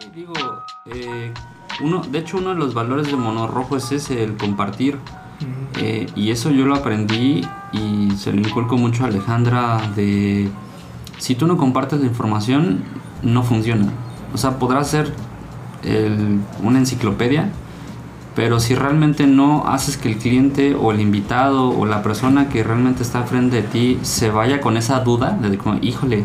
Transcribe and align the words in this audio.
Sí, 0.00 0.10
digo, 0.14 0.32
eh, 0.86 1.32
uno, 1.82 2.02
de 2.02 2.18
hecho 2.18 2.38
uno 2.38 2.50
de 2.50 2.56
los 2.56 2.74
valores 2.74 3.06
de 3.08 3.16
Mono 3.16 3.46
Rojo 3.46 3.76
es 3.76 3.90
ese, 3.92 4.22
el 4.24 4.36
compartir. 4.36 4.98
Eh, 5.80 6.06
y 6.14 6.30
eso 6.30 6.50
yo 6.50 6.64
lo 6.64 6.74
aprendí 6.76 7.42
y 7.72 8.10
se 8.16 8.32
lo 8.32 8.40
inculco 8.40 8.76
mucho 8.76 9.04
a 9.04 9.08
Alejandra 9.08 9.80
de 9.96 10.48
si 11.18 11.34
tú 11.34 11.46
no 11.46 11.56
compartes 11.56 12.00
la 12.00 12.06
información 12.06 12.82
no 13.22 13.42
funciona. 13.42 13.86
O 14.32 14.38
sea, 14.38 14.58
podrás 14.58 14.88
ser 14.88 15.12
el- 15.82 16.40
una 16.62 16.78
enciclopedia, 16.78 17.50
pero 18.36 18.60
si 18.60 18.74
realmente 18.74 19.26
no 19.26 19.66
haces 19.66 19.96
que 19.96 20.08
el 20.10 20.18
cliente 20.18 20.74
o 20.74 20.92
el 20.92 21.00
invitado 21.00 21.68
o 21.70 21.84
la 21.86 22.02
persona 22.02 22.48
que 22.48 22.62
realmente 22.62 23.02
está 23.02 23.24
frente 23.24 23.56
de 23.56 23.62
ti 23.62 23.98
se 24.02 24.30
vaya 24.30 24.60
con 24.60 24.76
esa 24.76 25.00
duda 25.00 25.32
de 25.40 25.58
como, 25.58 25.78
híjole, 25.82 26.24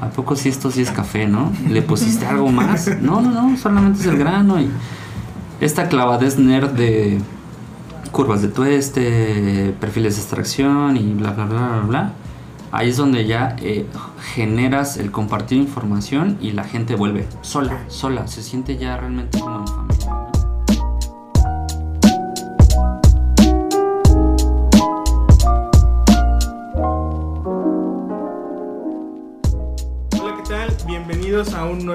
¿a 0.00 0.10
poco 0.10 0.36
si 0.36 0.48
esto 0.48 0.70
sí 0.70 0.82
es 0.82 0.90
café, 0.90 1.26
no? 1.26 1.52
¿Le 1.68 1.82
pusiste 1.82 2.26
algo 2.26 2.50
más? 2.50 2.88
No, 3.00 3.20
no, 3.20 3.30
no, 3.30 3.56
solamente 3.56 4.00
es 4.00 4.06
el 4.06 4.18
grano 4.18 4.60
y 4.60 4.70
esta 5.60 5.88
clavadez 5.88 6.38
nerd 6.38 6.70
de 6.70 7.18
curvas 8.12 8.42
de 8.42 8.48
tueste, 8.48 9.74
perfiles 9.80 10.16
de 10.16 10.22
extracción 10.22 10.96
y 10.96 11.14
bla, 11.14 11.32
bla, 11.32 11.44
bla, 11.46 11.58
bla, 11.58 11.80
bla. 11.86 12.12
Ahí 12.70 12.90
es 12.90 12.96
donde 12.96 13.26
ya 13.26 13.56
eh, 13.60 13.86
generas 14.34 14.98
el 14.98 15.10
compartir 15.10 15.58
información 15.58 16.36
y 16.40 16.52
la 16.52 16.64
gente 16.64 16.94
vuelve 16.96 17.26
sola, 17.40 17.78
sola, 17.88 18.26
se 18.26 18.42
siente 18.42 18.76
ya 18.76 18.96
realmente 18.96 19.40
como 19.40 19.64
en. 19.90 19.97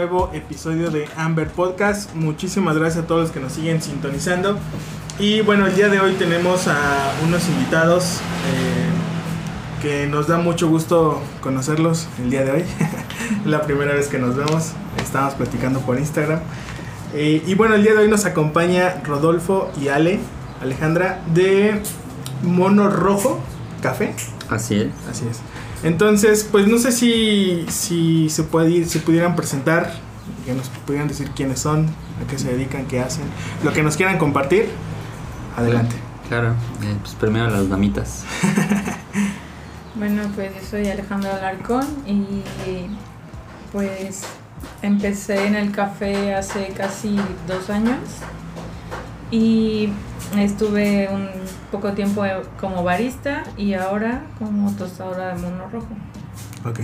Nuevo 0.03 0.29
episodio 0.33 0.91
de 0.91 1.07
Amber 1.15 1.47
Podcast. 1.47 2.13
Muchísimas 2.13 2.77
gracias 2.77 3.05
a 3.05 3.07
todos 3.07 3.21
los 3.21 3.31
que 3.31 3.39
nos 3.39 3.53
siguen 3.53 3.81
sintonizando. 3.81 4.57
Y 5.17 5.39
bueno, 5.39 5.65
el 5.65 5.75
día 5.77 5.87
de 5.87 6.01
hoy 6.01 6.11
tenemos 6.15 6.67
a 6.67 7.13
unos 7.25 7.47
invitados 7.47 8.17
eh, 8.51 9.81
que 9.81 10.05
nos 10.07 10.27
da 10.27 10.39
mucho 10.39 10.67
gusto 10.67 11.21
conocerlos 11.39 12.09
el 12.19 12.31
día 12.31 12.43
de 12.43 12.51
hoy. 12.51 12.63
La 13.45 13.61
primera 13.61 13.93
vez 13.93 14.09
que 14.09 14.19
nos 14.19 14.35
vemos, 14.35 14.73
estamos 15.01 15.35
platicando 15.35 15.79
por 15.79 15.97
Instagram. 15.97 16.41
Eh, 17.13 17.41
y 17.47 17.55
bueno, 17.55 17.75
el 17.75 17.83
día 17.83 17.93
de 17.93 17.99
hoy 17.99 18.09
nos 18.09 18.25
acompaña 18.25 19.01
Rodolfo 19.05 19.71
y 19.81 19.87
Ale, 19.87 20.19
Alejandra, 20.61 21.21
de 21.33 21.81
Mono 22.41 22.89
Rojo 22.89 23.39
Café. 23.81 24.13
Así 24.49 24.81
es. 24.81 24.87
Así 25.09 25.25
es. 25.31 25.39
Entonces, 25.83 26.47
pues 26.49 26.67
no 26.67 26.77
sé 26.77 26.91
si, 26.91 27.65
si 27.69 28.29
se 28.29 28.43
puede 28.43 28.69
ir- 28.69 28.85
si 28.87 28.99
pudieran 28.99 29.35
presentar, 29.35 29.93
que 30.45 30.53
nos 30.53 30.69
pudieran 30.69 31.07
decir 31.07 31.29
quiénes 31.35 31.59
son, 31.59 31.87
a 32.23 32.27
qué 32.29 32.37
se 32.39 32.49
dedican, 32.53 32.85
qué 32.85 32.99
hacen, 33.01 33.23
lo 33.63 33.73
que 33.73 33.83
nos 33.83 33.97
quieran 33.97 34.17
compartir. 34.17 34.69
Adelante. 35.57 35.95
Claro, 36.29 36.51
eh, 36.81 36.95
pues 37.01 37.15
primero 37.15 37.47
las 37.49 37.69
damitas. 37.69 38.23
Bueno, 39.95 40.23
pues 40.35 40.51
yo 40.55 40.59
soy 40.67 40.87
Alejandra 40.89 41.35
Alarcón 41.37 41.85
y 42.07 42.41
pues 43.71 44.23
empecé 44.81 45.45
en 45.45 45.55
el 45.55 45.71
café 45.71 46.33
hace 46.33 46.69
casi 46.75 47.15
dos 47.47 47.69
años 47.69 47.99
y 49.29 49.89
estuve 50.35 51.09
un 51.11 51.29
poco 51.73 51.93
tiempo 51.93 52.23
como 52.61 52.83
barista 52.83 53.43
y 53.57 53.73
ahora 53.73 54.21
como 54.37 54.71
tostadora 54.73 55.33
de 55.33 55.41
mono 55.41 55.67
rojo. 55.71 55.87
Ok. 56.63 56.79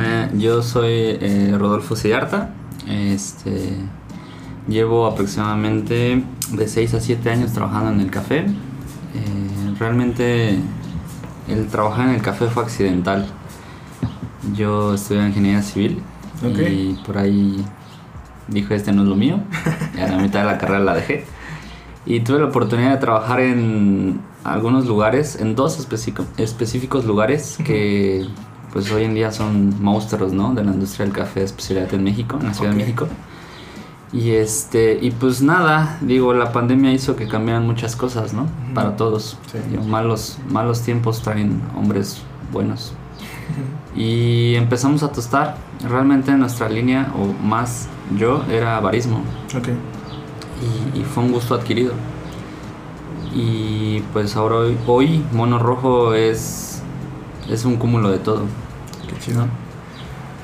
Eh, 0.00 0.30
yo 0.34 0.62
soy 0.62 1.18
eh, 1.20 1.56
Rodolfo 1.58 1.96
Siddhartha. 1.96 2.50
Este, 2.86 3.78
llevo 4.68 5.06
aproximadamente 5.06 6.22
de 6.52 6.68
6 6.68 6.94
a 6.94 7.00
7 7.00 7.30
años 7.30 7.52
trabajando 7.52 7.90
en 7.90 8.00
el 8.00 8.10
café. 8.12 8.46
Eh, 8.46 9.74
realmente 9.76 10.56
el 11.48 11.66
trabajar 11.66 12.08
en 12.08 12.14
el 12.14 12.22
café 12.22 12.46
fue 12.46 12.62
accidental. 12.62 13.26
Yo 14.54 14.94
estudié 14.94 15.26
ingeniería 15.26 15.62
civil 15.62 16.00
y 16.44 16.94
por 17.04 17.18
ahí 17.18 17.64
dijo 18.46 18.72
este 18.72 18.92
no 18.92 19.02
es 19.02 19.08
lo 19.08 19.16
mío. 19.16 19.40
Y 19.96 20.00
a 20.00 20.08
la 20.08 20.18
mitad 20.18 20.40
de 20.40 20.46
la 20.46 20.58
carrera 20.58 20.78
la 20.78 20.94
dejé. 20.94 21.24
Y 22.06 22.20
tuve 22.20 22.38
la 22.40 22.46
oportunidad 22.46 22.90
de 22.92 22.96
trabajar 22.98 23.40
en 23.40 24.20
algunos 24.44 24.86
lugares, 24.86 25.36
en 25.40 25.54
dos 25.56 25.78
específico- 25.78 26.26
específicos 26.36 27.04
lugares 27.06 27.56
que 27.64 28.26
pues 28.72 28.90
hoy 28.92 29.04
en 29.04 29.14
día 29.14 29.30
son 29.30 29.82
monstruos, 29.82 30.32
¿no? 30.32 30.52
De 30.52 30.64
la 30.64 30.72
industria 30.72 31.06
del 31.06 31.14
café 31.14 31.40
de 31.40 31.46
especialidad 31.46 31.94
en 31.94 32.02
México, 32.04 32.36
en 32.40 32.46
la 32.48 32.54
Ciudad 32.54 32.72
Ok. 32.72 32.76
de 32.78 32.84
México. 32.84 33.08
Y 34.12 34.30
este, 34.32 34.98
y 35.00 35.10
pues 35.12 35.42
nada, 35.42 35.98
digo, 36.00 36.34
la 36.34 36.52
pandemia 36.52 36.92
hizo 36.92 37.16
que 37.16 37.26
cambiaran 37.26 37.66
muchas 37.66 37.96
cosas, 37.96 38.32
¿no? 38.34 38.46
Para 38.74 38.96
todos. 38.96 39.38
Sí. 39.50 39.58
Digo, 39.70 39.84
malos, 39.84 40.38
malos 40.50 40.82
tiempos 40.82 41.22
traen 41.22 41.60
hombres 41.76 42.20
buenos. 42.52 42.92
Y 43.96 44.56
empezamos 44.56 45.04
a 45.04 45.12
tostar. 45.12 45.56
Realmente 45.88 46.32
nuestra 46.32 46.68
línea, 46.68 47.12
o 47.16 47.26
más 47.46 47.86
yo, 48.18 48.42
era 48.50 48.80
barismo. 48.80 49.18
Ok. 49.56 49.68
Y, 50.62 51.00
y 51.00 51.04
fue 51.04 51.22
un 51.24 51.32
gusto 51.32 51.54
adquirido. 51.54 51.94
Y 53.32 54.00
pues 54.12 54.36
ahora 54.36 54.56
hoy, 54.56 54.76
hoy 54.86 55.24
Mono 55.32 55.58
Rojo 55.58 56.14
es, 56.14 56.82
es 57.48 57.64
un 57.64 57.76
cúmulo 57.76 58.10
de 58.10 58.18
todo. 58.18 58.42
Qué 59.08 59.18
chido. 59.18 59.48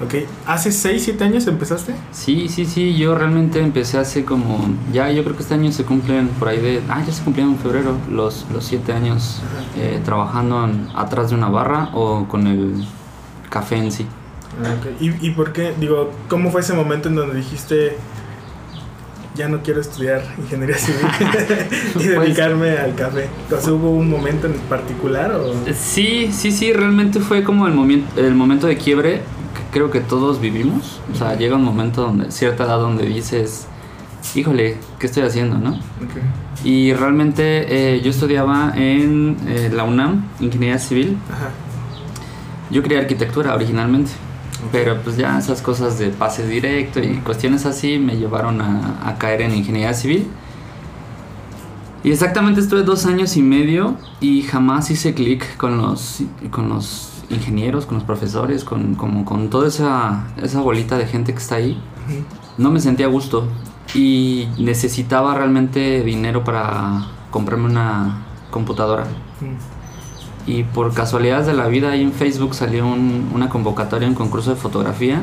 Ok. 0.03 0.15
¿Hace 0.47 0.73
6, 0.73 1.05
7 1.05 1.25
años 1.25 1.47
empezaste? 1.47 1.95
Sí, 2.11 2.49
sí, 2.49 2.65
sí, 2.65 2.97
yo 2.97 3.15
realmente 3.15 3.61
empecé 3.61 3.99
hace 3.99 4.25
como, 4.25 4.59
ya 4.93 5.11
yo 5.11 5.23
creo 5.23 5.37
que 5.37 5.43
este 5.43 5.55
año 5.55 5.71
se 5.73 5.85
cumplen 5.85 6.29
por 6.29 6.49
ahí 6.49 6.59
de, 6.59 6.83
ah, 6.89 7.03
ya 7.07 7.13
se 7.13 7.23
cumplieron 7.23 7.53
en 7.55 7.59
febrero 7.61 7.97
los, 8.11 8.47
los 8.51 8.65
siete 8.65 8.93
años 8.95 9.43
eh, 9.77 10.01
trabajando 10.05 10.65
en- 10.65 10.89
atrás 10.95 11.29
de 11.31 11.37
una 11.37 11.51
barra 11.51 11.91
o 11.93 12.27
con 12.29 12.47
el 12.47 12.83
café 13.51 13.77
en 13.77 13.93
sí. 13.93 14.07
Ok. 14.59 15.01
¿Y, 15.01 15.27
¿Y 15.29 15.31
por 15.33 15.53
qué? 15.53 15.75
Digo, 15.79 16.11
¿cómo 16.29 16.51
fue 16.51 16.63
ese 16.63 16.73
momento 16.73 17.09
en 17.11 17.17
donde 17.17 17.37
dijiste 17.37 17.97
ya 19.41 19.49
no 19.49 19.63
quiero 19.63 19.81
estudiar 19.81 20.23
ingeniería 20.39 20.77
civil 20.77 21.01
y 21.21 21.93
Pues- 21.95 22.07
dedicarme 22.07 22.71
al 22.79 22.95
café? 22.95 23.29
Sea, 23.49 23.73
¿hubo 23.73 23.91
un 23.91 24.09
momento 24.09 24.47
en 24.47 24.55
particular 24.69 25.33
o...? 25.33 25.55
Sí, 25.75 26.31
sí, 26.33 26.53
sí, 26.53 26.73
realmente 26.73 27.21
fue 27.21 27.43
como 27.43 27.67
el, 27.67 27.75
momen- 27.75 28.05
el 28.17 28.35
momento 28.35 28.67
de 28.67 28.77
quiebre 28.77 29.23
que 29.55 29.63
creo 29.73 29.91
que 29.91 30.01
todos 30.01 30.41
vivimos. 30.41 31.01
O 31.13 31.17
sea, 31.17 31.37
llega 31.37 31.57
un 31.57 31.65
momento 31.65 32.03
donde, 32.03 32.31
cierta 32.31 32.65
edad 32.65 32.79
donde 32.79 33.07
dices, 33.07 33.67
híjole, 34.35 34.77
¿qué 34.99 35.07
estoy 35.07 35.23
haciendo, 35.25 35.59
no? 35.59 35.79
Y 36.63 36.93
realmente 36.93 37.95
eh, 37.97 38.01
yo 38.03 38.11
estudiaba 38.11 38.73
en 38.77 39.37
eh, 39.49 39.71
la 39.73 39.85
UNAM, 39.85 40.27
Ingeniería 40.41 40.79
Civil. 40.79 41.17
Ajá. 41.33 41.49
Yo 42.71 42.83
quería 42.83 42.99
arquitectura 43.01 43.55
originalmente, 43.55 44.11
pero 44.73 45.01
pues 45.03 45.17
ya 45.17 45.39
esas 45.39 45.63
cosas 45.63 45.99
de 45.99 46.11
pase 46.11 46.47
directo 46.47 47.01
y 47.01 47.17
cuestiones 47.19 47.67
así 47.67 47.99
me 47.99 48.17
llevaron 48.17 48.61
a, 48.61 49.09
a 49.09 49.19
caer 49.19 49.43
en 49.43 49.55
ingeniería 49.55 49.95
civil. 49.95 50.29
Y 52.03 52.13
exactamente 52.13 52.61
estuve 52.61 52.83
dos 52.83 53.05
años 53.05 53.37
y 53.37 53.43
medio 53.43 53.97
y 54.21 54.43
jamás 54.43 54.91
hice 54.91 55.13
clic 55.13 55.57
con 55.59 55.77
los, 55.77 56.23
con 56.51 56.71
los 56.71 57.11
ingenieros, 57.29 57.85
con 57.87 57.97
los 57.97 58.05
profesores, 58.05 58.65
con, 58.65 58.95
como, 58.95 59.25
con 59.25 59.51
toda 59.51 59.69
esa, 59.69 60.25
esa 60.43 60.61
bolita 60.61 60.97
de 60.97 61.07
gente 61.07 61.33
que 61.33 61.39
está 61.39 61.57
ahí. 61.57 61.81
No 62.57 62.71
me 62.71 62.81
sentía 62.81 63.07
a 63.07 63.09
gusto 63.09 63.47
y 63.95 64.49
necesitaba 64.59 65.35
realmente 65.35 66.03
dinero 66.03 66.43
para 66.43 67.07
comprarme 67.31 67.67
una 67.67 68.23
computadora. 68.51 69.05
Y 70.51 70.65
por 70.65 70.93
casualidades 70.93 71.47
de 71.47 71.55
la 71.55 71.69
vida 71.69 71.91
ahí 71.93 72.03
en 72.03 72.13
Facebook 72.13 72.55
salió 72.55 72.87
un- 72.87 73.31
una 73.35 73.49
convocatoria, 73.49 74.09
un 74.09 74.15
concurso 74.15 74.51
de 74.51 74.57
fotografía 74.57 75.23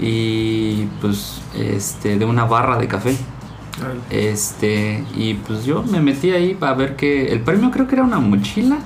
y 0.00 0.84
pues 1.00 1.40
este 1.54 2.18
de 2.18 2.24
una 2.24 2.44
barra 2.44 2.78
de 2.78 2.88
café. 2.88 3.16
Este, 4.10 5.04
y 5.16 5.34
pues 5.34 5.64
yo 5.64 5.82
me 5.84 6.00
metí 6.00 6.30
ahí 6.32 6.54
para 6.54 6.74
ver 6.74 6.96
que 6.96 7.32
el 7.32 7.40
premio 7.40 7.70
creo 7.70 7.86
que 7.86 7.94
era 7.96 8.04
una 8.04 8.18
mochila, 8.18 8.78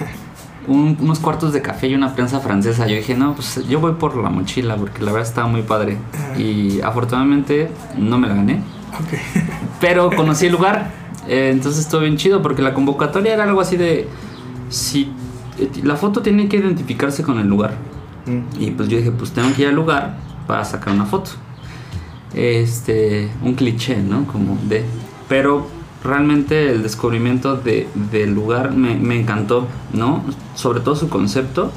un- 0.66 0.96
unos 1.00 1.18
cuartos 1.20 1.52
de 1.52 1.62
café 1.62 1.86
y 1.88 1.94
una 1.94 2.14
prensa 2.14 2.40
francesa. 2.40 2.86
Yo 2.86 2.96
dije, 2.96 3.14
no, 3.14 3.34
pues 3.34 3.66
yo 3.68 3.80
voy 3.80 3.92
por 3.92 4.16
la 4.16 4.28
mochila 4.30 4.76
porque 4.76 5.02
la 5.02 5.12
verdad 5.12 5.28
estaba 5.28 5.46
muy 5.48 5.62
padre. 5.62 5.96
Y 6.38 6.80
afortunadamente 6.82 7.70
no 7.96 8.18
me 8.18 8.28
la 8.28 8.34
gané, 8.34 8.60
pero 9.80 10.10
conocí 10.10 10.46
el 10.46 10.52
lugar. 10.52 10.90
eh, 11.28 11.50
entonces 11.52 11.82
estuvo 11.82 12.02
bien 12.02 12.16
chido 12.16 12.42
porque 12.42 12.62
la 12.62 12.72
convocatoria 12.74 13.34
era 13.34 13.44
algo 13.44 13.60
así 13.60 13.76
de 13.76 14.06
si 14.68 15.12
eh, 15.58 15.70
la 15.82 15.96
foto 15.96 16.22
tiene 16.22 16.48
que 16.48 16.56
identificarse 16.56 17.22
con 17.22 17.38
el 17.38 17.48
lugar. 17.48 17.74
Mm. 18.26 18.62
Y 18.62 18.70
pues 18.72 18.88
yo 18.88 18.98
dije, 18.98 19.10
pues 19.12 19.32
tengo 19.32 19.52
que 19.54 19.62
ir 19.62 19.68
al 19.68 19.74
lugar 19.74 20.16
para 20.46 20.64
sacar 20.64 20.94
una 20.94 21.06
foto. 21.06 21.30
Este, 22.34 23.30
un 23.42 23.54
cliché, 23.54 23.96
¿no? 23.96 24.26
Como 24.26 24.58
de. 24.68 24.84
Pero 25.28 25.66
realmente 26.04 26.70
el 26.70 26.82
descubrimiento 26.82 27.56
de, 27.56 27.88
del 28.12 28.34
lugar 28.34 28.72
me, 28.72 28.96
me 28.96 29.18
encantó, 29.18 29.66
¿no? 29.92 30.22
Sobre 30.54 30.80
todo 30.80 30.96
su 30.96 31.08
concepto. 31.08 31.72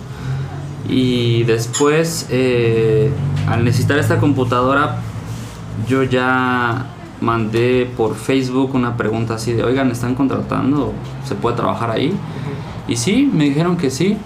Y 0.87 1.43
después, 1.43 2.27
eh, 2.31 3.11
al 3.47 3.63
necesitar 3.63 3.99
esta 3.99 4.17
computadora, 4.19 4.97
yo 5.87 6.03
ya 6.03 6.87
mandé 7.21 7.89
por 7.97 8.15
Facebook 8.15 8.73
una 8.73 8.97
pregunta 8.97 9.35
así 9.35 9.53
de, 9.53 9.63
oigan, 9.63 9.91
¿están 9.91 10.15
contratando? 10.15 10.93
¿Se 11.25 11.35
puede 11.35 11.55
trabajar 11.55 11.91
ahí? 11.91 12.13
Y 12.89 12.95
sí, 12.95 13.29
me 13.31 13.45
dijeron 13.45 13.77
que 13.77 13.91
sí. 13.91 14.17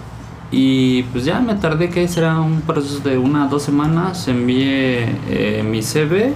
Y 0.50 1.02
pues 1.04 1.24
ya 1.24 1.40
me 1.40 1.54
tardé, 1.54 1.90
que 1.90 2.08
será 2.08 2.40
un 2.40 2.62
proceso 2.62 3.00
de 3.00 3.18
una 3.18 3.46
dos 3.46 3.62
semanas, 3.62 4.26
envié 4.26 5.16
eh, 5.28 5.62
mi 5.68 5.82
CV 5.82 6.32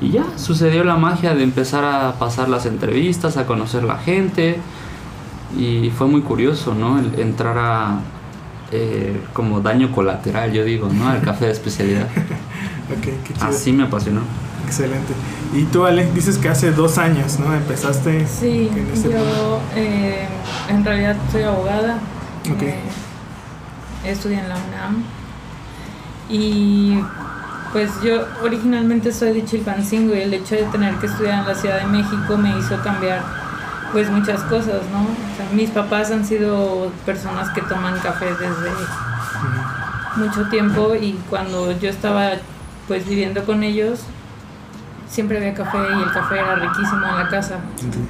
y 0.00 0.10
ya 0.10 0.24
sucedió 0.36 0.84
la 0.84 0.96
magia 0.96 1.34
de 1.34 1.42
empezar 1.42 1.84
a 1.84 2.12
pasar 2.18 2.48
las 2.48 2.66
entrevistas, 2.66 3.36
a 3.36 3.46
conocer 3.46 3.82
la 3.82 3.98
gente. 3.98 4.58
Y 5.58 5.90
fue 5.90 6.06
muy 6.06 6.20
curioso, 6.20 6.74
¿no? 6.74 7.00
El 7.00 7.18
entrar 7.18 7.58
a 7.58 8.00
eh, 8.70 9.20
como 9.32 9.60
daño 9.60 9.90
colateral, 9.90 10.52
yo 10.52 10.62
digo, 10.62 10.88
¿no? 10.92 11.08
Al 11.08 11.22
café 11.22 11.46
de 11.46 11.52
especialidad. 11.52 12.06
Qué 13.02 13.16
chido. 13.34 13.46
Así 13.46 13.72
me 13.72 13.84
apasionó. 13.84 14.20
Excelente. 14.68 15.14
Y 15.54 15.64
tú, 15.64 15.86
Ale, 15.86 16.10
dices 16.12 16.36
que 16.36 16.50
hace 16.50 16.72
dos 16.72 16.98
años, 16.98 17.38
¿no? 17.38 17.54
Empezaste. 17.54 18.26
Sí, 18.26 18.70
en 18.70 18.90
este 18.92 19.10
yo 19.10 19.60
eh, 19.74 20.28
en 20.68 20.84
realidad 20.84 21.16
soy 21.32 21.42
abogada. 21.42 21.98
Ok. 22.54 22.62
Eh, 22.62 22.78
estudié 24.04 24.40
en 24.40 24.48
la 24.50 24.56
UNAM. 24.56 25.04
Y 26.28 26.98
pues 27.72 27.90
yo 28.02 28.26
originalmente 28.42 29.10
soy 29.10 29.32
de 29.32 29.44
Chilpancingo 29.46 30.14
y 30.14 30.20
el 30.20 30.34
hecho 30.34 30.54
de 30.54 30.64
tener 30.64 30.94
que 30.96 31.06
estudiar 31.06 31.40
en 31.40 31.48
la 31.48 31.54
Ciudad 31.54 31.80
de 31.80 31.86
México 31.86 32.36
me 32.36 32.50
hizo 32.58 32.76
cambiar 32.82 33.22
pues 33.92 34.10
muchas 34.10 34.42
cosas, 34.42 34.82
¿no? 34.92 35.00
O 35.00 35.36
sea, 35.36 35.48
mis 35.52 35.70
papás 35.70 36.10
han 36.10 36.26
sido 36.26 36.92
personas 37.06 37.48
que 37.50 37.62
toman 37.62 37.98
café 38.00 38.26
desde 38.26 38.70
mucho 40.16 40.50
tiempo 40.50 40.94
y 40.94 41.18
cuando 41.30 41.72
yo 41.78 41.88
estaba 41.88 42.32
pues 42.86 43.08
viviendo 43.08 43.44
con 43.44 43.62
ellos 43.62 44.00
siempre 45.08 45.38
había 45.38 45.54
café 45.54 45.78
y 45.78 46.02
el 46.02 46.12
café 46.12 46.38
era 46.38 46.54
riquísimo 46.56 47.06
en 47.06 47.16
la 47.16 47.28
casa. 47.28 47.56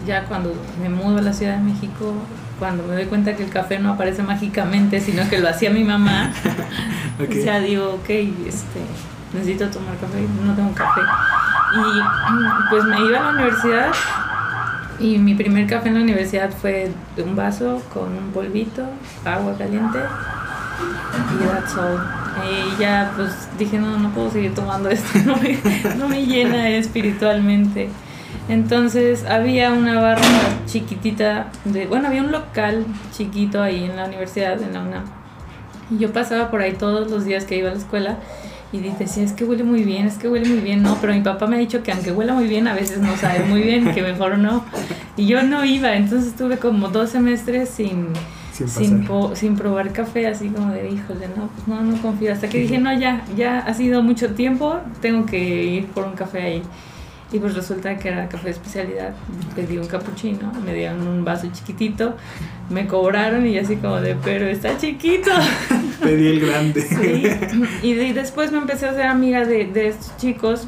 Ya 0.07 0.25
cuando 0.25 0.53
me 0.81 0.89
mudo 0.89 1.19
a 1.19 1.23
la 1.23 1.33
Ciudad 1.33 1.57
de 1.57 1.63
México, 1.63 2.15
cuando 2.59 2.83
me 2.85 2.95
doy 2.95 3.07
cuenta 3.07 3.37
que 3.37 3.45
el 3.45 3.51
café 3.51 3.79
no 3.79 3.93
aparece 3.93 4.23
mágicamente, 4.23 5.01
sino 5.01 5.29
que 5.29 5.39
lo 5.39 5.49
hacía 5.49 5.71
mi 5.71 5.85
mamá, 5.85 6.33
Ok. 7.21 7.31
o 7.31 7.43
sea, 7.43 7.61
digo, 7.61 7.95
ok, 7.95 8.09
este, 8.47 8.81
necesito 9.33 9.69
tomar 9.69 9.97
café, 9.97 10.27
no 10.45 10.55
tengo 10.55 10.73
café. 10.75 11.01
Y 11.75 12.71
pues 12.71 12.85
me 12.85 13.01
iba 13.01 13.21
a 13.21 13.23
la 13.25 13.31
universidad 13.31 13.91
y 14.99 15.19
mi 15.19 15.35
primer 15.35 15.67
café 15.69 15.89
en 15.89 15.95
la 15.95 16.01
universidad 16.01 16.51
fue 16.51 16.91
de 17.17 17.23
un 17.23 17.37
vaso 17.37 17.81
con 17.93 18.13
un 18.17 18.33
polvito, 18.33 18.83
agua 19.25 19.55
caliente 19.57 19.99
y 21.41 21.45
that's 21.47 21.77
all. 21.77 22.28
Y 22.45 22.81
ya 22.81 23.13
pues 23.17 23.49
dije, 23.59 23.79
no, 23.79 23.99
no 23.99 24.11
puedo 24.11 24.31
seguir 24.31 24.55
tomando 24.55 24.89
esto, 24.89 25.19
no 25.25 25.37
me, 25.37 25.59
no 25.97 26.09
me 26.09 26.25
llena 26.25 26.69
espiritualmente. 26.71 27.89
Entonces 28.49 29.25
había 29.27 29.73
una 29.73 30.01
barra 30.01 30.23
chiquitita, 30.67 31.51
de, 31.65 31.87
bueno, 31.87 32.09
había 32.09 32.23
un 32.23 32.33
local 32.33 32.87
chiquito 33.13 33.63
ahí 33.63 33.85
en 33.85 33.97
la 33.97 34.07
universidad, 34.07 34.61
en 34.63 34.73
la 34.73 34.83
UNAM. 34.83 35.05
Y 35.91 35.99
yo 35.99 36.13
pasaba 36.13 36.51
por 36.51 36.61
ahí 36.61 36.73
todos 36.73 37.11
los 37.11 37.25
días 37.25 37.45
que 37.45 37.57
iba 37.57 37.69
a 37.71 37.73
la 37.73 37.79
escuela 37.79 38.19
y 38.71 38.81
decía, 38.81 39.25
es 39.25 39.33
que 39.33 39.45
huele 39.45 39.65
muy 39.65 39.83
bien, 39.83 40.07
es 40.07 40.19
que 40.19 40.29
huele 40.29 40.49
muy 40.49 40.61
bien. 40.61 40.83
No, 40.83 40.99
pero 41.01 41.15
mi 41.15 41.21
papá 41.21 41.47
me 41.47 41.57
ha 41.57 41.59
dicho 41.59 41.83
que 41.83 41.93
aunque 41.93 42.13
huela 42.13 42.35
muy 42.35 42.47
bien, 42.47 42.69
a 42.69 42.75
veces 42.75 42.99
no 42.99 43.17
sabe 43.17 43.45
muy 43.45 43.63
bien, 43.63 43.93
que 43.95 44.03
mejor 44.03 44.39
no. 44.39 44.65
Y 45.17 45.27
yo 45.27 45.43
no 45.43 45.65
iba, 45.65 45.95
entonces 45.95 46.29
estuve 46.29 46.59
como 46.59 46.89
dos 46.89 47.11
semestres 47.11 47.71
sin, 47.71 48.09
Sin 48.67 48.69
sin, 48.89 49.05
po- 49.05 49.37
sin 49.37 49.55
probar 49.57 49.93
café, 49.93 50.27
así 50.27 50.49
como 50.49 50.73
de, 50.73 50.91
híjole, 50.91 51.29
no, 51.37 51.49
pues 51.49 51.69
no, 51.69 51.81
no 51.83 52.01
confío. 52.03 52.33
Hasta 52.33 52.49
que 52.49 52.59
dije, 52.59 52.79
no, 52.79 52.93
ya, 52.99 53.25
ya 53.37 53.61
ha 53.61 53.75
sido 53.75 54.03
mucho 54.03 54.31
tiempo, 54.35 54.79
tengo 55.01 55.25
que 55.27 55.39
ir 55.65 55.87
por 55.87 56.05
un 56.07 56.13
café 56.15 56.43
ahí. 56.43 56.63
Y 57.31 57.39
pues 57.41 57.55
resulta 57.55 57.97
que 57.99 58.09
era 58.09 58.27
café 58.29 58.47
de 58.47 58.51
especialidad. 58.53 59.15
Pedí 59.55 59.77
un 59.77 59.87
capuchino, 59.87 60.51
me 60.65 60.73
dieron 60.73 61.07
un 61.07 61.25
vaso 61.27 61.47
chiquitito, 61.53 62.17
me 62.71 62.87
cobraron 62.87 63.47
y 63.47 63.59
así 63.59 63.77
como 63.77 64.01
de, 64.01 64.17
pero 64.25 64.47
está 64.47 64.79
chiquito. 64.79 65.31
Pedí 66.03 66.27
el 66.29 66.41
grande. 66.41 66.81
Sí. 66.81 67.27
Y, 67.87 67.93
de- 67.95 68.07
y 68.09 68.13
después 68.15 68.51
me 68.51 68.59
empecé 68.59 68.87
a 68.87 68.91
hacer 68.93 69.07
amiga 69.07 69.45
de, 69.45 69.67
de 69.67 69.89
estos 69.89 70.17
chicos 70.17 70.67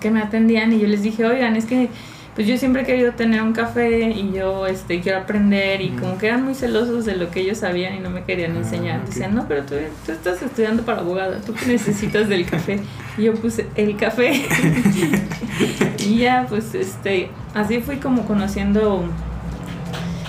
que 0.00 0.10
me 0.10 0.20
atendían 0.20 0.72
y 0.72 0.80
yo 0.80 0.88
les 0.88 1.02
dije, 1.02 1.24
oigan, 1.24 1.54
es 1.54 1.64
que 1.64 1.88
pues 2.38 2.46
yo 2.46 2.56
siempre 2.56 2.82
he 2.82 2.84
querido 2.86 3.10
tener 3.14 3.42
un 3.42 3.52
café 3.52 4.10
y 4.10 4.30
yo 4.32 4.68
este, 4.68 5.00
quiero 5.00 5.18
aprender 5.18 5.80
y 5.80 5.90
Mm. 5.90 5.98
como 5.98 6.18
que 6.18 6.28
eran 6.28 6.44
muy 6.44 6.54
celosos 6.54 7.04
de 7.04 7.16
lo 7.16 7.32
que 7.32 7.40
ellos 7.40 7.58
sabían 7.58 7.96
y 7.96 7.98
no 7.98 8.10
me 8.10 8.22
querían 8.22 8.52
Ah, 8.54 8.58
enseñar. 8.58 9.00
ok. 9.00 9.06
Decían, 9.06 9.34
no, 9.34 9.48
pero 9.48 9.64
tú, 9.64 9.74
tú 10.06 10.12
estás 10.12 10.40
estudiando 10.40 10.84
para 10.84 11.00
abogada, 11.00 11.40
tú 11.40 11.52
qué 11.52 11.66
necesitas 11.66 12.28
del 12.28 12.46
café. 12.46 12.78
Y 13.16 13.24
yo 13.24 13.34
puse 13.34 13.66
el 13.74 13.96
café. 13.96 14.40
y 15.98 16.18
ya, 16.18 16.46
pues 16.48 16.74
este, 16.76 17.30
así 17.54 17.80
fui 17.80 17.96
como 17.96 18.24
conociendo 18.24 19.02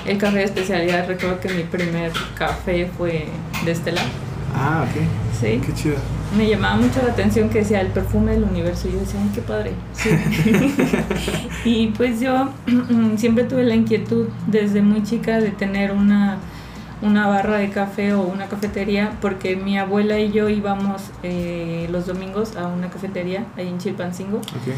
el 0.07 0.17
café 0.17 0.39
de 0.39 0.44
especialidad. 0.45 1.07
Recuerdo 1.07 1.39
que 1.39 1.50
mi 1.50 1.61
primer 1.61 2.11
café 2.35 2.89
fue 2.97 3.27
de 3.65 3.71
Estela. 3.71 4.01
Ah, 4.56 4.83
ok. 4.89 5.01
Sí, 5.39 5.61
Qué 5.63 5.73
chido. 5.75 5.95
Me 6.36 6.48
llamaba 6.48 6.78
mucho 6.78 7.02
la 7.04 7.12
atención 7.12 7.50
que 7.50 7.60
decía 7.60 7.81
el 7.81 7.88
perfume 7.88 8.34
del 8.34 8.44
universo. 8.44 8.88
Y 8.88 8.94
yo 8.94 9.00
decía, 9.00 9.20
ay, 9.22 9.31
qué 9.34 9.42
padre. 9.42 9.72
Sí. 9.94 10.10
y 11.66 11.88
pues 11.88 12.20
yo 12.20 12.50
siempre 13.18 13.44
tuve 13.46 13.64
la 13.64 13.76
inquietud 13.76 14.28
desde 14.48 14.81
muy 14.81 15.04
chica 15.04 15.40
de 15.40 15.52
tener 15.52 15.92
una, 15.92 16.38
una 17.02 17.28
barra 17.28 17.58
de 17.58 17.70
café 17.70 18.14
o 18.14 18.22
una 18.22 18.48
cafetería, 18.48 19.14
porque 19.22 19.56
mi 19.56 19.78
abuela 19.78 20.20
y 20.20 20.31
yo 20.31 20.50
íbamos 20.50 21.04
eh, 21.24 21.88
los 21.92 22.06
domingos 22.06 22.56
a 22.56 22.68
una 22.68 22.90
cafetería 22.90 23.46
ahí 23.58 23.68
en 23.68 23.80
Chilpancingo. 23.80 24.38
Ok. 24.38 24.74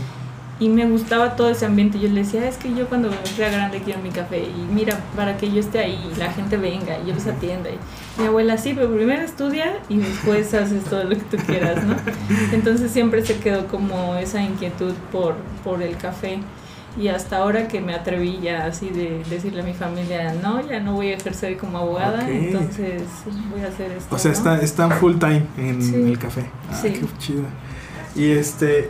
Y 0.61 0.69
me 0.69 0.85
gustaba 0.85 1.35
todo 1.35 1.49
ese 1.49 1.65
ambiente. 1.65 1.99
Yo 1.99 2.07
le 2.07 2.21
decía, 2.23 2.47
es 2.47 2.55
que 2.57 2.73
yo 2.75 2.87
cuando 2.87 3.09
sea 3.35 3.49
grande 3.49 3.81
quiero 3.83 3.99
mi 4.01 4.11
café. 4.11 4.43
Y 4.43 4.71
mira, 4.71 4.97
para 5.15 5.35
que 5.35 5.51
yo 5.51 5.59
esté 5.59 5.79
ahí 5.79 5.99
y 6.15 6.19
la 6.19 6.31
gente 6.31 6.55
venga 6.55 6.99
y 7.03 7.07
yo 7.07 7.15
los 7.15 7.25
atienda. 7.25 7.69
Y 7.71 8.21
mi 8.21 8.27
abuela, 8.27 8.57
sí, 8.59 8.73
pero 8.75 8.93
primero 8.93 9.23
estudia 9.23 9.79
y 9.89 9.97
después 9.97 10.53
haces 10.53 10.83
todo 10.83 11.03
lo 11.03 11.09
que 11.09 11.23
tú 11.35 11.37
quieras, 11.47 11.83
¿no? 11.83 11.95
Entonces 12.53 12.91
siempre 12.91 13.25
se 13.25 13.37
quedó 13.39 13.65
como 13.67 14.13
esa 14.15 14.41
inquietud 14.43 14.93
por, 15.11 15.35
por 15.63 15.81
el 15.81 15.97
café. 15.97 16.37
Y 16.95 17.07
hasta 17.07 17.37
ahora 17.37 17.67
que 17.67 17.81
me 17.81 17.95
atreví 17.95 18.39
ya 18.43 18.65
así 18.65 18.89
de 18.89 19.23
decirle 19.29 19.61
a 19.61 19.63
mi 19.63 19.73
familia, 19.73 20.33
no, 20.43 20.61
ya 20.67 20.79
no 20.79 20.93
voy 20.93 21.07
a 21.07 21.15
ejercer 21.15 21.57
como 21.57 21.77
abogada, 21.79 22.29
entonces 22.29 23.01
voy 23.49 23.61
a 23.61 23.69
hacer 23.69 23.91
esto. 23.93 24.13
O 24.13 24.19
sea, 24.19 24.31
¿no? 24.31 24.37
está, 24.37 24.61
están 24.61 24.91
full 24.91 25.15
time 25.17 25.43
en 25.57 25.81
Sí. 25.81 25.95
el 25.95 26.19
café. 26.19 26.43
Ah, 26.69 26.75
Sí. 26.79 26.89
qué 26.91 27.05
chido. 27.17 27.43
Y 28.13 28.31
este. 28.31 28.89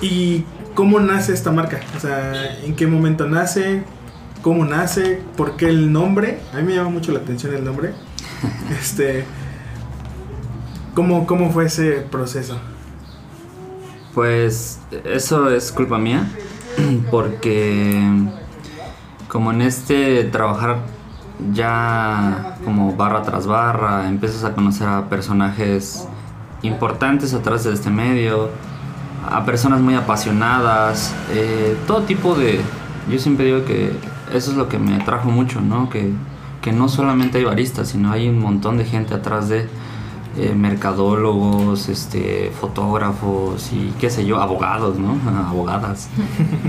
¿Y 0.00 0.44
cómo 0.80 0.98
nace 0.98 1.34
esta 1.34 1.52
marca? 1.52 1.78
O 1.94 2.00
sea, 2.00 2.58
¿en 2.64 2.74
qué 2.74 2.86
momento 2.86 3.28
nace? 3.28 3.84
¿Cómo 4.40 4.64
nace? 4.64 5.22
¿Por 5.36 5.56
qué 5.56 5.68
el 5.68 5.92
nombre? 5.92 6.40
A 6.54 6.56
mí 6.56 6.62
me 6.62 6.74
llama 6.74 6.88
mucho 6.88 7.12
la 7.12 7.18
atención 7.18 7.54
el 7.54 7.62
nombre. 7.62 7.92
Este. 8.80 9.26
¿Cómo, 10.94 11.26
cómo 11.26 11.50
fue 11.50 11.66
ese 11.66 12.06
proceso? 12.10 12.58
Pues 14.14 14.80
eso 15.04 15.50
es 15.50 15.70
culpa 15.70 15.98
mía, 15.98 16.26
porque 17.10 18.02
como 19.28 19.52
en 19.52 19.60
este 19.60 20.24
trabajar 20.24 20.78
ya 21.52 22.56
como 22.64 22.96
barra 22.96 23.20
tras 23.20 23.46
barra, 23.46 24.08
empiezas 24.08 24.44
a 24.44 24.54
conocer 24.54 24.88
a 24.88 25.10
personajes 25.10 26.08
importantes 26.62 27.34
atrás 27.34 27.64
de 27.64 27.74
este 27.74 27.90
medio, 27.90 28.48
a 29.28 29.44
personas 29.44 29.80
muy 29.80 29.94
apasionadas, 29.94 31.14
eh, 31.32 31.76
todo 31.86 32.02
tipo 32.02 32.34
de... 32.34 32.60
Yo 33.10 33.18
siempre 33.18 33.46
digo 33.46 33.64
que 33.64 33.92
eso 34.32 34.50
es 34.52 34.56
lo 34.56 34.68
que 34.68 34.78
me 34.78 34.94
atrajo 34.94 35.30
mucho, 35.30 35.60
¿no? 35.60 35.88
Que, 35.90 36.12
que 36.62 36.72
no 36.72 36.88
solamente 36.88 37.38
hay 37.38 37.44
baristas, 37.44 37.88
sino 37.88 38.12
hay 38.12 38.28
un 38.28 38.38
montón 38.38 38.78
de 38.78 38.84
gente 38.84 39.14
atrás 39.14 39.48
de 39.48 39.66
eh, 40.36 40.54
mercadólogos, 40.54 41.88
este, 41.88 42.52
fotógrafos 42.60 43.72
y 43.72 43.92
qué 43.98 44.10
sé 44.10 44.24
yo, 44.24 44.40
abogados, 44.40 44.98
¿no? 44.98 45.16
Abogadas. 45.48 46.08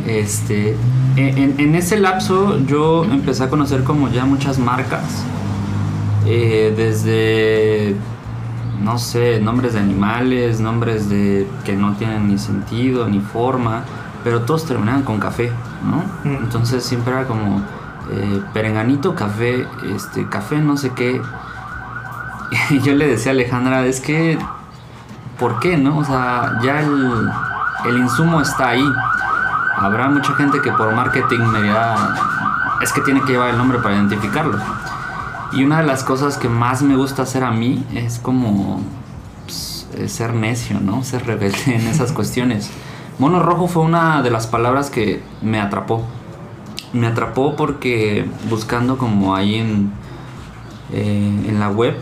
Este, 0.07 0.75
en, 1.15 1.59
en 1.59 1.75
ese 1.75 1.97
lapso 1.97 2.59
yo 2.65 3.05
empecé 3.05 3.43
a 3.43 3.49
conocer 3.49 3.83
como 3.83 4.09
ya 4.09 4.25
muchas 4.25 4.57
marcas, 4.57 5.23
eh, 6.25 6.73
desde, 6.75 7.95
no 8.83 8.97
sé, 8.97 9.39
nombres 9.39 9.73
de 9.73 9.79
animales, 9.79 10.59
nombres 10.59 11.09
de 11.09 11.47
que 11.63 11.75
no 11.75 11.93
tienen 11.93 12.27
ni 12.27 12.37
sentido 12.37 13.07
ni 13.07 13.19
forma, 13.19 13.83
pero 14.23 14.41
todos 14.41 14.65
terminaban 14.65 15.03
con 15.03 15.19
café, 15.19 15.51
¿no? 15.83 16.29
Mm. 16.29 16.43
Entonces 16.43 16.83
siempre 16.83 17.13
era 17.13 17.25
como 17.25 17.61
eh, 18.11 18.41
perenganito 18.53 19.15
café, 19.15 19.67
este, 19.95 20.27
café 20.27 20.59
no 20.59 20.77
sé 20.77 20.91
qué. 20.91 21.21
Y 22.69 22.79
yo 22.81 22.93
le 22.93 23.07
decía 23.07 23.31
a 23.31 23.33
Alejandra, 23.33 23.85
es 23.85 24.01
que, 24.01 24.37
¿por 25.39 25.59
qué, 25.59 25.77
no? 25.77 25.97
O 25.97 26.03
sea, 26.03 26.59
ya 26.63 26.81
el, 26.81 27.31
el 27.85 27.97
insumo 27.97 28.41
está 28.41 28.69
ahí. 28.69 28.85
Habrá 29.77 30.09
mucha 30.09 30.33
gente 30.33 30.61
que 30.61 30.71
por 30.71 30.93
marketing 30.93 31.39
me 31.39 31.61
dirá, 31.63 31.95
es 32.81 32.91
que 32.91 33.01
tiene 33.01 33.21
que 33.21 33.33
llevar 33.33 33.51
el 33.51 33.57
nombre 33.57 33.79
para 33.79 33.95
identificarlo. 33.95 34.57
Y 35.53 35.63
una 35.63 35.81
de 35.81 35.87
las 35.87 36.03
cosas 36.03 36.37
que 36.37 36.47
más 36.47 36.81
me 36.81 36.95
gusta 36.95 37.23
hacer 37.23 37.43
a 37.43 37.51
mí 37.51 37.83
es 37.93 38.19
como 38.19 38.79
pues, 39.45 39.87
eh, 39.95 40.07
ser 40.07 40.33
necio, 40.33 40.79
¿no? 40.79 41.03
Ser 41.03 41.25
rebelde 41.25 41.75
en 41.75 41.87
esas 41.87 42.11
cuestiones. 42.13 42.69
Mono 43.19 43.41
rojo 43.41 43.67
fue 43.67 43.83
una 43.83 44.21
de 44.21 44.31
las 44.31 44.47
palabras 44.47 44.89
que 44.89 45.21
me 45.41 45.59
atrapó. 45.59 46.03
Me 46.93 47.07
atrapó 47.07 47.55
porque 47.55 48.25
buscando 48.49 48.97
como 48.97 49.35
ahí 49.35 49.55
en, 49.55 49.91
eh, 50.93 51.45
en 51.47 51.59
la 51.59 51.69
web, 51.69 51.97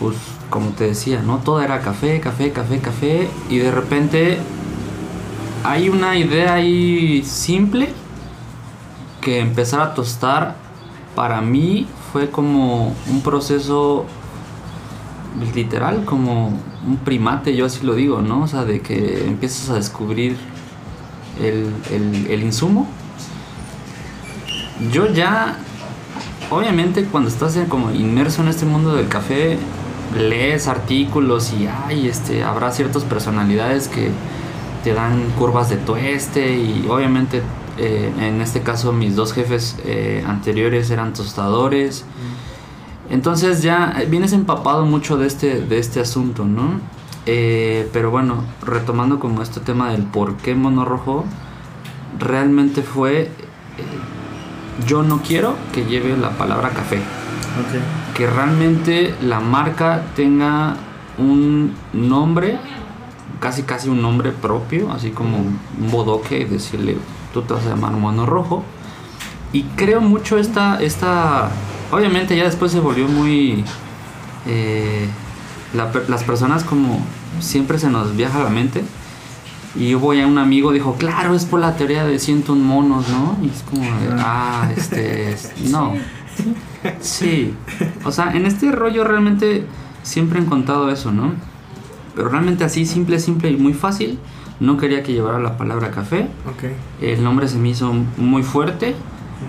pues 0.00 0.16
como 0.50 0.70
te 0.70 0.84
decía, 0.84 1.22
¿no? 1.22 1.38
Todo 1.38 1.60
era 1.62 1.80
café, 1.80 2.20
café, 2.20 2.52
café, 2.52 2.80
café. 2.80 3.28
Y 3.48 3.58
de 3.58 3.70
repente 3.70 4.38
hay 5.64 5.88
una 5.88 6.16
idea 6.16 6.54
ahí 6.54 7.22
simple 7.24 7.90
que 9.20 9.40
empezar 9.40 9.80
a 9.80 9.94
tostar 9.94 10.56
para 11.14 11.40
mí 11.40 11.86
fue 12.12 12.30
como 12.30 12.94
un 13.10 13.20
proceso 13.22 14.06
literal, 15.54 16.04
como 16.04 16.48
un 16.86 16.96
primate, 17.04 17.54
yo 17.54 17.66
así 17.66 17.84
lo 17.84 17.94
digo, 17.94 18.22
¿no? 18.22 18.42
O 18.42 18.46
sea, 18.48 18.64
de 18.64 18.80
que 18.80 19.26
empiezas 19.26 19.70
a 19.70 19.74
descubrir 19.74 20.36
el, 21.40 21.72
el 22.28 22.42
insumo. 22.42 22.88
Yo 24.92 25.12
ya, 25.12 25.56
obviamente 26.50 27.04
cuando 27.04 27.28
estás 27.28 27.58
como 27.68 27.90
inmerso 27.90 28.42
en 28.42 28.48
este 28.48 28.64
mundo 28.64 28.94
del 28.94 29.08
café, 29.08 29.58
lees 30.16 30.68
artículos 30.68 31.52
y 31.52 31.66
ay, 31.66 32.08
este, 32.08 32.44
habrá 32.44 32.72
ciertas 32.72 33.04
personalidades 33.04 33.88
que 33.88 34.10
te 34.84 34.94
dan 34.94 35.30
curvas 35.38 35.68
de 35.68 35.76
tueste 35.76 36.56
y 36.56 36.86
obviamente 36.88 37.42
eh, 37.78 38.12
en 38.18 38.40
este 38.40 38.62
caso 38.62 38.92
mis 38.92 39.14
dos 39.14 39.32
jefes 39.32 39.76
eh, 39.84 40.24
anteriores 40.26 40.90
eran 40.90 41.12
tostadores. 41.12 42.04
Entonces 43.08 43.62
ya 43.62 43.94
vienes 44.08 44.32
empapado 44.32 44.84
mucho 44.84 45.16
de 45.16 45.26
este, 45.26 45.60
de 45.60 45.78
este 45.78 46.00
asunto, 46.00 46.44
¿no? 46.44 46.80
Eh, 47.24 47.88
pero 47.92 48.10
bueno, 48.10 48.42
retomando 48.62 49.18
como 49.20 49.42
este 49.42 49.60
tema 49.60 49.92
del 49.92 50.02
por 50.02 50.36
qué 50.36 50.54
mono 50.54 50.84
rojo, 50.84 51.24
realmente 52.18 52.82
fue, 52.82 53.30
yo 54.86 55.02
no 55.02 55.22
quiero 55.22 55.54
que 55.72 55.84
lleve 55.84 56.16
la 56.16 56.30
palabra 56.30 56.70
café. 56.70 56.98
Que 58.14 58.26
realmente 58.26 59.14
la 59.22 59.40
marca 59.40 60.02
tenga 60.16 60.76
un 61.18 61.74
nombre, 61.92 62.58
casi 63.40 63.62
casi 63.62 63.88
un 63.88 64.02
nombre 64.02 64.32
propio, 64.32 64.90
así 64.90 65.10
como 65.10 65.38
un 65.38 65.90
bodoque 65.90 66.40
y 66.40 66.44
decirle, 66.44 66.96
tú 67.40 67.48
te 67.48 67.54
vas 67.54 67.66
a 67.66 67.70
llamar 67.70 67.92
mono 67.92 68.26
rojo. 68.26 68.64
Y 69.52 69.62
creo 69.76 70.00
mucho 70.00 70.38
esta, 70.38 70.80
esta 70.80 71.50
obviamente 71.90 72.36
ya 72.36 72.44
después 72.44 72.72
se 72.72 72.80
volvió 72.80 73.08
muy... 73.08 73.64
Eh, 74.46 75.08
las 75.74 76.24
personas 76.24 76.64
como 76.64 77.00
siempre 77.40 77.78
se 77.78 77.90
nos 77.90 78.16
viaja 78.16 78.40
a 78.40 78.44
la 78.44 78.50
mente. 78.50 78.82
Y 79.76 79.94
hubo 79.94 80.14
ya 80.14 80.26
un 80.26 80.38
amigo 80.38 80.72
dijo, 80.72 80.94
claro, 80.94 81.34
es 81.34 81.44
por 81.44 81.60
la 81.60 81.76
teoría 81.76 82.04
de 82.04 82.18
101 82.18 82.64
monos, 82.64 83.08
¿no? 83.08 83.36
Y 83.42 83.48
es 83.48 83.62
como, 83.62 83.82
ah, 84.18 84.68
este, 84.76 85.36
no. 85.70 85.94
Sí, 87.00 87.54
o 88.04 88.12
sea, 88.12 88.32
en 88.32 88.46
este 88.46 88.72
rollo 88.72 89.04
realmente 89.04 89.66
siempre 90.02 90.40
he 90.40 90.44
contado 90.46 90.90
eso, 90.90 91.12
¿no? 91.12 91.32
Pero 92.14 92.30
realmente 92.30 92.64
así, 92.64 92.86
simple, 92.86 93.20
simple 93.20 93.50
y 93.50 93.56
muy 93.56 93.74
fácil. 93.74 94.18
No 94.60 94.76
quería 94.76 95.02
que 95.02 95.12
llevara 95.12 95.38
la 95.38 95.56
palabra 95.56 95.90
café. 95.90 96.28
El 97.00 97.22
nombre 97.22 97.48
se 97.48 97.58
me 97.58 97.68
hizo 97.68 97.92
muy 98.16 98.42
fuerte. 98.42 98.94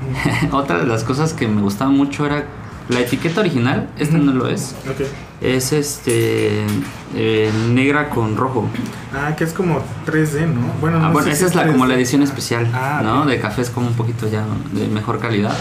Otra 0.51 0.79
de 0.79 0.85
las 0.85 1.03
cosas 1.03 1.33
que 1.33 1.47
me 1.47 1.61
gustaba 1.61 1.89
mucho 1.89 2.25
era 2.25 2.45
la 2.89 2.99
etiqueta 2.99 3.41
original. 3.41 3.89
Esta 3.97 4.17
no 4.17 4.31
lo 4.33 4.47
es. 4.47 4.75
Es 5.41 5.71
este 5.71 6.65
eh, 7.15 7.51
negra 7.71 8.09
con 8.09 8.37
rojo. 8.37 8.67
Ah, 9.13 9.35
que 9.35 9.45
es 9.45 9.53
como 9.53 9.81
3D, 10.05 10.47
¿no? 10.47 10.61
Bueno, 10.79 10.99
ah, 11.01 11.13
esa 11.27 11.45
es 11.45 11.55
la, 11.55 11.65
como 11.65 11.85
la 11.85 11.95
edición 11.95 12.21
especial, 12.21 12.69
ah, 12.73 13.01
¿no? 13.03 13.25
De 13.25 13.39
café 13.39 13.61
es 13.61 13.69
como 13.69 13.87
un 13.87 13.93
poquito 13.93 14.27
ya 14.27 14.43
de 14.73 14.87
mejor 14.87 15.19
calidad. 15.19 15.55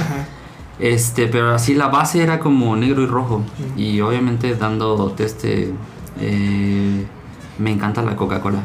Este, 0.78 1.26
pero 1.26 1.54
así 1.54 1.74
la 1.74 1.88
base 1.88 2.22
era 2.22 2.38
como 2.38 2.76
negro 2.76 3.02
y 3.02 3.06
rojo. 3.06 3.42
Y 3.76 4.00
obviamente 4.00 4.54
dando 4.56 5.14
este 5.18 5.72
eh, 6.20 7.06
me 7.58 7.70
encanta 7.70 8.02
la 8.02 8.16
Coca-Cola. 8.16 8.62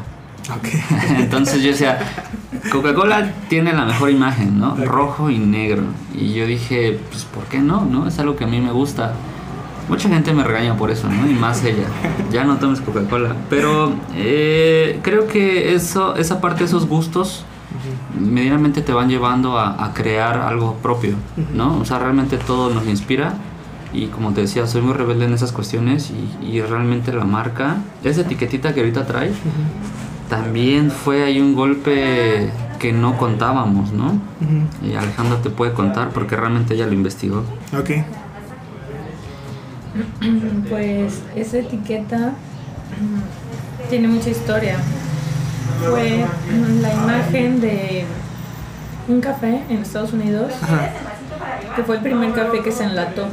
Entonces 1.18 1.62
yo 1.62 1.70
decía, 1.70 1.98
Coca-Cola 2.70 3.32
tiene 3.48 3.72
la 3.72 3.84
mejor 3.84 4.10
imagen, 4.10 4.58
¿no? 4.58 4.76
Rojo 4.76 5.30
y 5.30 5.38
negro. 5.38 5.82
Y 6.14 6.34
yo 6.34 6.46
dije, 6.46 6.98
pues 7.10 7.24
¿por 7.24 7.44
qué 7.44 7.58
no? 7.58 7.84
¿No? 7.84 8.06
Es 8.06 8.18
algo 8.18 8.36
que 8.36 8.44
a 8.44 8.46
mí 8.46 8.60
me 8.60 8.72
gusta. 8.72 9.12
Mucha 9.88 10.08
gente 10.08 10.32
me 10.32 10.44
regaña 10.44 10.76
por 10.76 10.90
eso, 10.90 11.08
¿no? 11.08 11.30
Y 11.30 11.34
más 11.34 11.62
ella. 11.64 11.84
Ya 12.32 12.44
no 12.44 12.56
tomes 12.56 12.80
Coca-Cola. 12.80 13.36
Pero 13.50 13.94
eh, 14.14 15.00
creo 15.02 15.26
que 15.26 15.74
eso, 15.74 16.16
esa 16.16 16.40
parte, 16.40 16.64
esos 16.64 16.86
gustos, 16.86 17.44
medianamente 18.18 18.80
te 18.82 18.92
van 18.92 19.08
llevando 19.08 19.58
a, 19.58 19.92
crear 19.94 20.38
algo 20.38 20.74
propio, 20.76 21.16
¿no? 21.54 21.78
O 21.78 21.84
sea, 21.84 21.98
realmente 21.98 22.38
todo 22.38 22.72
nos 22.72 22.86
inspira 22.86 23.34
y 23.92 24.06
como 24.06 24.32
te 24.32 24.42
decía, 24.42 24.66
soy 24.66 24.82
muy 24.82 24.94
rebelde 24.94 25.26
en 25.26 25.34
esas 25.34 25.52
cuestiones 25.52 26.12
y, 26.42 26.60
realmente 26.62 27.12
la 27.12 27.24
marca, 27.24 27.76
esa 28.02 28.22
etiquetita 28.22 28.74
que 28.74 28.80
ahorita 28.80 29.06
trae, 29.06 29.32
también 30.28 30.90
fue 30.90 31.24
ahí 31.24 31.40
un 31.40 31.54
golpe 31.54 32.50
que 32.78 32.92
no 32.92 33.16
contábamos, 33.16 33.92
¿no? 33.92 34.20
Y 34.82 34.94
Alejandra 34.94 35.40
te 35.42 35.50
puede 35.50 35.72
contar 35.72 36.10
porque 36.10 36.36
realmente 36.36 36.74
ella 36.74 36.86
lo 36.86 36.92
investigó. 36.92 37.44
Ok. 37.76 37.90
Pues 40.68 41.22
esa 41.36 41.58
etiqueta 41.58 42.32
tiene 43.90 44.08
mucha 44.08 44.30
historia 44.30 44.76
fue 45.80 46.24
la 46.80 46.94
imagen 46.94 47.60
de 47.60 48.04
un 49.08 49.20
café 49.20 49.62
en 49.68 49.78
Estados 49.78 50.12
Unidos, 50.12 50.52
que 51.76 51.82
fue 51.82 51.96
el 51.96 52.02
primer 52.02 52.32
café 52.32 52.60
que 52.62 52.72
se 52.72 52.84
enlató. 52.84 53.26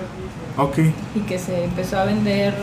Y 1.16 1.20
que 1.22 1.40
se 1.40 1.66
empezó 1.66 2.00
a 2.00 2.06
vender 2.06 2.54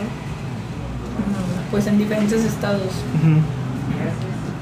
pues 1.71 1.87
en 1.87 1.97
diferentes 1.97 2.43
estados. 2.43 2.91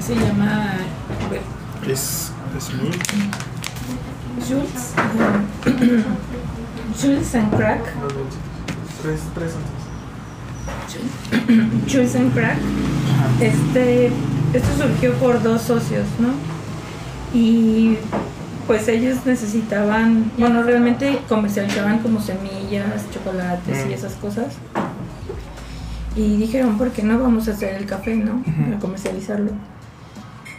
Se 0.00 0.14
llama... 0.14 0.76
Es, 1.86 2.32
es 2.56 2.70
Jules. 4.48 4.94
Jules 7.00 7.34
and 7.34 7.56
Crack. 7.56 7.80
Jules 11.86 12.16
and 12.16 12.32
Crack. 12.32 12.58
Este 13.40 14.10
esto 14.52 14.68
surgió 14.78 15.12
por 15.14 15.42
dos 15.42 15.62
socios, 15.62 16.06
¿no? 16.18 16.30
Y 17.38 17.98
pues 18.66 18.88
ellos 18.88 19.18
necesitaban, 19.26 20.30
bueno, 20.38 20.62
realmente 20.62 21.20
comercializaban 21.28 21.98
como 21.98 22.20
semillas, 22.20 23.10
chocolates 23.12 23.84
y 23.86 23.88
mm. 23.88 23.92
esas 23.92 24.14
cosas. 24.14 24.54
Y 26.18 26.36
dijeron, 26.36 26.76
¿por 26.76 26.90
qué 26.90 27.02
no 27.02 27.18
vamos 27.18 27.46
a 27.46 27.52
hacer 27.52 27.76
el 27.76 27.86
café, 27.86 28.16
no? 28.16 28.42
A 28.74 28.80
comercializarlo. 28.80 29.52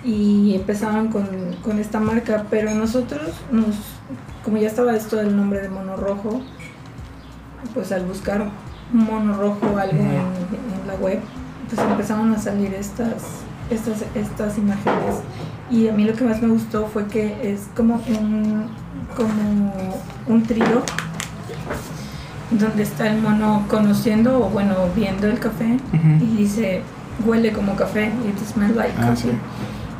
Y 0.05 0.55
empezaban 0.55 1.09
con, 1.09 1.79
esta 1.79 1.99
marca, 1.99 2.45
pero 2.49 2.73
nosotros, 2.73 3.33
nos, 3.51 3.75
como 4.43 4.57
ya 4.57 4.67
estaba 4.67 4.95
esto 4.95 5.17
del 5.17 5.35
nombre 5.35 5.59
de 5.59 5.67
mono 5.67 5.97
rojo, 5.97 6.41
pues 7.73 7.91
al 7.91 8.05
buscar 8.05 8.49
mono 8.93 9.35
rojo 9.35 9.77
algo 9.77 10.01
en, 10.01 10.81
en 10.81 10.87
la 10.87 10.95
web, 10.95 11.19
pues 11.67 11.81
empezaron 11.81 12.33
a 12.33 12.39
salir 12.39 12.73
estas 12.73 13.43
estas, 13.69 14.03
estas 14.15 14.57
imágenes. 14.57 15.21
Y 15.69 15.87
a 15.87 15.93
mí 15.93 16.03
lo 16.03 16.13
que 16.13 16.23
más 16.23 16.41
me 16.41 16.47
gustó 16.47 16.87
fue 16.87 17.05
que 17.07 17.51
es 17.51 17.67
como 17.75 17.95
un, 17.95 18.67
como 19.15 19.73
un 20.27 20.43
trío 20.43 20.83
donde 22.51 22.83
está 22.83 23.07
el 23.07 23.21
mono 23.21 23.65
conociendo 23.67 24.45
o 24.45 24.49
bueno 24.49 24.75
viendo 24.95 25.27
el 25.27 25.39
café 25.39 25.77
y 26.19 26.37
dice 26.37 26.81
huele 27.25 27.51
como 27.51 27.75
café 27.75 28.07
it 28.27 28.37
smells 28.39 28.75
like 28.75 28.93
ah, 28.97 29.09
coffee. 29.09 29.33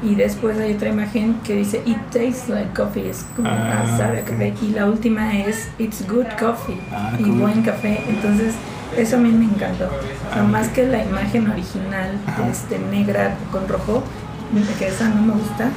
y 0.01 0.15
después 0.15 0.57
hay 0.57 0.73
otra 0.73 0.89
imagen 0.89 1.35
que 1.43 1.55
dice 1.55 1.81
it 1.85 1.97
tastes 2.11 2.49
like 2.49 2.73
coffee 2.73 3.09
es 3.09 3.25
como 3.35 3.49
ah, 3.49 3.83
café. 4.25 4.53
Y 4.61 4.71
la 4.71 4.85
última 4.85 5.37
es 5.37 5.69
it's 5.77 6.07
good 6.07 6.25
coffee 6.39 6.79
ah, 6.91 7.11
y 7.19 7.23
buen 7.23 7.61
café. 7.61 8.03
Entonces 8.07 8.55
eso 8.97 9.17
a 9.17 9.19
mí 9.19 9.31
me 9.31 9.45
encantó. 9.45 9.89
Ah, 10.33 10.43
más 10.43 10.69
que 10.69 10.85
la 10.87 11.03
imagen 11.03 11.49
original, 11.49 12.17
este, 12.49 12.79
negra 12.79 13.35
con 13.51 13.67
rojo, 13.67 14.03
que 14.77 14.87
esa 14.87 15.09
no 15.09 15.21
me 15.21 15.33
gusta. 15.33 15.69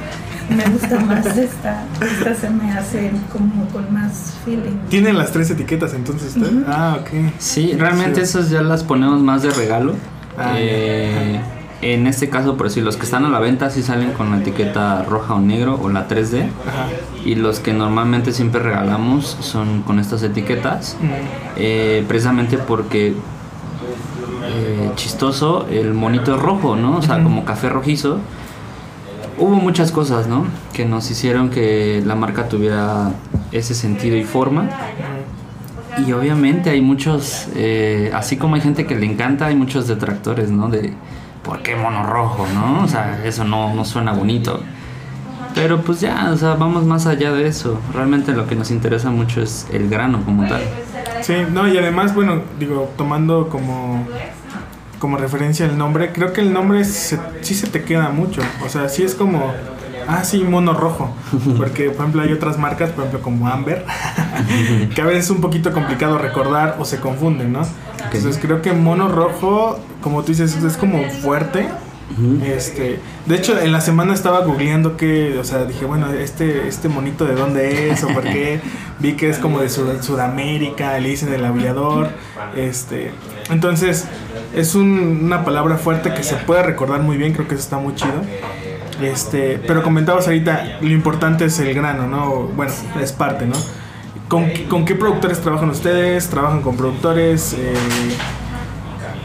Me 0.49 0.65
gusta 0.69 0.99
más 0.99 1.25
esta. 1.37 1.83
Esta 2.01 2.35
se 2.35 2.49
me 2.49 2.71
hace 2.71 3.11
como 3.31 3.67
con 3.69 3.91
más 3.93 4.35
feeling. 4.45 4.77
¿Tienen 4.89 5.17
las 5.17 5.31
tres 5.31 5.49
etiquetas 5.49 5.93
entonces? 5.93 6.35
Ah, 6.67 6.97
ok. 6.99 7.33
Sí, 7.39 7.73
realmente 7.77 8.21
esas 8.21 8.49
ya 8.49 8.61
las 8.61 8.83
ponemos 8.83 9.21
más 9.21 9.43
de 9.43 9.51
regalo. 9.51 9.95
Ah, 10.37 10.55
eh, 10.57 11.39
en 11.81 12.07
este 12.07 12.29
caso, 12.29 12.55
por 12.55 12.67
decir, 12.67 12.83
los 12.83 12.95
que 12.97 13.03
están 13.03 13.25
a 13.25 13.29
la 13.29 13.39
venta 13.39 13.69
sí 13.69 13.83
salen 13.83 14.13
con 14.13 14.31
la 14.31 14.37
etiqueta 14.37 15.03
roja 15.03 15.33
o 15.33 15.41
negro 15.41 15.79
o 15.81 15.89
la 15.89 16.07
3D. 16.07 16.47
Y 17.25 17.35
los 17.35 17.59
que 17.59 17.73
normalmente 17.73 18.31
siempre 18.31 18.61
regalamos 18.61 19.37
son 19.41 19.81
con 19.83 19.99
estas 19.99 20.23
etiquetas. 20.23 20.97
Eh, 21.57 22.05
precisamente 22.07 22.57
porque 22.57 23.13
eh, 24.45 24.91
chistoso, 24.95 25.67
el 25.69 25.93
monito 25.93 26.35
es 26.35 26.41
rojo, 26.41 26.75
¿no? 26.75 26.97
O 26.97 27.01
sea, 27.01 27.21
como 27.21 27.45
café 27.45 27.69
rojizo. 27.69 28.19
Hubo 29.37 29.55
muchas 29.55 29.91
cosas, 29.91 30.27
¿no? 30.27 30.45
Que 30.73 30.85
nos 30.85 31.09
hicieron 31.09 31.49
que 31.49 32.01
la 32.05 32.15
marca 32.15 32.47
tuviera 32.49 33.11
ese 33.51 33.73
sentido 33.73 34.15
y 34.15 34.23
forma. 34.23 34.69
Y 36.05 36.11
obviamente 36.11 36.69
hay 36.69 36.81
muchos, 36.81 37.47
eh, 37.55 38.11
así 38.13 38.37
como 38.37 38.55
hay 38.55 38.61
gente 38.61 38.85
que 38.85 38.95
le 38.95 39.05
encanta, 39.05 39.47
hay 39.47 39.55
muchos 39.55 39.87
detractores, 39.87 40.49
¿no? 40.49 40.69
De 40.69 40.93
¿por 41.43 41.61
qué 41.61 41.75
mono 41.75 42.03
rojo, 42.03 42.47
no? 42.53 42.83
O 42.83 42.87
sea, 42.87 43.21
eso 43.23 43.43
no, 43.43 43.73
no 43.73 43.85
suena 43.85 44.13
bonito. 44.13 44.61
Pero 45.53 45.81
pues 45.81 46.01
ya, 46.01 46.31
o 46.31 46.37
sea, 46.37 46.55
vamos 46.55 46.83
más 46.83 47.05
allá 47.05 47.31
de 47.31 47.47
eso. 47.47 47.79
Realmente 47.93 48.31
lo 48.31 48.47
que 48.47 48.55
nos 48.55 48.71
interesa 48.71 49.11
mucho 49.11 49.41
es 49.41 49.67
el 49.71 49.87
grano 49.87 50.23
como 50.25 50.47
tal. 50.47 50.63
Sí, 51.21 51.35
no, 51.51 51.67
y 51.67 51.77
además, 51.77 52.15
bueno, 52.15 52.41
digo, 52.59 52.91
tomando 52.97 53.49
como, 53.49 54.05
como 55.03 55.17
referencia 55.17 55.65
el 55.65 55.77
nombre, 55.77 56.13
creo 56.13 56.31
que 56.31 56.39
el 56.39 56.53
nombre 56.53 56.85
sí 56.85 57.17
se 57.41 57.67
te 57.67 57.83
queda 57.83 58.07
mucho. 58.07 58.39
O 58.65 58.69
sea, 58.69 58.87
sí 58.87 59.03
es 59.03 59.15
como 59.15 59.51
Ah, 60.07 60.23
sí, 60.23 60.45
mono 60.45 60.73
rojo. 60.73 61.13
Porque, 61.57 61.89
por 61.89 62.03
ejemplo, 62.03 62.21
hay 62.21 62.31
otras 62.31 62.57
marcas, 62.57 62.91
por 62.91 63.03
ejemplo, 63.03 63.21
como 63.21 63.49
Amber, 63.49 63.85
que 64.95 65.01
a 65.01 65.05
veces 65.05 65.25
es 65.25 65.29
un 65.29 65.41
poquito 65.41 65.73
complicado 65.73 66.17
recordar 66.17 66.77
o 66.79 66.85
se 66.85 67.01
confunden, 67.01 67.51
¿no? 67.51 67.67
Entonces 68.13 68.39
creo 68.41 68.61
que 68.61 68.71
mono 68.71 69.09
rojo, 69.09 69.77
como 69.99 70.21
tú 70.21 70.29
dices, 70.29 70.55
es 70.63 70.77
como 70.77 71.03
fuerte. 71.09 71.67
Este, 72.45 72.99
de 73.25 73.35
hecho, 73.35 73.59
en 73.59 73.71
la 73.71 73.81
semana 73.81 74.13
estaba 74.13 74.45
googleando 74.45 74.97
que, 74.97 75.37
o 75.37 75.43
sea, 75.43 75.65
dije, 75.65 75.85
bueno, 75.85 76.11
este, 76.13 76.67
este 76.67 76.87
monito 76.87 77.25
de 77.25 77.33
dónde 77.33 77.89
es 77.89 78.03
o 78.03 78.07
por 78.07 78.23
qué. 78.23 78.61
Vi 78.99 79.13
que 79.13 79.29
es 79.29 79.37
como 79.39 79.59
de 79.59 79.69
Sudamérica, 79.69 80.99
le 80.99 81.09
dicen 81.09 81.33
el 81.33 81.43
aviador. 81.43 82.09
Este, 82.55 83.11
entonces, 83.49 84.05
es 84.55 84.75
una 84.75 85.43
palabra 85.43 85.77
fuerte 85.77 86.13
que 86.13 86.23
se 86.23 86.35
puede 86.35 86.63
recordar 86.63 87.01
muy 87.01 87.17
bien, 87.17 87.33
creo 87.33 87.47
que 87.47 87.55
eso 87.55 87.63
está 87.63 87.77
muy 87.77 87.95
chido. 87.95 88.21
Este, 89.01 89.59
pero 89.65 89.83
comentabas 89.83 90.27
ahorita, 90.27 90.77
lo 90.81 90.91
importante 90.91 91.45
es 91.45 91.59
el 91.59 91.73
grano, 91.73 92.07
¿no? 92.07 92.47
Bueno, 92.55 92.71
es 93.01 93.11
parte, 93.11 93.45
¿no? 93.45 93.55
¿Con, 94.29 94.85
qué 94.85 94.95
productores 94.95 95.41
trabajan 95.41 95.69
ustedes? 95.69 96.27
¿Trabajan 96.29 96.61
con 96.61 96.75
productores? 96.75 97.53
Eh, 97.53 97.73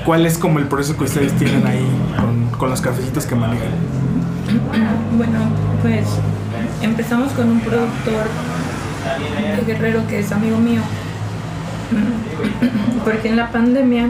¿Cuál 0.04 0.26
es 0.26 0.38
como 0.38 0.58
el 0.58 0.66
proceso 0.66 0.98
que 0.98 1.04
ustedes 1.04 1.32
tienen 1.34 1.66
ahí 1.66 1.86
con, 2.58 2.70
los 2.70 2.80
cafecitos 2.80 3.24
que 3.26 3.34
manejan? 3.34 3.68
Bueno, 5.16 5.38
pues 5.82 6.06
empezamos 6.82 7.32
con 7.32 7.50
un 7.50 7.60
productor 7.60 8.26
de 9.56 9.72
Guerrero 9.72 10.06
que 10.08 10.20
es 10.20 10.32
amigo 10.32 10.58
mío. 10.58 10.80
Porque 13.04 13.28
en 13.28 13.36
la 13.36 13.50
pandemia 13.50 14.08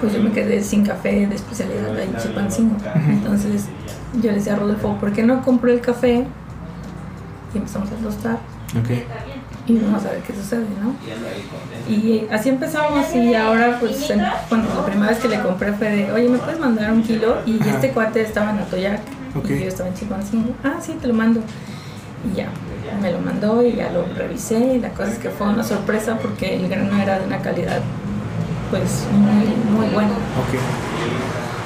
pues 0.00 0.12
yo 0.12 0.22
me 0.22 0.32
quedé 0.32 0.62
sin 0.62 0.84
café 0.84 1.26
de 1.26 1.34
especialidad 1.34 1.96
ahí 1.96 2.08
en 2.12 2.16
Chipancingo. 2.16 2.76
Entonces 3.08 3.66
yo 4.14 4.30
le 4.30 4.36
decía 4.36 4.54
a 4.54 4.56
Rodolfo, 4.56 4.96
¿por 4.98 5.12
qué 5.12 5.22
no 5.22 5.42
compro 5.42 5.72
el 5.72 5.80
café? 5.80 6.26
Y 7.54 7.58
empezamos 7.58 7.88
a 7.90 7.94
tostar. 7.96 8.38
Okay. 8.82 9.04
Y 9.66 9.78
vamos 9.78 10.04
a 10.04 10.10
ver 10.10 10.22
qué 10.22 10.34
sucede, 10.34 10.64
¿no? 10.82 10.94
Y 11.92 12.26
así 12.30 12.48
empezamos 12.48 13.14
y 13.14 13.34
ahora 13.34 13.78
pues 13.78 14.10
bueno, 14.48 14.64
la 14.74 14.84
primera 14.84 15.10
vez 15.10 15.18
que 15.18 15.28
le 15.28 15.40
compré 15.40 15.72
fue 15.72 15.90
de, 15.90 16.12
oye, 16.12 16.28
¿me 16.28 16.38
puedes 16.38 16.58
mandar 16.58 16.92
un 16.92 17.02
kilo? 17.02 17.36
Y 17.46 17.60
este 17.68 17.90
cuate 17.90 18.22
estaba 18.22 18.50
en 18.50 18.58
Atoyac 18.58 19.00
y 19.44 19.48
yo 19.48 19.68
estaba 19.68 19.88
en 19.88 19.94
Chipancingo. 19.94 20.54
Ah, 20.64 20.78
sí, 20.80 20.96
te 21.00 21.06
lo 21.06 21.14
mando. 21.14 21.40
Y 22.30 22.36
ya, 22.36 22.48
me 23.00 23.12
lo 23.12 23.18
mandó 23.18 23.64
y 23.64 23.74
ya 23.74 23.90
lo 23.90 24.04
revisé 24.16 24.58
y 24.58 24.80
la 24.80 24.90
cosa 24.90 25.12
es 25.12 25.18
que 25.18 25.30
fue 25.30 25.48
una 25.48 25.62
sorpresa 25.62 26.18
porque 26.18 26.56
el 26.56 26.68
grano 26.68 27.00
era 27.00 27.18
de 27.18 27.26
una 27.26 27.38
calidad 27.38 27.80
pues 28.72 29.04
muy, 29.12 29.76
muy 29.76 29.86
bueno. 29.92 30.12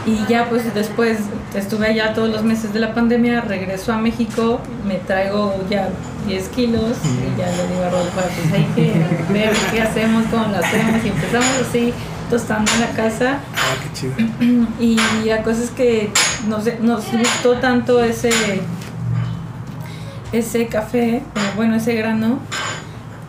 Y 0.05 0.27
ya 0.29 0.49
pues 0.49 0.75
después 0.75 1.19
estuve 1.55 1.87
allá 1.87 2.15
todos 2.15 2.29
los 2.31 2.43
meses 2.43 2.73
de 2.75 2.81
la 2.81 2.95
pandemia, 2.95 3.43
regreso 3.43 3.93
a 3.93 3.99
México, 3.99 4.61
me 4.85 4.97
traigo 4.97 5.55
ya 5.71 5.89
10 6.27 6.49
kilos 6.49 6.97
y 7.05 7.39
ya 7.39 7.47
le 7.47 7.69
digo 7.69 7.85
a 7.85 7.91
Rodolfo, 7.91 8.21
pues 8.21 8.53
hay 8.53 8.65
que 8.75 8.93
ver 9.33 9.53
qué 9.71 9.83
hacemos, 9.83 10.25
cómo 10.33 10.49
lo 10.49 10.59
hacemos 10.59 11.05
y 11.05 11.09
empezamos 11.09 11.51
así 11.69 11.95
tostando 12.29 12.71
en 12.73 12.81
la 12.81 12.91
casa. 12.91 13.39
Ah, 13.55 13.77
qué 13.83 14.01
chido. 14.01 14.15
Y 14.81 14.97
la 15.29 15.43
cosa 15.45 15.63
es 15.63 15.71
que 15.71 16.11
nos, 16.49 16.65
nos 16.81 17.13
gustó 17.13 17.59
tanto 17.59 18.03
ese, 18.03 18.31
ese 20.33 20.67
café, 20.67 21.23
bueno, 21.55 21.77
ese 21.77 21.95
grano, 21.95 22.41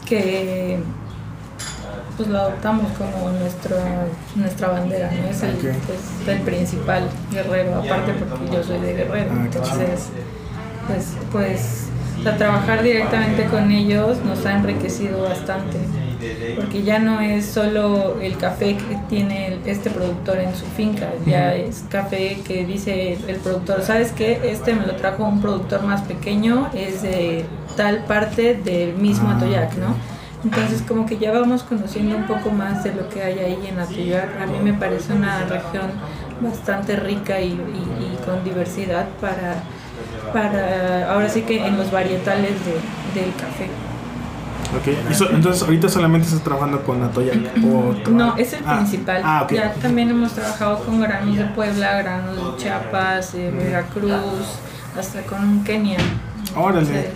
que 0.07 0.79
pues 2.17 2.29
lo 2.29 2.39
adoptamos 2.39 2.91
como 2.93 3.29
nuestra, 3.29 4.07
nuestra 4.35 4.69
bandera, 4.69 5.11
¿no? 5.11 5.29
Es 5.29 5.43
el, 5.43 6.41
principal 6.41 7.07
guerrero, 7.31 7.75
aparte 7.75 8.13
porque 8.13 8.55
yo 8.55 8.63
soy 8.63 8.79
de 8.79 8.93
guerrero, 8.95 9.31
ah, 9.33 9.43
entonces 9.45 10.09
pues, 10.87 11.13
pues 11.31 11.87
trabajar 12.37 12.83
directamente 12.83 13.45
con 13.45 13.71
ellos 13.71 14.17
nos 14.25 14.45
ha 14.45 14.53
enriquecido 14.53 15.23
bastante, 15.23 15.77
porque 16.55 16.83
ya 16.83 16.99
no 16.99 17.21
es 17.21 17.45
solo 17.45 18.19
el 18.19 18.35
café 18.37 18.75
que 18.75 18.97
tiene 19.07 19.59
este 19.65 19.91
productor 19.91 20.39
en 20.39 20.55
su 20.55 20.65
finca, 20.65 21.09
ya 21.25 21.53
es 21.53 21.85
café 21.89 22.39
que 22.45 22.65
dice 22.65 23.17
el 23.27 23.37
productor, 23.37 23.83
¿sabes 23.83 24.11
qué? 24.11 24.41
Este 24.43 24.73
me 24.73 24.87
lo 24.87 24.95
trajo 24.95 25.23
un 25.23 25.39
productor 25.39 25.83
más 25.83 26.01
pequeño, 26.01 26.69
es 26.73 27.03
de 27.03 27.45
tal 27.77 28.03
parte 28.05 28.55
del 28.55 28.95
mismo 28.95 29.29
ah, 29.29 29.37
Atoyac, 29.37 29.75
¿no? 29.77 30.16
Entonces 30.47 30.81
como 30.87 31.05
que 31.05 31.17
ya 31.17 31.33
vamos 31.33 31.63
conociendo 31.63 32.15
un 32.15 32.25
poco 32.25 32.51
más 32.51 32.81
de 32.81 32.93
lo 32.93 33.09
que 33.09 33.21
hay 33.21 33.37
ahí 33.39 33.67
en 33.67 33.79
Atoyac. 33.79 34.41
A 34.41 34.45
mí 34.45 34.59
me 34.63 34.71
parece 34.71 35.11
una 35.11 35.43
región 35.43 35.91
bastante 36.39 36.95
rica 36.95 37.41
y, 37.41 37.59
con 38.25 38.45
diversidad 38.45 39.07
para, 39.19 39.55
para, 40.31 41.11
ahora 41.11 41.27
sí 41.27 41.41
que 41.41 41.65
en 41.65 41.75
los 41.77 41.91
varietales 41.91 42.53
del 43.13 43.33
café. 43.35 43.67
Ok, 44.77 44.87
entonces 45.33 45.63
ahorita 45.63 45.89
solamente 45.89 46.27
estás 46.27 46.43
trabajando 46.43 46.81
con 46.83 47.03
Atoyac 47.03 47.57
No, 48.09 48.37
es 48.37 48.53
el 48.53 48.63
ah, 48.65 48.77
principal. 48.77 49.21
Ah, 49.25 49.47
ya 49.49 49.73
también 49.73 50.09
hemos 50.09 50.31
trabajado 50.31 50.79
con 50.79 51.01
granos 51.01 51.35
de 51.35 51.45
Puebla, 51.45 51.97
granos 51.97 52.37
de 52.37 52.63
Chiapas, 52.63 53.33
de 53.33 53.51
Veracruz, 53.51 54.59
hasta 54.97 55.23
con 55.23 55.65
Kenia. 55.65 55.99
Órale. 56.55 57.11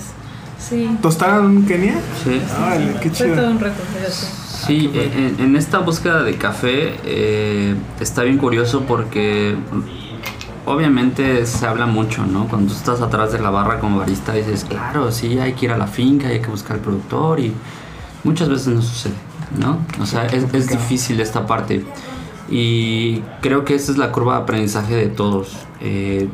Sí. 0.62 0.98
¿Tostaron 1.02 1.58
en 1.58 1.66
Kenia? 1.66 1.96
Sí. 2.24 2.42
qué 3.02 3.12
chido. 3.12 3.30
Fue 3.30 3.38
todo 3.38 3.52
un 3.52 3.60
reto, 3.60 3.82
Sí, 4.66 4.92
en, 4.94 5.56
esta 5.56 5.80
búsqueda 5.80 6.22
de 6.22 6.36
café 6.36 6.94
eh, 7.04 7.76
está 8.00 8.22
bien 8.22 8.38
curioso 8.38 8.84
porque 8.88 9.56
obviamente 10.68 11.48
se 11.48 11.66
habla 11.66 11.88
mucho, 11.88 12.26
¿no? 12.28 12.48
Cuando 12.48 12.72
tú 12.72 12.78
estás 12.78 13.02
atrás 13.02 13.32
de 13.32 13.40
la 13.40 13.50
barra 13.50 13.80
como 13.80 13.98
barista 13.98 14.34
dices, 14.34 14.64
claro, 14.66 15.12
sí, 15.12 15.40
hay 15.40 15.54
que 15.54 15.66
ir 15.66 15.72
a 15.72 15.78
la 15.78 15.88
finca, 15.88 16.28
hay 16.28 16.42
que 16.42 16.50
buscar 16.50 16.78
el 16.78 16.84
productor 16.84 17.40
y 17.40 17.54
muchas 18.24 18.50
veces 18.50 18.68
no 18.68 18.84
sucede, 18.84 19.16
¿no? 19.60 19.80
O 20.00 20.06
sea, 20.06 20.28
es, 20.28 20.46
es 20.54 20.68
difícil 20.68 21.20
esta 21.22 21.48
parte 21.48 21.84
y 22.48 23.22
creo 23.42 23.66
que 23.66 23.74
esta 23.74 23.92
es 23.92 23.98
la 23.98 24.12
curva 24.12 24.36
de 24.36 24.44
aprendizaje 24.44 24.96
de 24.96 25.08
todos, 25.08 25.58
eh, 25.80 26.30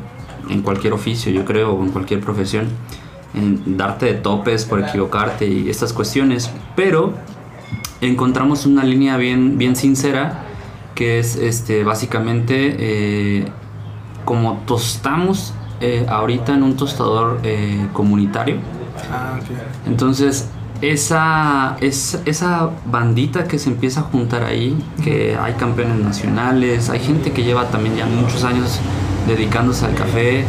en 0.50 0.62
cualquier 0.62 0.92
oficio, 0.92 1.32
yo 1.32 1.46
creo, 1.46 1.72
o 1.72 1.82
en 1.82 1.92
cualquier 1.92 2.20
profesión 2.20 2.66
en 2.66 3.07
darte 3.34 4.06
de 4.06 4.14
topes 4.14 4.64
por 4.64 4.80
equivocarte 4.80 5.46
y 5.46 5.68
estas 5.68 5.92
cuestiones, 5.92 6.50
pero 6.74 7.14
encontramos 8.00 8.66
una 8.66 8.84
línea 8.84 9.16
bien, 9.16 9.58
bien 9.58 9.76
sincera 9.76 10.44
que 10.98 11.20
es 11.20 11.36
este, 11.36 11.84
básicamente 11.84 12.74
eh, 12.76 13.44
como 14.24 14.62
tostamos 14.66 15.54
eh, 15.80 16.04
ahorita 16.08 16.54
en 16.54 16.64
un 16.64 16.76
tostador 16.76 17.38
eh, 17.44 17.86
comunitario. 17.92 18.56
Ah, 19.12 19.38
Entonces, 19.86 20.48
esa, 20.82 21.76
esa, 21.80 22.20
esa 22.24 22.70
bandita 22.84 23.44
que 23.44 23.60
se 23.60 23.70
empieza 23.70 24.00
a 24.00 24.02
juntar 24.02 24.42
ahí, 24.42 24.76
que 25.04 25.36
hay 25.40 25.52
campeones 25.52 25.98
nacionales, 25.98 26.90
hay 26.90 26.98
gente 26.98 27.30
que 27.30 27.44
lleva 27.44 27.68
también 27.68 27.94
ya 27.94 28.06
muchos 28.06 28.42
años 28.42 28.80
dedicándose 29.28 29.86
al 29.86 29.94
café, 29.94 30.44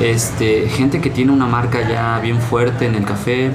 este, 0.00 0.68
gente 0.68 1.00
que 1.00 1.10
tiene 1.10 1.32
una 1.32 1.46
marca 1.46 1.86
ya 1.86 2.18
bien 2.20 2.40
fuerte 2.40 2.86
en 2.86 2.94
el 2.94 3.04
café. 3.04 3.50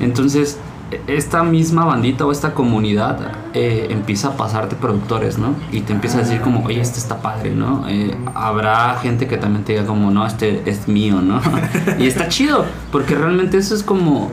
Entonces, 0.00 0.58
esta 1.06 1.42
misma 1.42 1.84
bandita 1.84 2.26
o 2.26 2.32
esta 2.32 2.54
comunidad 2.54 3.32
eh, 3.54 3.88
empieza 3.90 4.28
a 4.28 4.36
pasarte 4.36 4.76
productores, 4.76 5.38
¿no? 5.38 5.54
Y 5.70 5.80
te 5.80 5.92
empieza 5.92 6.18
a 6.18 6.20
decir 6.22 6.40
como, 6.40 6.64
oye, 6.64 6.80
este 6.80 6.98
está 6.98 7.22
padre, 7.22 7.50
¿no? 7.54 7.86
Eh, 7.88 8.16
habrá 8.34 8.98
gente 9.00 9.26
que 9.26 9.36
también 9.36 9.64
te 9.64 9.72
diga 9.72 9.86
como, 9.86 10.10
no, 10.10 10.26
este 10.26 10.62
es 10.66 10.88
mío, 10.88 11.20
¿no? 11.20 11.40
y 11.98 12.06
está 12.06 12.28
chido, 12.28 12.64
porque 12.90 13.14
realmente 13.14 13.58
eso 13.58 13.74
es 13.74 13.82
como, 13.82 14.30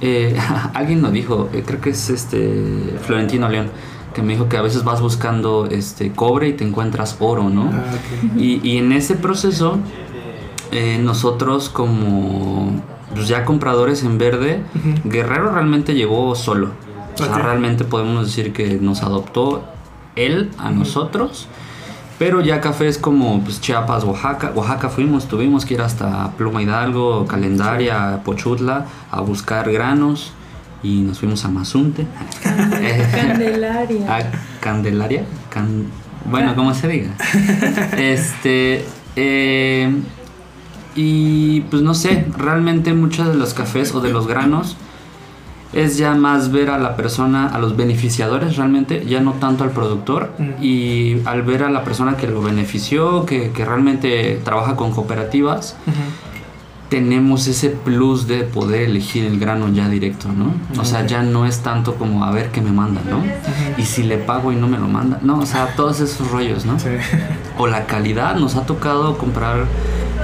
eh, 0.00 0.38
alguien 0.74 1.02
lo 1.02 1.10
dijo, 1.10 1.48
creo 1.64 1.80
que 1.80 1.90
es 1.90 2.10
este 2.10 2.96
Florentino 3.02 3.48
León, 3.48 3.70
que 4.16 4.22
me 4.22 4.32
dijo 4.32 4.48
que 4.48 4.56
a 4.56 4.62
veces 4.62 4.82
vas 4.82 5.02
buscando 5.02 5.66
este 5.66 6.10
cobre 6.10 6.48
y 6.48 6.52
te 6.54 6.64
encuentras 6.64 7.18
oro, 7.20 7.50
¿no? 7.50 7.70
Ah. 7.70 7.84
Y, 8.34 8.66
y 8.66 8.78
en 8.78 8.92
ese 8.92 9.14
proceso, 9.14 9.78
eh, 10.72 10.98
nosotros 10.98 11.68
como 11.68 12.82
pues, 13.14 13.28
ya 13.28 13.44
compradores 13.44 14.02
en 14.04 14.16
verde. 14.16 14.62
Guerrero 15.04 15.50
realmente 15.52 15.94
llegó 15.94 16.34
solo. 16.34 16.70
O 17.14 17.18
sea, 17.18 17.36
realmente 17.36 17.84
podemos 17.84 18.26
decir 18.26 18.54
que 18.54 18.78
nos 18.80 19.02
adoptó 19.02 19.64
él 20.16 20.50
a 20.56 20.70
nosotros. 20.70 21.46
Pero 22.18 22.40
ya 22.40 22.62
cafés 22.62 22.96
como 22.96 23.42
pues, 23.42 23.60
Chiapas, 23.60 24.04
Oaxaca. 24.04 24.52
Oaxaca 24.54 24.88
fuimos, 24.88 25.28
tuvimos 25.28 25.66
que 25.66 25.74
ir 25.74 25.82
hasta 25.82 26.32
Pluma 26.38 26.62
Hidalgo, 26.62 27.26
Calendaria, 27.26 28.22
Pochutla 28.24 28.86
a 29.10 29.20
buscar 29.20 29.70
granos. 29.70 30.32
Y 30.82 31.00
nos 31.00 31.18
fuimos 31.18 31.44
a 31.44 31.48
Mazunte. 31.48 32.06
Candelaria. 33.12 34.16
a 34.16 34.20
Candelaria. 34.60 35.24
Can- 35.50 35.86
bueno, 36.30 36.54
como 36.54 36.74
se 36.74 36.88
diga. 36.88 37.10
Este. 37.96 38.84
eh, 39.16 39.94
y 40.94 41.60
pues 41.62 41.82
no 41.82 41.92
sé, 41.94 42.24
realmente 42.38 42.94
muchos 42.94 43.28
de 43.28 43.34
los 43.34 43.52
cafés 43.52 43.94
o 43.94 44.00
de 44.00 44.10
los 44.10 44.26
granos 44.26 44.76
es 45.74 45.98
ya 45.98 46.14
más 46.14 46.52
ver 46.52 46.70
a 46.70 46.78
la 46.78 46.96
persona, 46.96 47.48
a 47.48 47.58
los 47.58 47.76
beneficiadores 47.76 48.56
realmente, 48.56 49.04
ya 49.04 49.20
no 49.20 49.32
tanto 49.32 49.62
al 49.64 49.70
productor. 49.72 50.32
Mm. 50.38 50.62
Y 50.62 51.16
al 51.26 51.42
ver 51.42 51.64
a 51.64 51.70
la 51.70 51.84
persona 51.84 52.16
que 52.16 52.28
lo 52.28 52.40
benefició, 52.40 53.26
que, 53.26 53.50
que 53.50 53.64
realmente 53.64 54.40
trabaja 54.42 54.74
con 54.74 54.92
cooperativas, 54.92 55.76
Ujú. 55.86 55.96
Tenemos 56.88 57.48
ese 57.48 57.70
plus 57.70 58.28
de 58.28 58.44
poder 58.44 58.82
elegir 58.82 59.24
el 59.24 59.40
grano 59.40 59.68
ya 59.72 59.88
directo, 59.88 60.28
¿no? 60.28 60.52
O 60.80 60.84
sea, 60.84 61.04
ya 61.04 61.22
no 61.22 61.44
es 61.44 61.60
tanto 61.60 61.96
como 61.96 62.24
a 62.24 62.30
ver 62.30 62.50
qué 62.50 62.60
me 62.60 62.70
manda, 62.70 63.00
¿no? 63.10 63.24
Y 63.76 63.84
si 63.84 64.04
le 64.04 64.18
pago 64.18 64.52
y 64.52 64.56
no 64.56 64.68
me 64.68 64.78
lo 64.78 64.86
manda, 64.86 65.18
no, 65.22 65.38
o 65.38 65.46
sea, 65.46 65.74
todos 65.74 66.00
esos 66.00 66.30
rollos, 66.30 66.64
¿no? 66.64 66.78
Sí. 66.78 66.90
O 67.58 67.66
la 67.66 67.86
calidad, 67.86 68.36
nos 68.36 68.54
ha 68.54 68.66
tocado 68.66 69.18
comprar, 69.18 69.64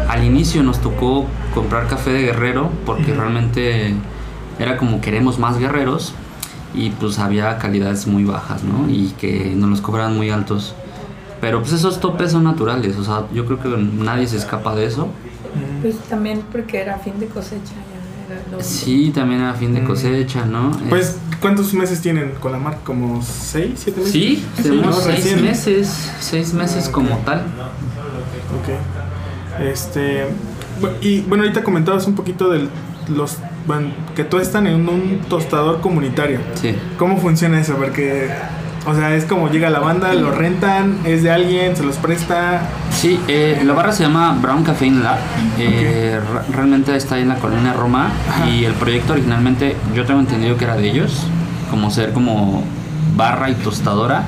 al 0.09 0.25
inicio 0.25 0.63
nos 0.63 0.81
tocó 0.81 1.27
comprar 1.55 1.89
café 1.89 2.13
de 2.13 2.23
guerrero 2.23 2.71
porque 2.87 3.13
realmente 3.13 3.95
era 4.59 4.77
como 4.77 5.01
queremos 5.01 5.39
más 5.39 5.59
guerreros 5.59 6.15
y 6.75 6.91
pues 6.91 7.19
había 7.19 7.59
calidades 7.59 8.07
muy 8.07 8.25
bajas, 8.25 8.63
¿no? 8.63 8.89
Y 8.89 9.09
que 9.19 9.53
nos 9.57 9.69
los 9.69 9.81
cobraban 9.81 10.17
muy 10.17 10.31
altos. 10.31 10.75
Pero 11.41 11.61
pues 11.61 11.73
esos 11.73 11.99
topes 11.99 12.31
son 12.31 12.45
naturales, 12.45 12.97
o 12.97 13.05
sea, 13.05 13.25
yo 13.35 13.47
creo 13.47 13.59
que 13.59 13.69
nadie 13.69 14.29
se 14.29 14.37
escapa 14.37 14.77
de 14.77 14.87
eso. 14.87 15.09
Pues 15.83 15.97
también 16.09 16.43
porque 16.51 16.81
era 16.81 16.99
fin 16.99 17.19
de 17.21 17.27
cosecha 17.27 17.73
ya. 17.75 18.35
Era 18.35 18.43
lo 18.51 18.63
Sí, 18.63 19.13
también 19.15 19.43
a 19.43 19.53
fin 19.55 19.75
de 19.75 19.83
Mm. 19.83 19.87
cosecha, 19.87 20.47
¿no? 20.47 20.71
Pues, 20.89 21.19
¿cuántos 21.41 21.75
meses 21.75 22.01
tienen 22.01 22.33
con 22.41 22.53
la 22.53 22.59
marca? 22.59 22.81
¿Como 22.85 23.21
seis, 23.23 23.73
siete 23.77 23.99
meses? 24.01 24.13
Sí, 24.13 24.45
tenemos 24.63 24.87
¿no? 24.87 24.93
seis 25.03 25.17
Recién. 25.25 25.45
meses, 25.45 26.11
seis 26.21 26.55
meses 26.55 26.87
Ah, 26.89 26.93
como 26.93 27.15
ok. 27.17 27.25
tal. 27.25 27.39
Ok. 27.41 28.69
Este. 29.61 30.27
Y 31.01 31.21
bueno, 31.23 31.45
ahorita 31.45 31.63
comentabas 31.63 32.07
un 32.07 32.15
poquito 32.15 32.51
de 32.51 32.69
los. 33.09 33.39
Bueno, 33.67 33.89
que 34.17 34.25
tú 34.25 34.39
están 34.39 34.67
en 34.67 34.89
un 34.89 35.21
tostador 35.29 35.81
comunitario. 35.81 36.41
Sí. 36.55 36.75
¿Cómo 36.99 37.19
funciona 37.19 37.61
eso? 37.61 37.77
Porque. 37.77 38.29
O 38.85 38.95
sea, 38.95 39.15
es 39.15 39.25
como 39.27 39.49
llega 39.49 39.71
la 39.71 39.79
banda, 39.79 40.13
lo 40.15 40.33
rentan, 40.33 40.99
es 41.05 41.23
de 41.23 41.31
alguien, 41.31 41.77
se 41.77 41.85
los 41.85 41.97
presta. 41.97 42.63
Sí, 42.91 43.21
eh, 43.29 43.63
la 43.65 43.75
barra 43.75 43.93
se 43.93 44.03
llama 44.03 44.37
Brown 44.41 44.65
Caffeine 44.65 45.03
Lab. 45.03 45.19
Eh, 45.59 46.19
realmente 46.53 46.97
está 46.97 47.15
ahí 47.15 47.23
en 47.23 47.29
la 47.29 47.37
colonia 47.37 47.73
Roma. 47.73 48.11
Ajá. 48.29 48.51
Y 48.51 48.65
el 48.65 48.73
proyecto 48.75 49.13
originalmente, 49.13 49.77
yo 49.95 50.05
tengo 50.05 50.19
entendido 50.19 50.57
que 50.57 50.65
era 50.65 50.77
de 50.77 50.91
ellos. 50.91 51.27
Como 51.71 51.91
ser 51.91 52.13
como 52.13 52.65
barra 53.17 53.51
y 53.51 53.55
tostadora. 53.55 54.25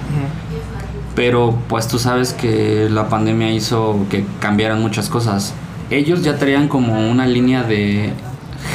Pero 1.16 1.58
pues 1.68 1.88
tú 1.88 1.98
sabes 1.98 2.32
que 2.32 2.88
la 2.90 3.08
pandemia 3.08 3.50
hizo 3.52 4.06
que 4.08 4.24
cambiaran 4.40 4.80
muchas 4.80 5.08
cosas. 5.08 5.54
Ellos 5.90 6.22
ya 6.22 6.38
traían 6.38 6.68
como 6.68 7.10
una 7.10 7.26
línea 7.26 7.62
de 7.62 8.12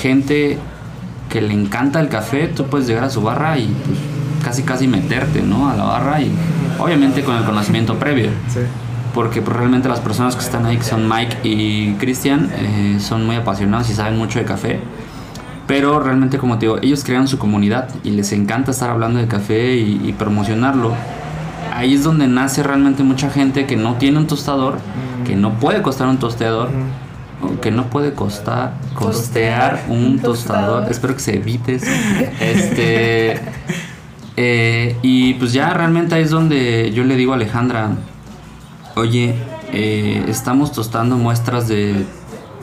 gente 0.02 0.58
que 1.30 1.42
le 1.42 1.54
encanta 1.54 2.00
el 2.00 2.10
café. 2.10 2.48
Tú 2.48 2.66
puedes 2.66 2.88
llegar 2.88 3.06
a 3.06 3.10
su 3.10 3.22
barra 3.22 3.58
y 3.58 3.68
pues, 3.68 3.98
casi 4.50 4.64
casi 4.64 4.88
meterte, 4.88 5.44
¿no? 5.44 5.70
A 5.70 5.76
la 5.76 5.84
barra 5.84 6.20
y 6.22 6.32
obviamente 6.80 7.24
con 7.24 7.36
el 7.36 7.44
conocimiento 7.44 8.00
previo. 8.00 8.32
Sí. 8.48 8.62
Porque 9.14 9.44
pues, 9.44 9.56
realmente 9.56 9.88
las 9.88 10.00
personas 10.00 10.36
que 10.36 10.42
están 10.42 10.66
ahí, 10.66 10.78
que 10.78 10.84
son 10.84 11.08
Mike 11.08 11.38
y 11.44 11.94
Cristian, 12.00 12.50
eh, 12.58 12.98
son 13.00 13.28
muy 13.28 13.36
apasionados 13.36 13.92
y 13.92 13.94
saben 13.94 14.18
mucho 14.18 14.40
de 14.40 14.46
café. 14.46 14.80
Pero 15.68 16.00
realmente, 16.00 16.40
como 16.40 16.58
te 16.58 16.66
digo, 16.66 16.80
ellos 16.82 17.04
crean 17.04 17.28
su 17.28 17.38
comunidad 17.38 17.90
y 18.04 18.10
les 18.10 18.32
encanta 18.32 18.72
estar 18.72 18.90
hablando 18.90 19.20
de 19.20 19.28
café 19.28 19.76
y, 19.76 20.02
y 20.04 20.14
promocionarlo. 20.14 20.94
Ahí 21.72 21.94
es 21.94 22.04
donde 22.04 22.26
nace 22.26 22.64
realmente 22.64 23.04
mucha 23.04 23.30
gente 23.30 23.68
que 23.68 23.76
no 23.76 23.98
tiene 23.98 24.18
un 24.18 24.26
tostador, 24.26 24.80
que 25.28 25.36
no 25.36 25.60
puede 25.60 25.84
costar 25.84 26.08
un 26.08 26.18
tosteador, 26.18 26.70
o 27.44 27.62
que 27.62 27.70
no 27.70 27.92
puede 27.92 28.14
costar, 28.14 28.74
costear 28.96 29.84
un 29.90 29.98
un 29.98 30.20
tostador. 30.20 30.66
tostador. 30.86 30.92
Espero 30.92 31.14
que 31.14 31.20
se 31.20 31.36
evite 31.36 31.76
eso. 31.76 31.92
Este. 32.40 33.40
eh, 34.42 34.96
y 35.02 35.34
pues 35.34 35.52
ya 35.52 35.74
realmente 35.74 36.16
ahí 36.16 36.24
es 36.24 36.30
donde 36.30 36.94
yo 36.96 37.04
le 37.04 37.18
digo 37.18 37.34
a 37.34 37.36
Alejandra, 37.36 37.90
oye, 38.96 39.36
eh, 39.74 40.24
estamos 40.30 40.72
tostando 40.72 41.18
muestras 41.18 41.68
de 41.68 42.06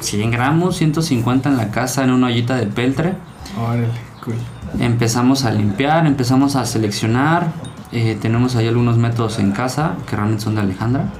100 0.00 0.30
gramos, 0.30 0.76
150 0.76 1.50
en 1.50 1.58
la 1.58 1.70
casa 1.70 2.02
en 2.02 2.12
una 2.12 2.28
ollita 2.28 2.56
de 2.56 2.66
peltre. 2.66 3.12
Órale, 3.60 3.88
cool. 4.24 4.36
Empezamos 4.80 5.44
a 5.44 5.50
limpiar, 5.50 6.06
empezamos 6.06 6.56
a 6.56 6.64
seleccionar. 6.64 7.52
eh, 7.92 8.16
tenemos 8.20 8.56
ahí 8.56 8.66
algunos 8.66 8.96
métodos 8.96 9.38
en 9.38 9.52
casa 9.52 9.96
que 10.08 10.16
realmente 10.16 10.44
son 10.44 10.54
de 10.54 10.62
Alejandra. 10.62 11.12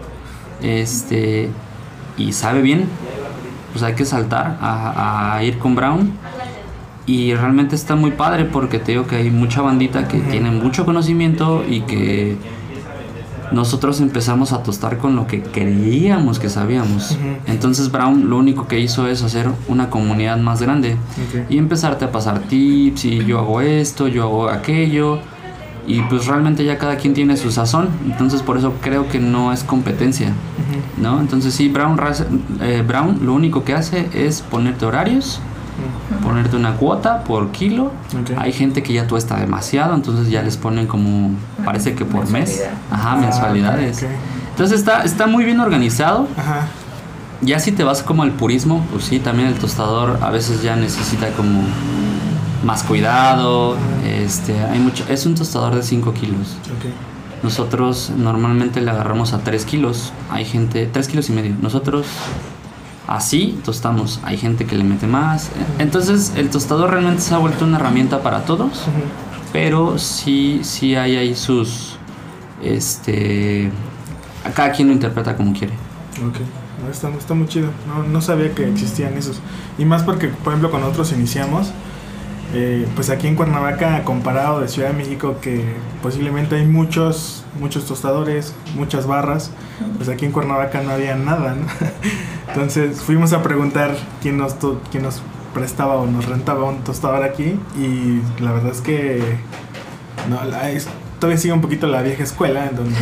Este, 0.63 1.51
y 2.17 2.33
sabe 2.33 2.63
bien, 2.63 2.89
pues 3.73 3.85
hay 3.85 3.95
que 3.95 4.07
saltar 4.07 4.57
a, 4.61 5.35
a 5.37 5.43
ir 5.45 5.59
con 5.59 5.75
Brown. 5.75 6.13
Y 7.07 7.35
realmente 7.35 7.77
está 7.77 7.95
muy 7.95 8.11
padre 8.11 8.45
porque 8.45 8.79
te 8.79 8.93
digo 8.93 9.07
que 9.07 9.17
hay 9.17 9.31
mucha 9.31 9.63
bandita 9.63 10.09
que 10.09 10.19
tiene 10.19 10.51
mucho 10.51 10.85
conocimiento 10.85 11.65
y 11.69 11.83
que 11.83 12.37
nosotros 13.53 14.01
empezamos 14.01 14.53
a 14.53 14.63
tostar 14.63 14.99
con 14.99 15.15
lo 15.15 15.27
que 15.27 15.43
creíamos 15.43 16.39
que 16.39 16.49
sabíamos. 16.49 17.17
Entonces 17.47 17.91
Brown 17.91 18.29
lo 18.29 18.39
único 18.39 18.67
que 18.67 18.81
hizo 18.81 19.07
es 19.07 19.23
hacer 19.23 19.49
una 19.69 19.91
comunidad 19.91 20.37
más 20.39 20.61
grande 20.61 20.97
y 21.49 21.59
empezarte 21.59 22.05
a 22.05 22.13
pasar 22.13 22.41
tips 22.41 23.05
y 23.05 23.25
yo 23.25 23.39
hago 23.39 23.61
esto, 23.61 24.09
yo 24.09 24.25
hago 24.25 24.49
aquello 24.49 25.21
y 25.87 26.01
pues 26.03 26.27
realmente 26.27 26.65
ya 26.65 26.79
cada 26.79 26.97
quien 26.97 27.15
tiene 27.15 27.37
su 27.37 27.53
sazón, 27.53 27.89
entonces 28.05 28.43
por 28.43 28.59
eso 28.59 28.75
creo 28.81 29.09
que 29.09 29.21
no 29.21 29.53
es 29.53 29.63
competencia. 29.63 30.33
¿no? 31.01 31.21
Entonces 31.21 31.55
sí, 31.55 31.69
Brown, 31.69 31.99
eh, 32.61 32.83
Brown 32.87 33.21
lo 33.23 33.35
único 33.35 33.65
que 33.65 33.75
hace 33.75 34.09
es 34.13 34.43
ponerte 34.43 34.85
horarios, 34.85 35.41
ponerte 36.23 36.57
una 36.57 36.73
cuota 36.77 37.23
por 37.25 37.51
kilo. 37.53 37.87
Ok. 38.21 38.37
Hay 38.39 38.53
gente 38.53 38.83
que 38.83 38.93
ya 38.93 39.07
tuesta 39.07 39.37
demasiado, 39.37 39.95
entonces 39.95 40.29
ya 40.31 40.43
les 40.43 40.57
ponen 40.57 40.87
como, 40.87 41.31
parece 41.65 41.95
que 41.95 42.05
por 42.05 42.23
mes, 42.31 42.33
Mensualidad. 42.33 42.71
ajá, 42.91 43.13
Ah, 43.13 43.17
mensualidades. 43.17 44.03
ok. 44.03 44.09
Entonces 44.51 44.79
está, 44.79 45.03
está 45.03 45.27
muy 45.27 45.45
bien 45.45 45.61
organizado. 45.61 46.29
Ajá. 46.37 46.67
Ya 47.43 47.59
si 47.59 47.71
te 47.73 47.85
vas 47.85 48.03
como 48.03 48.23
al 48.23 48.33
purismo, 48.33 48.85
pues 48.91 49.05
sí, 49.05 49.19
también 49.19 49.49
el 49.49 49.55
tostador 49.57 50.19
a 50.23 50.31
veces 50.31 50.63
ya 50.63 50.75
necesita 50.77 51.29
como 51.37 51.61
más 52.65 52.83
cuidado. 52.83 53.77
Este, 54.07 54.59
hay 54.59 54.79
mucho, 54.79 55.05
es 55.11 55.27
un 55.27 55.35
tostador 55.35 55.75
de 55.75 55.83
5 55.83 56.15
kilos. 56.15 56.57
Ok. 56.79 56.93
Nosotros 57.43 58.11
normalmente 58.17 58.81
le 58.81 58.91
agarramos 58.91 59.35
a 59.35 59.41
3 59.41 59.67
kilos. 59.67 60.13
Hay 60.31 60.47
gente, 60.47 60.89
3 60.91 61.07
kilos 61.09 61.29
y 61.29 61.33
medio. 61.33 61.55
Nosotros 61.61 62.07
así 63.07 63.59
tostamos. 63.65 64.21
Hay 64.25 64.37
gente 64.37 64.67
que 64.67 64.77
le 64.77 64.85
mete 64.85 65.07
más. 65.07 65.51
Entonces 65.79 66.33
el 66.37 66.51
tostador 66.51 66.91
realmente 66.91 67.23
se 67.23 67.35
ha 67.35 67.39
vuelto 67.39 67.65
una 67.65 67.77
herramienta 67.79 68.23
para 68.23 68.45
todos. 68.45 68.85
Pero 69.53 69.99
sí, 69.99 70.61
sí 70.63 70.95
hay 70.97 71.17
ahí 71.17 71.35
sus... 71.35 71.99
Este... 72.63 73.71
Cada 74.55 74.73
quien 74.73 74.89
lo 74.89 74.95
interpreta 74.95 75.37
como 75.37 75.53
quiere. 75.53 75.75
Ok, 76.27 76.37
está 76.91 77.35
muy 77.35 77.49
chido. 77.49 77.71
No, 77.89 78.03
no 78.05 78.21
sabía 78.21 78.55
que 78.55 78.69
existían 78.69 79.15
esos. 79.15 79.41
Y 79.79 79.85
más 79.85 80.03
porque, 80.03 80.29
por 80.29 80.53
ejemplo, 80.53 80.71
cuando 80.71 80.89
nosotros 80.89 81.13
iniciamos, 81.13 81.73
eh, 82.55 82.87
pues 82.95 83.11
aquí 83.11 83.27
en 83.27 83.35
Cuernavaca, 83.35 84.03
comparado 84.05 84.61
de 84.61 84.69
Ciudad 84.69 84.89
de 84.91 84.95
México, 84.95 85.37
que 85.41 85.63
posiblemente 86.03 86.57
hay 86.57 86.67
muchos, 86.67 87.45
muchos 87.61 87.87
tostadores, 87.87 88.55
muchas 88.75 89.07
barras, 89.07 89.51
pues 89.97 90.09
aquí 90.09 90.25
en 90.25 90.33
Cuernavaca 90.33 90.81
no 90.83 90.91
había 90.91 91.17
nada, 91.17 91.55
¿no? 91.55 91.67
Entonces 92.49 93.01
fuimos 93.03 93.33
a 93.33 93.43
preguntar 93.43 93.97
quién 94.23 94.39
nos, 94.39 94.57
quién 94.91 95.03
nos 95.03 95.23
prestaba 95.53 95.97
o 95.97 96.07
nos 96.07 96.27
rentaba 96.27 96.65
un 96.65 96.85
tostador 96.85 97.23
aquí 97.25 97.59
y 97.79 98.21
la 98.43 98.53
verdad 98.53 98.73
es 98.73 98.81
que 98.81 99.21
no, 100.31 100.45
la- 100.45 100.71
es- 100.71 100.89
todavía 101.19 101.39
sigue 101.41 101.53
un 101.55 101.61
poquito 101.61 101.87
la 101.87 102.03
vieja 102.03 102.23
escuela 102.23 102.67
en 102.67 102.77
donde 102.77 102.95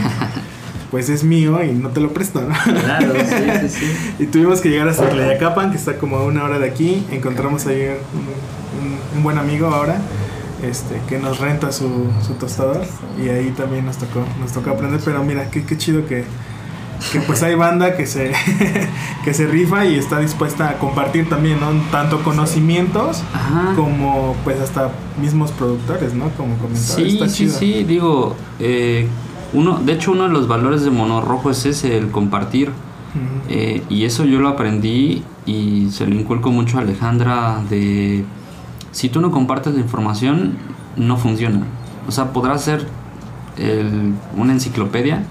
pues 0.90 1.08
es 1.08 1.24
mío 1.24 1.62
y 1.64 1.72
no 1.72 1.90
te 1.90 2.00
lo 2.00 2.12
presto, 2.12 2.40
¿no? 2.40 2.54
Claro, 2.80 3.12
sí, 3.28 3.68
sí, 3.68 3.68
sí. 3.68 4.14
Y 4.20 4.26
tuvimos 4.26 4.60
que 4.60 4.70
llegar 4.70 4.88
hasta 4.88 5.08
Tlayacapan, 5.08 5.70
que 5.72 5.76
está 5.76 5.96
como 5.98 6.16
a 6.16 6.24
una 6.24 6.44
hora 6.44 6.58
de 6.60 6.68
aquí. 6.68 7.04
Encontramos 7.10 7.66
ahí 7.66 7.82
un, 8.14 8.63
un- 9.14 9.22
buen 9.22 9.38
amigo 9.38 9.68
ahora. 9.68 9.98
este, 10.62 10.98
que 11.08 11.18
nos 11.18 11.40
renta 11.40 11.72
su, 11.72 12.06
su 12.26 12.34
tostador 12.34 12.80
y 13.22 13.28
ahí 13.28 13.50
también 13.54 13.84
nos 13.84 13.98
tocó, 13.98 14.24
nos 14.40 14.52
tocó 14.52 14.70
aprender, 14.70 14.98
pero 15.04 15.22
mira, 15.22 15.50
qué, 15.50 15.64
qué 15.64 15.76
chido 15.76 16.06
que, 16.06 16.24
que 17.12 17.20
pues 17.20 17.42
hay 17.42 17.54
banda 17.54 17.96
que 17.98 18.06
se, 18.06 18.32
que 19.24 19.34
se 19.34 19.46
rifa 19.46 19.84
y 19.84 19.96
está 19.98 20.20
dispuesta 20.20 20.70
a 20.70 20.78
compartir 20.78 21.28
también, 21.28 21.60
¿no? 21.60 21.66
Tanto 21.90 22.22
conocimientos 22.22 23.22
Ajá. 23.34 23.74
como 23.76 24.34
pues 24.42 24.58
hasta 24.60 24.90
mismos 25.20 25.50
productores, 25.52 26.14
¿no? 26.14 26.30
Como 26.30 26.56
comentaba. 26.56 26.96
Sí, 26.96 27.14
está 27.14 27.28
sí, 27.28 27.34
chido. 27.46 27.58
sí, 27.58 27.84
digo, 27.84 28.36
eh, 28.58 29.06
uno, 29.52 29.80
de 29.80 29.92
hecho 29.92 30.12
uno 30.12 30.22
de 30.22 30.30
los 30.30 30.48
valores 30.48 30.82
de 30.82 30.90
Mono 30.90 31.20
Rojo 31.20 31.50
es 31.50 31.66
ese, 31.66 31.98
el 31.98 32.10
compartir. 32.10 32.70
Eh, 33.48 33.82
y 33.90 34.06
eso 34.06 34.24
yo 34.24 34.40
lo 34.40 34.48
aprendí 34.48 35.22
y 35.46 35.88
se 35.90 36.06
lo 36.06 36.14
inculco 36.14 36.50
mucho 36.50 36.78
a 36.78 36.80
Alejandra 36.80 37.60
de 37.70 38.24
si 38.94 39.10
tú 39.10 39.20
no 39.20 39.30
compartes 39.30 39.74
la 39.74 39.80
información 39.80 40.56
no 40.96 41.18
funciona. 41.18 41.60
O 42.08 42.12
sea, 42.12 42.32
podrás 42.32 42.62
ser 42.62 42.86
una 44.36 44.52
enciclopedia, 44.52 45.24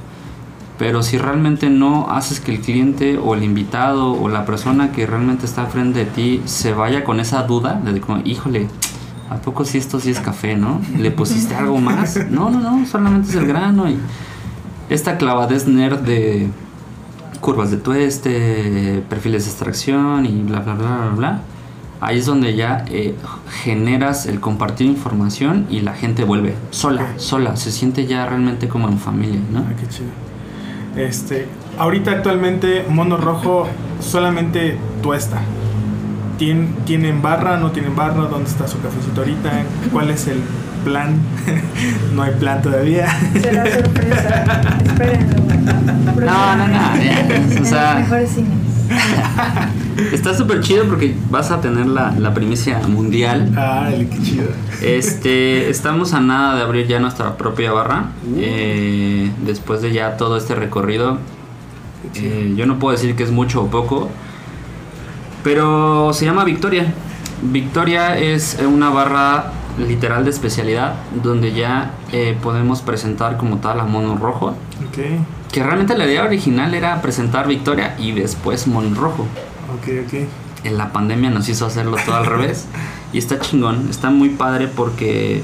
pero 0.78 1.02
si 1.02 1.18
realmente 1.18 1.70
no 1.70 2.10
haces 2.10 2.40
que 2.40 2.52
el 2.54 2.60
cliente 2.60 3.18
o 3.18 3.36
el 3.36 3.44
invitado 3.44 4.12
o 4.12 4.28
la 4.28 4.46
persona 4.46 4.92
que 4.92 5.08
realmente 5.08 5.46
está 5.46 5.66
frente 5.66 6.00
de 6.00 6.06
ti 6.06 6.42
se 6.46 6.74
vaya 6.74 7.04
con 7.04 7.20
esa 7.20 7.44
duda 7.44 7.82
de 7.84 8.02
como, 8.02 8.22
híjole, 8.26 8.68
¿a 9.30 9.38
poco 9.38 9.66
si 9.66 9.78
esto 9.78 10.00
sí 10.00 10.12
es 10.12 10.20
café, 10.20 10.56
no? 10.58 10.82
¿Le 10.98 11.12
pusiste 11.12 11.56
algo 11.56 11.80
más? 11.80 12.18
No, 12.30 12.50
no, 12.50 12.60
no, 12.60 12.86
solamente 12.86 13.30
es 13.30 13.36
el 13.36 13.48
grano 13.48 13.90
y 13.90 13.98
esta 14.90 15.18
clavadez 15.18 15.68
nerd 15.68 16.00
de 16.00 16.50
curvas 17.40 17.72
de 17.72 17.78
tueste, 17.78 19.04
perfiles 19.10 19.46
de 19.46 19.52
extracción 19.52 20.26
y 20.26 20.42
bla, 20.44 20.60
bla, 20.60 20.76
bla, 20.76 20.98
bla, 20.98 21.16
bla. 21.16 21.42
Ahí 22.06 22.20
es 22.20 22.26
donde 22.26 22.56
ya 22.56 22.86
eh, 22.90 23.16
generas 23.64 24.26
el 24.26 24.40
compartir 24.40 24.88
información 24.88 25.66
y 25.70 25.80
la 25.82 25.94
gente 25.94 26.24
vuelve 26.24 26.56
sola, 26.72 27.08
sola, 27.18 27.56
se 27.56 27.72
siente 27.72 28.06
ya 28.06 28.26
realmente 28.26 28.68
como 28.68 28.88
en 28.90 28.98
familia, 29.00 29.40
¿no? 29.52 29.60
Ah, 29.60 29.74
qué 29.80 29.88
chido. 29.88 30.10
Este, 30.96 31.48
ahorita 31.80 32.12
actualmente 32.12 32.86
Mono 32.90 33.18
Rojo 33.18 33.68
solamente 34.00 34.78
tuesta. 35.02 35.42
¿Tien- 36.38 36.70
¿Tienen 36.86 37.22
barra? 37.22 37.58
¿No 37.58 37.72
tienen 37.72 37.96
barra? 37.96 38.26
¿Dónde 38.28 38.50
está 38.50 38.68
su 38.68 38.80
cafecito 38.82 39.22
ahorita? 39.22 39.52
¿Cuál 39.92 40.10
es 40.10 40.28
el 40.28 40.42
plan? 40.84 41.16
no 42.16 42.24
hay 42.24 42.34
plan 42.34 42.62
todavía. 42.62 43.08
Será 43.40 43.64
sorpresa. 43.74 44.44
Espérenlo. 44.86 45.44
No, 46.26 46.56
no, 46.58 46.68
no, 46.68 46.96
En 46.96 47.62
o 47.62 47.66
sea- 47.66 47.94
los 47.94 48.02
mejores 48.04 48.30
cines. 48.32 48.50
Está 50.14 50.34
súper 50.34 50.62
chido 50.62 50.86
porque 50.86 51.16
vas 51.30 51.52
a 51.52 51.62
tener 51.62 51.86
la, 51.86 52.12
la 52.18 52.34
primicia 52.34 52.80
mundial. 52.88 53.52
Ay, 53.58 54.08
qué 54.12 54.22
chido. 54.22 54.48
Este, 54.82 55.70
estamos 55.70 56.14
a 56.14 56.20
nada 56.20 56.56
de 56.56 56.62
abrir 56.62 56.88
ya 56.88 57.00
nuestra 57.00 57.38
propia 57.38 57.72
barra. 57.72 58.12
Eh, 58.38 59.32
después 59.46 59.82
de 59.82 59.94
ya 59.94 60.18
todo 60.18 60.38
este 60.38 60.56
recorrido. 60.56 61.20
Eh, 62.16 62.54
yo 62.56 62.66
no 62.66 62.80
puedo 62.80 62.92
decir 62.96 63.16
que 63.16 63.24
es 63.24 63.32
mucho 63.32 63.64
o 63.64 63.68
poco, 63.68 64.10
pero 65.44 66.12
se 66.14 66.26
llama 66.26 66.44
Victoria. 66.44 66.94
Victoria 67.42 68.18
es 68.18 68.58
una 68.66 68.90
barra 68.90 69.52
literal 69.78 70.24
de 70.24 70.30
especialidad 70.30 70.96
donde 71.24 71.54
ya 71.54 71.92
eh, 72.12 72.38
podemos 72.42 72.82
presentar 72.82 73.38
como 73.38 73.58
tal 73.58 73.80
a 73.80 73.86
Mono 73.86 74.16
Rojo. 74.16 74.56
Que 75.52 75.64
realmente 75.64 75.98
la 75.98 76.06
idea 76.06 76.24
original 76.24 76.74
era 76.74 77.02
presentar 77.02 77.48
Victoria 77.48 77.96
y 78.00 78.12
después 78.12 78.68
Mono 78.68 78.96
Rojo. 78.96 79.26
En 80.64 80.78
la 80.78 80.92
pandemia 80.92 81.30
nos 81.30 81.50
hizo 81.50 81.66
hacerlo 81.66 81.98
todo 82.06 82.16
al 82.16 82.26
revés. 82.26 82.68
Y 83.12 83.18
está 83.18 83.40
chingón, 83.40 83.88
está 83.90 84.10
muy 84.10 84.30
padre 84.30 84.68
porque 84.68 85.44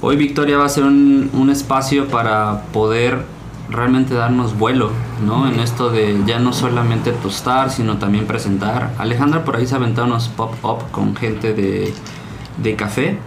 hoy 0.00 0.16
Victoria 0.16 0.58
va 0.58 0.66
a 0.66 0.68
ser 0.68 0.84
un, 0.84 1.30
un 1.32 1.50
espacio 1.50 2.08
para 2.08 2.62
poder 2.72 3.22
realmente 3.70 4.14
darnos 4.14 4.58
vuelo, 4.58 4.90
¿no? 5.26 5.46
En 5.46 5.60
esto 5.60 5.90
de 5.90 6.18
ya 6.26 6.38
no 6.38 6.52
solamente 6.54 7.12
tostar, 7.12 7.70
sino 7.70 7.98
también 7.98 8.26
presentar. 8.26 8.94
Alejandra 8.98 9.44
por 9.44 9.56
ahí 9.56 9.66
se 9.66 9.74
ha 9.74 9.78
aventado 9.78 10.06
unos 10.06 10.28
pop-up 10.28 10.90
con 10.90 11.14
gente 11.14 11.52
de, 11.52 11.92
de 12.62 12.76
café 12.76 13.18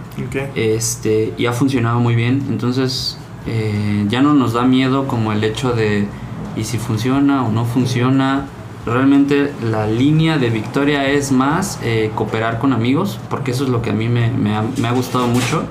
Este 0.55 1.33
y 1.37 1.45
ha 1.45 1.53
funcionado 1.53 1.99
muy 1.99 2.15
bien. 2.15 2.43
Entonces 2.49 3.17
eh, 3.47 4.05
ya 4.09 4.21
no 4.21 4.33
nos 4.33 4.53
da 4.53 4.63
miedo 4.63 5.07
como 5.07 5.31
el 5.31 5.43
hecho 5.43 5.71
de 5.71 6.07
y 6.55 6.63
si 6.65 6.77
funciona 6.77 7.43
o 7.45 7.51
no 7.51 7.65
funciona 7.65 8.45
realmente 8.85 9.53
la 9.63 9.87
línea 9.87 10.37
de 10.37 10.49
victoria 10.49 11.07
es 11.07 11.31
más 11.31 11.79
eh, 11.83 12.11
cooperar 12.15 12.59
con 12.59 12.73
amigos 12.73 13.19
porque 13.29 13.51
eso 13.51 13.63
es 13.63 13.69
lo 13.69 13.81
que 13.81 13.91
a 13.91 13.93
mí 13.93 14.09
me, 14.09 14.29
me 14.31 14.55
ha, 14.55 14.63
me 14.77 14.87
ha 14.87 14.91
gustado 14.91 15.27
mucho. 15.27 15.63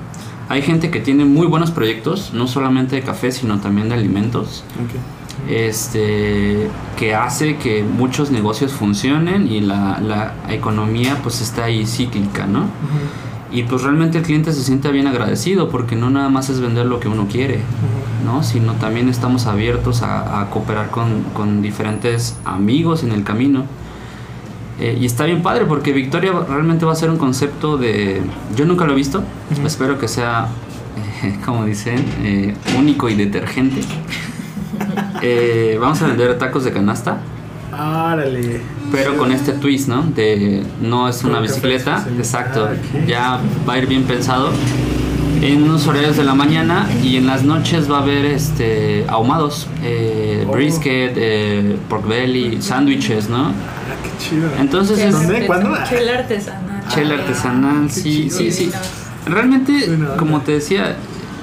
Hay 0.49 0.61
gente 0.63 0.91
que 0.91 0.99
tiene 0.99 1.23
muy 1.23 1.47
buenos 1.47 1.71
proyectos 1.71 2.33
no 2.33 2.47
solamente 2.47 2.95
de 2.95 3.03
café 3.03 3.31
sino 3.31 3.59
también 3.59 3.89
de 3.89 3.95
alimentos. 3.95 4.63
Ok. 4.83 4.99
este 5.49 6.69
que 6.97 7.15
hace 7.15 7.57
que 7.57 7.83
muchos 7.83 8.31
negocios 8.31 8.73
funcionen 8.73 9.47
y 9.47 9.61
la, 9.61 9.99
la 10.01 10.33
economía 10.49 11.19
pues 11.23 11.41
está 11.41 11.65
ahí 11.65 11.85
cíclica 11.85 12.45
no 12.47 12.65
y 13.51 13.63
pues 13.63 13.83
realmente 13.83 14.17
el 14.17 14.23
cliente 14.23 14.53
se 14.53 14.63
siente 14.63 14.91
bien 14.91 15.07
agradecido 15.07 15.69
porque 15.69 15.95
no 15.95 16.09
nada 16.09 16.29
más 16.29 16.49
es 16.49 16.59
vender 16.59 16.85
lo 16.85 16.99
que 16.99 17.07
uno 17.07 17.27
quiere. 17.29 17.59
¿no? 18.25 18.43
Sino 18.43 18.73
también 18.73 19.09
estamos 19.09 19.47
abiertos 19.47 20.03
a, 20.03 20.41
a 20.41 20.49
cooperar 20.49 20.89
con, 20.91 21.23
con 21.33 21.61
diferentes 21.61 22.37
amigos 22.45 23.03
en 23.03 23.11
el 23.11 23.23
camino. 23.23 23.65
Eh, 24.79 24.97
y 24.99 25.05
está 25.05 25.25
bien 25.25 25.43
padre 25.43 25.65
porque 25.65 25.91
Victoria 25.91 26.31
realmente 26.47 26.85
va 26.85 26.93
a 26.93 26.95
ser 26.95 27.11
un 27.11 27.17
concepto 27.17 27.77
de... 27.77 28.21
Yo 28.55 28.65
nunca 28.65 28.85
lo 28.85 28.93
he 28.93 28.95
visto, 28.95 29.23
espero 29.63 29.99
que 29.99 30.07
sea, 30.07 30.47
eh, 31.23 31.37
como 31.45 31.65
dicen, 31.65 32.03
eh, 32.23 32.55
único 32.77 33.07
y 33.07 33.15
detergente. 33.15 33.81
Vamos 35.79 36.01
a 36.01 36.07
vender 36.07 36.37
tacos 36.39 36.63
de 36.63 36.71
canasta. 36.71 37.21
Árale. 37.81 38.61
Pero 38.91 39.17
con 39.17 39.31
este 39.31 39.53
twist, 39.53 39.87
¿no? 39.87 40.03
De 40.03 40.63
no 40.81 41.07
es 41.07 41.23
una 41.23 41.39
bicicleta, 41.39 42.05
exacto. 42.17 42.69
Ah. 42.71 42.97
Ya 43.07 43.39
va 43.67 43.73
a 43.73 43.77
ir 43.77 43.87
bien 43.87 44.03
pensado. 44.03 44.51
En 45.41 45.63
unos 45.63 45.87
horarios 45.87 46.17
de 46.17 46.23
la 46.23 46.35
mañana 46.35 46.87
y 47.03 47.15
en 47.17 47.25
las 47.25 47.43
noches 47.43 47.89
va 47.91 47.97
a 47.97 48.01
haber 48.01 48.25
este 48.25 49.05
ahumados, 49.07 49.67
eh, 49.83 50.45
Oh. 50.47 50.51
brisket, 50.51 51.13
eh, 51.15 51.77
pork 51.89 52.07
belly, 52.07 52.61
sándwiches, 52.61 53.27
¿no? 53.29 53.45
Ah, 53.47 53.51
qué 54.03 54.09
chido. 54.23 54.49
Entonces 54.59 54.99
es 54.99 55.45
¿Cuándo? 55.47 55.75
Chela 55.89 56.19
artesanal. 56.19 56.87
chela 56.89 57.15
artesanal, 57.15 57.87
qué 57.87 57.93
sí, 57.93 58.29
sí, 58.29 58.51
sí. 58.51 58.71
Realmente, 59.25 59.97
como 60.17 60.41
te 60.41 60.53
decía, 60.53 60.95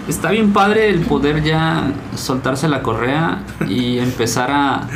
está 0.08 0.30
bien 0.30 0.52
padre 0.52 0.90
el 0.90 1.00
poder 1.00 1.42
ya 1.42 1.90
soltarse 2.14 2.68
la 2.68 2.82
correa 2.82 3.40
y 3.68 3.98
empezar 3.98 4.50
a, 4.50 4.88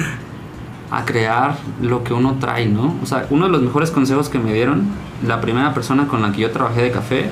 a 0.93 1.07
crear 1.07 1.57
lo 1.81 2.05
que 2.05 2.13
uno 2.13 2.37
trae, 2.39 2.67
¿no? 2.67 2.95
O 3.03 3.07
sea, 3.07 3.27
uno 3.31 3.47
de 3.47 3.53
los 3.53 3.63
mejores 3.63 3.91
consejos 3.91 4.29
que 4.29 4.39
me 4.39 4.53
dieron, 4.53 4.89
la 5.27 5.41
primera 5.41 5.73
persona 5.73 6.07
con 6.07 6.21
la 6.21 6.33
que 6.33 6.43
yo 6.43 6.51
trabajé 6.51 6.83
de 6.83 6.91
café, 6.91 7.31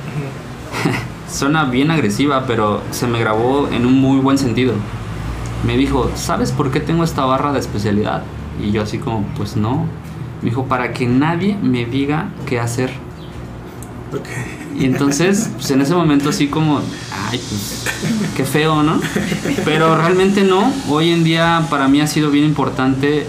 suena 1.31 1.67
bien 1.67 1.91
agresiva, 1.91 2.45
pero 2.47 2.81
se 2.91 3.07
me 3.07 3.21
grabó 3.21 3.69
en 3.69 3.85
un 3.85 4.01
muy 4.01 4.19
buen 4.19 4.39
sentido. 4.39 4.73
Me 5.67 5.77
dijo, 5.77 6.11
¿sabes 6.15 6.53
por 6.53 6.71
qué 6.71 6.81
tengo 6.81 7.05
esta 7.05 7.27
barra 7.27 7.53
de 7.53 7.59
especialidad? 7.59 8.23
Y 8.59 8.71
yo 8.71 8.83
así 8.83 8.97
como, 8.97 9.27
pues 9.37 9.57
no. 9.57 9.85
Me 10.41 10.49
dijo, 10.49 10.65
para 10.65 10.95
que 10.95 11.07
nadie 11.07 11.55
me 11.63 11.85
diga 11.85 12.31
qué 12.47 12.59
hacer. 12.59 12.91
Ok. 14.11 14.27
Y 14.79 14.87
entonces, 14.87 15.51
pues 15.57 15.71
en 15.71 15.83
ese 15.83 15.95
momento 15.95 16.31
así 16.31 16.49
como, 16.49 16.81
ay, 17.29 17.39
pues 17.47 17.85
qué 18.35 18.45
feo, 18.45 18.83
¿no? 18.83 18.99
Pero 19.67 19.99
realmente 19.99 20.45
no. 20.45 20.73
Hoy 20.89 21.11
en 21.11 21.25
día 21.25 21.67
para 21.69 21.89
mí 21.89 22.01
ha 22.01 22.07
sido 22.07 22.31
bien 22.31 22.47
importante 22.47 23.27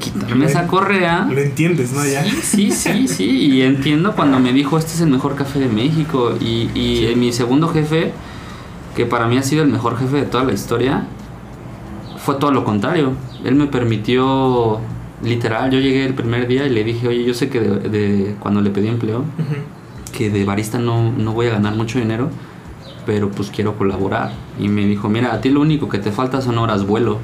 quitarme 0.00 0.46
esa 0.46 0.66
correa. 0.66 1.28
Lo 1.30 1.40
entiendes, 1.40 1.92
¿no? 1.92 2.04
Ya. 2.04 2.24
Sí, 2.42 2.72
sí, 2.72 3.06
sí. 3.06 3.24
Y 3.30 3.62
entiendo 3.62 4.16
cuando 4.16 4.40
me 4.40 4.52
dijo, 4.52 4.76
este 4.78 4.94
es 4.94 5.00
el 5.02 5.10
mejor 5.10 5.36
café 5.36 5.60
de 5.60 5.68
México. 5.68 6.34
Y, 6.40 6.70
y 6.74 7.14
mi 7.16 7.32
segundo 7.32 7.68
jefe, 7.68 8.10
que 8.96 9.06
para 9.06 9.26
mí 9.28 9.38
ha 9.38 9.42
sido 9.44 9.62
el 9.62 9.68
mejor 9.68 9.96
jefe 9.96 10.16
de 10.16 10.22
toda 10.24 10.42
la 10.42 10.52
historia, 10.52 11.04
fue 12.18 12.34
todo 12.36 12.50
lo 12.50 12.64
contrario. 12.64 13.12
Él 13.44 13.54
me 13.54 13.66
permitió, 13.66 14.80
literal, 15.22 15.70
yo 15.70 15.78
llegué 15.78 16.04
el 16.04 16.14
primer 16.14 16.46
día 16.48 16.66
y 16.66 16.70
le 16.70 16.82
dije, 16.84 17.06
oye, 17.08 17.24
yo 17.24 17.32
sé 17.34 17.48
que 17.48 17.60
de, 17.60 17.88
de- 17.88 18.34
cuando 18.40 18.60
le 18.60 18.70
pedí 18.70 18.88
empleo, 18.88 19.24
que 20.12 20.28
de 20.30 20.44
barista 20.44 20.78
no, 20.78 21.12
no 21.12 21.32
voy 21.32 21.46
a 21.46 21.50
ganar 21.50 21.74
mucho 21.76 21.98
dinero, 21.98 22.28
pero 23.06 23.30
pues 23.30 23.50
quiero 23.50 23.76
colaborar. 23.78 24.32
Y 24.58 24.68
me 24.68 24.84
dijo, 24.86 25.08
mira, 25.08 25.32
a 25.32 25.40
ti 25.40 25.48
lo 25.50 25.60
único 25.60 25.88
que 25.88 25.98
te 25.98 26.12
falta 26.12 26.42
son 26.42 26.58
horas 26.58 26.84
vuelo. 26.86 27.18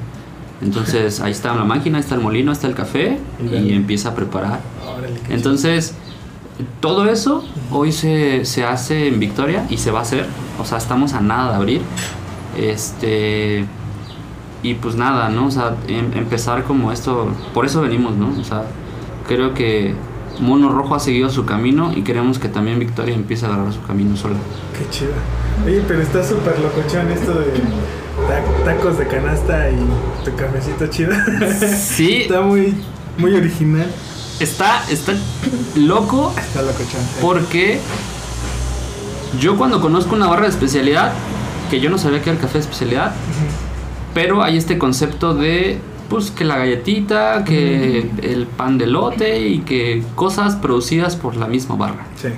Entonces 0.61 1.19
ahí 1.19 1.31
está 1.31 1.53
la 1.53 1.63
máquina, 1.63 1.97
ahí 1.97 2.03
está 2.03 2.15
el 2.15 2.21
molino, 2.21 2.51
ahí 2.51 2.55
está 2.55 2.67
el 2.67 2.73
café 2.73 3.19
Y 3.39 3.73
empieza 3.73 4.09
a 4.09 4.15
preparar. 4.15 4.59
Entonces, 5.29 5.93
todo 6.79 7.05
eso 7.05 7.43
hoy 7.71 7.91
se, 7.91 8.45
se 8.45 8.63
hace 8.63 9.07
en 9.07 9.19
Victoria 9.19 9.65
y 9.69 9.77
se 9.77 9.91
va 9.91 9.99
a 9.99 10.01
hacer. 10.01 10.25
O 10.59 10.65
sea, 10.65 10.77
estamos 10.77 11.13
a 11.13 11.21
nada 11.21 11.51
de 11.51 11.55
abrir. 11.55 11.81
Este. 12.57 13.65
Y 14.63 14.73
pues 14.75 14.95
nada, 14.95 15.29
¿no? 15.29 15.47
O 15.47 15.51
sea, 15.51 15.75
em- 15.87 16.11
empezar 16.15 16.63
como 16.63 16.91
esto. 16.91 17.27
Por 17.53 17.65
eso 17.65 17.81
venimos, 17.81 18.15
¿no? 18.15 18.29
O 18.39 18.43
sea, 18.43 18.63
creo 19.27 19.53
que 19.53 19.93
Mono 20.39 20.69
Rojo 20.69 20.95
ha 20.95 20.99
seguido 20.99 21.29
su 21.29 21.45
camino 21.45 21.91
y 21.95 22.01
queremos 22.01 22.39
que 22.39 22.49
también 22.49 22.79
Victoria 22.79 23.13
empiece 23.13 23.45
a 23.45 23.49
agarrar 23.49 23.71
su 23.73 23.81
camino 23.83 24.17
sola. 24.17 24.35
Qué 24.77 24.89
chido. 24.89 25.11
Oye, 25.65 25.83
pero 25.87 26.01
está 26.01 26.23
súper 26.23 26.59
locochón 26.59 27.11
esto 27.11 27.33
de 27.35 27.45
tacos 28.65 28.97
de 28.97 29.07
canasta 29.07 29.69
y 29.69 30.25
tu 30.25 30.35
cafecito 30.35 30.87
chido. 30.87 31.13
Sí. 31.77 32.21
está 32.23 32.41
muy, 32.41 32.75
muy 33.17 33.33
original. 33.33 33.87
Está, 34.39 34.83
está 34.89 35.13
loco. 35.75 36.33
Está 36.37 36.61
locochón. 36.61 37.01
Porque 37.21 37.79
yo 39.39 39.57
cuando 39.57 39.81
conozco 39.81 40.15
una 40.15 40.27
barra 40.27 40.43
de 40.43 40.49
especialidad, 40.49 41.13
que 41.69 41.79
yo 41.79 41.89
no 41.89 41.97
sabía 41.97 42.21
que 42.21 42.29
era 42.29 42.37
el 42.37 42.41
café 42.41 42.55
de 42.55 42.63
especialidad, 42.63 43.15
pero 44.13 44.43
hay 44.43 44.57
este 44.57 44.77
concepto 44.77 45.33
de 45.33 45.79
pues 46.09 46.31
que 46.31 46.45
la 46.45 46.57
galletita, 46.57 47.43
que 47.43 48.09
el 48.21 48.47
pan 48.47 48.77
de 48.77 48.87
lote 48.87 49.47
y 49.47 49.59
que 49.59 50.03
cosas 50.15 50.55
producidas 50.55 51.15
por 51.15 51.35
la 51.35 51.47
misma 51.47 51.75
barra. 51.75 52.05
Sí. 52.15 52.29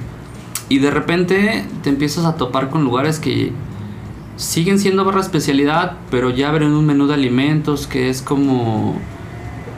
Y 0.70 0.80
de 0.80 0.92
repente 0.92 1.66
te 1.84 1.90
empiezas 1.90 2.26
a 2.26 2.36
topar 2.36 2.70
con 2.70 2.84
lugares 2.84 3.20
que 3.20 3.52
siguen 4.40 4.80
siendo 4.80 5.04
barra 5.04 5.20
especialidad, 5.20 5.98
pero 6.10 6.30
ya 6.30 6.48
abren 6.48 6.72
un 6.72 6.86
menú 6.86 7.08
de 7.08 7.14
alimentos 7.14 7.88
que 7.88 8.10
es 8.10 8.22
como 8.22 8.98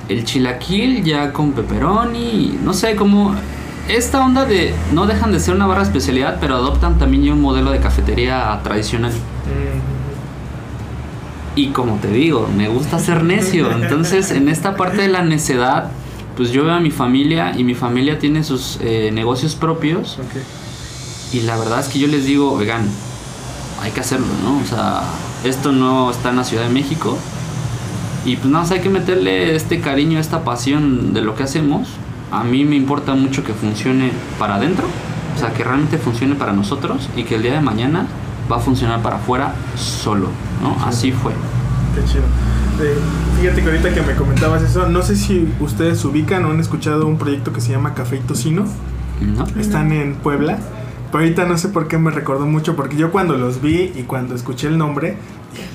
el 0.08 0.24
chilaquil 0.24 1.04
ya 1.04 1.34
con 1.34 1.54
pepperoni, 1.54 2.60
no 2.64 2.74
sé, 2.74 2.96
como 2.96 3.36
esta 3.90 4.24
onda 4.24 4.46
de 4.46 4.76
no 4.94 5.08
dejan 5.08 5.32
de 5.32 5.40
ser 5.40 5.56
una 5.56 5.66
barra 5.66 5.82
especialidad, 5.82 6.38
pero 6.40 6.56
adoptan 6.56 7.00
también 7.00 7.24
ya 7.24 7.34
un 7.34 7.42
modelo 7.42 7.72
de 7.72 7.80
cafetería 7.80 8.60
tradicional. 8.64 9.12
Y 11.56 11.68
como 11.70 11.96
te 11.96 12.10
digo, 12.10 12.48
me 12.56 12.68
gusta 12.70 13.00
ser 13.00 13.24
necio. 13.24 13.72
Entonces, 13.82 14.30
en 14.30 14.48
esta 14.48 14.78
parte 14.78 15.02
de 15.02 15.08
la 15.08 15.24
necedad, 15.24 15.90
pues 16.38 16.52
yo 16.52 16.64
veo 16.64 16.76
a 16.76 16.80
mi 16.80 16.92
familia 16.92 17.54
y 17.58 17.64
mi 17.64 17.74
familia 17.74 18.20
tiene 18.20 18.44
sus 18.44 18.78
eh, 18.82 19.10
negocios 19.12 19.56
propios. 19.56 20.20
Y 21.34 21.42
la 21.42 21.58
verdad 21.58 21.80
es 21.80 21.88
que 21.88 21.98
yo 21.98 22.08
les 22.08 22.26
digo, 22.26 22.54
oigan, 22.54 22.84
hay 23.82 23.92
que 23.92 24.00
hacerlo, 24.00 24.28
¿no? 24.44 24.58
O 24.58 24.66
sea, 24.66 25.02
esto 25.44 25.72
no 25.72 26.12
está 26.12 26.30
en 26.30 26.38
la 26.38 26.44
Ciudad 26.44 26.64
de 26.64 26.70
México. 26.70 27.18
Y 28.24 28.36
pues 28.36 28.52
nada, 28.52 28.66
hay 28.72 28.82
que 28.82 28.90
meterle 28.90 29.56
este 29.56 29.82
cariño, 29.82 30.20
esta 30.20 30.44
pasión 30.44 31.14
de 31.14 31.22
lo 31.22 31.36
que 31.36 31.44
hacemos. 31.44 31.88
A 32.32 32.44
mí 32.44 32.64
me 32.64 32.76
importa 32.76 33.16
mucho 33.16 33.44
que 33.44 33.54
funcione 33.54 34.12
para 34.38 34.56
adentro, 34.56 34.86
o 35.36 35.40
sea, 35.40 35.54
que 35.54 35.64
realmente 35.64 35.98
funcione 35.98 36.36
para 36.36 36.54
nosotros 36.54 37.10
y 37.16 37.24
que 37.24 37.36
el 37.36 37.42
día 37.42 37.54
de 37.54 37.62
mañana 37.62 38.06
va 38.50 38.58
a 38.58 38.60
funcionar 38.60 39.02
para 39.02 39.18
afuera 39.18 39.54
solo, 39.76 40.28
¿no? 40.62 40.78
Así 40.86 41.12
fue. 41.12 41.34
Qué 41.96 42.06
chido. 42.06 42.24
Eh, 42.82 42.98
fíjate 43.40 43.62
que 43.62 43.68
ahorita 43.68 43.94
que 43.94 44.02
me 44.02 44.16
comentabas 44.16 44.62
eso, 44.64 44.88
no 44.88 45.02
sé 45.02 45.16
si 45.16 45.52
ustedes 45.60 46.04
ubican 46.06 46.46
o 46.46 46.52
han 46.52 46.60
escuchado 46.60 47.08
un 47.08 47.18
proyecto 47.18 47.52
que 47.52 47.60
se 47.60 47.72
llama 47.72 47.94
Café 47.94 48.18
y 48.18 48.20
Tocino. 48.20 48.66
¿No? 49.22 49.46
Están 49.60 49.92
en 49.92 50.16
Puebla. 50.16 50.58
Pero 51.12 51.24
ahorita 51.24 51.46
no 51.46 51.58
sé 51.58 51.70
por 51.70 51.88
qué 51.88 51.98
me 51.98 52.12
recordó 52.12 52.46
mucho, 52.46 52.76
porque 52.76 52.96
yo 52.96 53.12
cuando 53.12 53.36
los 53.38 53.62
vi 53.62 53.92
y 53.96 54.04
cuando 54.04 54.34
escuché 54.36 54.68
el 54.68 54.78
nombre, 54.78 55.18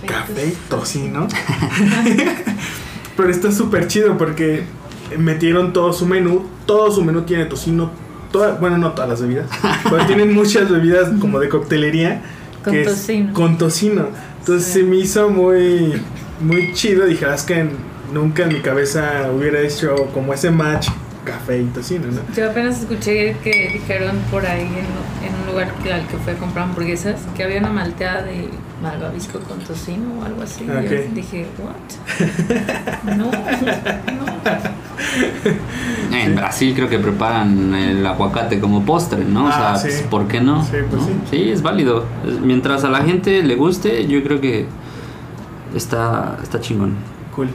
Café 0.07 0.47
y 0.47 0.57
Tocino. 0.71 1.29
pero 3.17 3.31
está 3.31 3.53
súper 3.53 3.87
chido 3.89 4.17
porque 4.19 4.65
metieron 5.19 5.73
todo 5.73 5.93
su 5.93 6.07
menú. 6.07 6.47
Todo 6.67 6.91
su 6.91 7.05
menú 7.05 7.23
tiene 7.23 7.45
tocino. 7.47 7.91
Toda, 8.33 8.55
bueno, 8.55 8.77
no 8.79 8.93
todas 8.93 9.09
las 9.09 9.23
bebidas, 9.23 9.49
pero 9.85 10.05
tienen 10.07 10.35
muchas 10.35 10.71
bebidas 10.71 11.11
como 11.21 11.39
de 11.39 11.49
coctelería. 11.49 12.23
Con 12.65 12.73
que 12.73 12.83
es 12.83 12.89
tocino. 12.89 13.33
con 13.33 13.59
tocino. 13.59 14.07
Entonces 14.41 14.73
se 14.73 14.83
me 14.83 14.97
hizo 14.97 15.29
muy, 15.31 16.01
muy 16.41 16.73
chido. 16.73 17.07
Dije, 17.07 17.25
"Ah, 17.27 17.35
es 17.35 17.43
que 17.45 17.69
nunca 18.13 18.43
en 18.45 18.49
mi 18.49 18.61
cabeza 18.61 19.31
hubiera 19.37 19.61
hecho 19.61 19.95
como 20.13 20.33
ese 20.35 20.51
match 20.51 20.89
café 21.27 21.61
y 21.61 21.65
tocino, 21.67 22.07
¿no? 22.07 22.21
Yo 22.35 22.51
apenas 22.51 22.81
escuché 22.81 23.37
que 23.45 23.71
dijeron 23.75 24.17
por 24.31 24.47
ahí 24.47 24.63
en, 24.63 25.27
en 25.29 25.35
un 25.43 25.47
lugar 25.53 25.71
que, 25.83 25.93
al 25.93 26.07
que 26.07 26.17
fui 26.17 26.33
a 26.33 26.37
comprar 26.37 26.65
hamburguesas 26.69 27.21
que 27.37 27.45
había 27.45 27.59
una 27.59 27.69
malteada 27.71 28.23
de 28.23 28.49
malvavisco 28.83 29.41
con 29.41 29.59
tocino 29.59 30.21
o 30.21 30.25
algo 30.25 30.43
así. 30.43 30.65
Y 30.65 30.67
yo 30.69 30.79
Ok. 30.79 31.13
dije, 31.15 31.47
¿what? 31.59 33.15
No, 33.17 33.25
no. 33.31 33.37
En 36.13 36.35
Brasil 36.35 36.73
creo 36.75 36.89
que 36.89 36.99
preparan 36.99 37.75
el 37.75 38.05
aguacate 38.07 38.59
como 38.61 38.85
postre, 38.85 39.25
¿no? 39.25 39.45
O 39.47 39.49
Ah, 39.49 39.77
sea, 39.77 39.91
sí. 39.91 40.05
¿por 40.11 40.27
qué 40.29 40.41
no? 40.41 40.63
Sí, 40.65 40.77
pues 40.89 41.03
¿No? 41.03 41.09
sí. 41.31 41.51
es 41.51 41.63
válido. 41.63 42.05
Mientras 42.43 42.85
a 42.85 42.89
la 42.91 43.03
gente 43.03 43.43
le 43.43 43.55
guste, 43.57 44.07
yo 44.07 44.23
creo 44.23 44.41
que 44.41 44.67
está, 45.75 46.39
está 46.43 46.61
chingón. 46.61 46.95
Cool. 47.35 47.49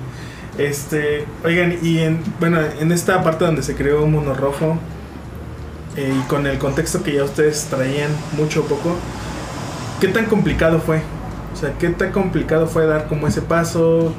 Este, 0.57 1.25
oigan, 1.45 1.77
y 1.81 1.99
en, 1.99 2.21
bueno, 2.39 2.59
en 2.79 2.91
esta 2.91 3.23
parte 3.23 3.45
donde 3.45 3.63
se 3.63 3.75
creó 3.75 4.05
Mono 4.05 4.33
Rojo, 4.33 4.77
eh, 5.95 6.13
y 6.17 6.27
con 6.27 6.45
el 6.47 6.57
contexto 6.57 7.03
que 7.03 7.15
ya 7.15 7.23
ustedes 7.23 7.67
traían, 7.69 8.11
mucho 8.37 8.61
o 8.61 8.63
poco, 8.63 8.95
¿qué 9.99 10.07
tan 10.07 10.25
complicado 10.25 10.79
fue? 10.79 11.01
O 11.53 11.55
sea, 11.55 11.73
¿qué 11.77 11.89
tan 11.89 12.11
complicado 12.11 12.67
fue 12.67 12.85
dar 12.85 13.07
como 13.07 13.27
ese 13.27 13.41
paso? 13.41 14.13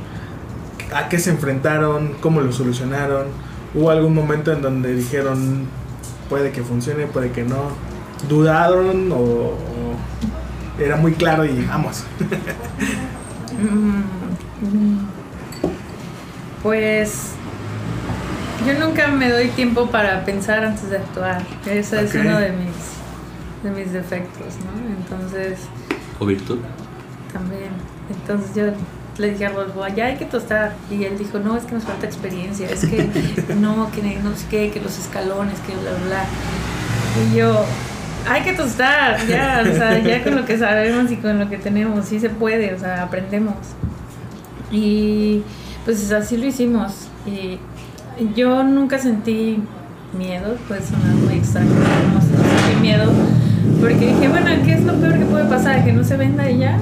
¿A 0.94 1.08
qué 1.08 1.18
se 1.18 1.30
enfrentaron? 1.30 2.14
¿Cómo 2.20 2.40
lo 2.40 2.52
solucionaron? 2.52 3.28
¿Hubo 3.74 3.90
algún 3.90 4.14
momento 4.14 4.52
en 4.52 4.60
donde 4.60 4.94
dijeron, 4.94 5.66
puede 6.28 6.52
que 6.52 6.62
funcione, 6.62 7.06
puede 7.06 7.30
que 7.30 7.44
no? 7.44 7.70
¿Dudaron 8.28 9.10
o, 9.12 9.16
o 9.16 9.96
era 10.78 10.96
muy 10.96 11.12
claro 11.12 11.44
y 11.44 11.64
vamos? 11.64 12.04
Pues 16.62 17.31
yo 18.66 18.79
nunca 18.87 19.09
me 19.09 19.29
doy 19.29 19.48
tiempo 19.48 19.87
para 19.87 20.25
pensar 20.25 20.64
antes 20.64 20.90
de 20.90 20.98
actuar. 20.98 21.42
Ese 21.66 21.96
Ok. 21.96 22.03
es 22.05 22.14
uno 22.14 22.38
de 22.38 22.51
mis, 22.53 23.64
de 23.64 23.70
mis 23.70 23.92
defectos, 23.92 24.55
¿no? 24.64 24.94
Entonces, 24.96 25.59
¿O 26.18 26.27
virtud? 26.27 26.59
también. 27.33 27.70
Entonces 28.11 28.55
yo 28.55 28.64
le 29.18 29.31
dije 29.33 29.46
a 29.46 29.51
Rodolfo, 29.51 29.87
ya 29.88 30.07
hay 30.07 30.16
que 30.16 30.27
tostar. 30.27 30.75
Y 30.90 31.03
él 31.05 31.18
dijo, 31.18 31.38
no, 31.40 31.57
es 31.57 31.64
que 31.64 31.75
nos 31.75 31.85
falta 31.85 32.07
experiencia. 32.07 32.68
Es 32.68 32.85
que 32.85 33.09
no, 33.61 33.90
que 33.90 34.03
no 34.22 34.37
sé 34.37 34.46
qué, 34.51 34.70
que 34.70 34.81
los 34.81 34.98
escalones, 34.98 35.59
que 35.61 35.72
bla, 35.72 35.90
bla, 35.90 36.07
bla. 36.07 36.25
Y 37.33 37.37
yo, 37.37 37.64
hay 38.29 38.42
que 38.42 38.53
tostar, 38.53 39.18
ya, 39.27 39.64
o 39.68 39.75
sea, 39.75 39.98
ya 39.98 40.22
con 40.22 40.37
lo 40.37 40.44
que 40.44 40.57
sabemos 40.57 41.11
y 41.11 41.16
con 41.16 41.38
lo 41.40 41.48
que 41.51 41.59
tenemos, 41.59 42.07
sí 42.07 42.20
se 42.20 42.31
puede, 42.31 42.72
o 42.75 42.79
sea, 42.79 43.03
aprendemos. 43.03 43.55
Y 44.70 45.42
pues 45.84 46.10
así 46.12 46.36
lo 46.36 46.46
hicimos. 46.46 47.08
Y 47.26 47.58
yo 48.34 48.62
nunca 48.62 48.98
sentí 48.98 49.62
miedo, 50.16 50.56
puede 50.68 50.82
sonar 50.82 51.14
muy 51.14 51.34
extraño, 51.34 51.70
no, 51.70 52.20
sentí 52.20 52.80
miedo. 52.80 53.10
Porque 53.80 54.06
dije, 54.14 54.28
bueno, 54.28 54.50
¿qué 54.64 54.74
es 54.74 54.84
lo 54.84 54.94
peor 54.94 55.18
que 55.18 55.24
puede 55.24 55.44
pasar? 55.46 55.84
¿Que 55.84 55.92
no 55.92 56.04
se 56.04 56.16
venda 56.16 56.48
y 56.50 56.58
ya? 56.58 56.78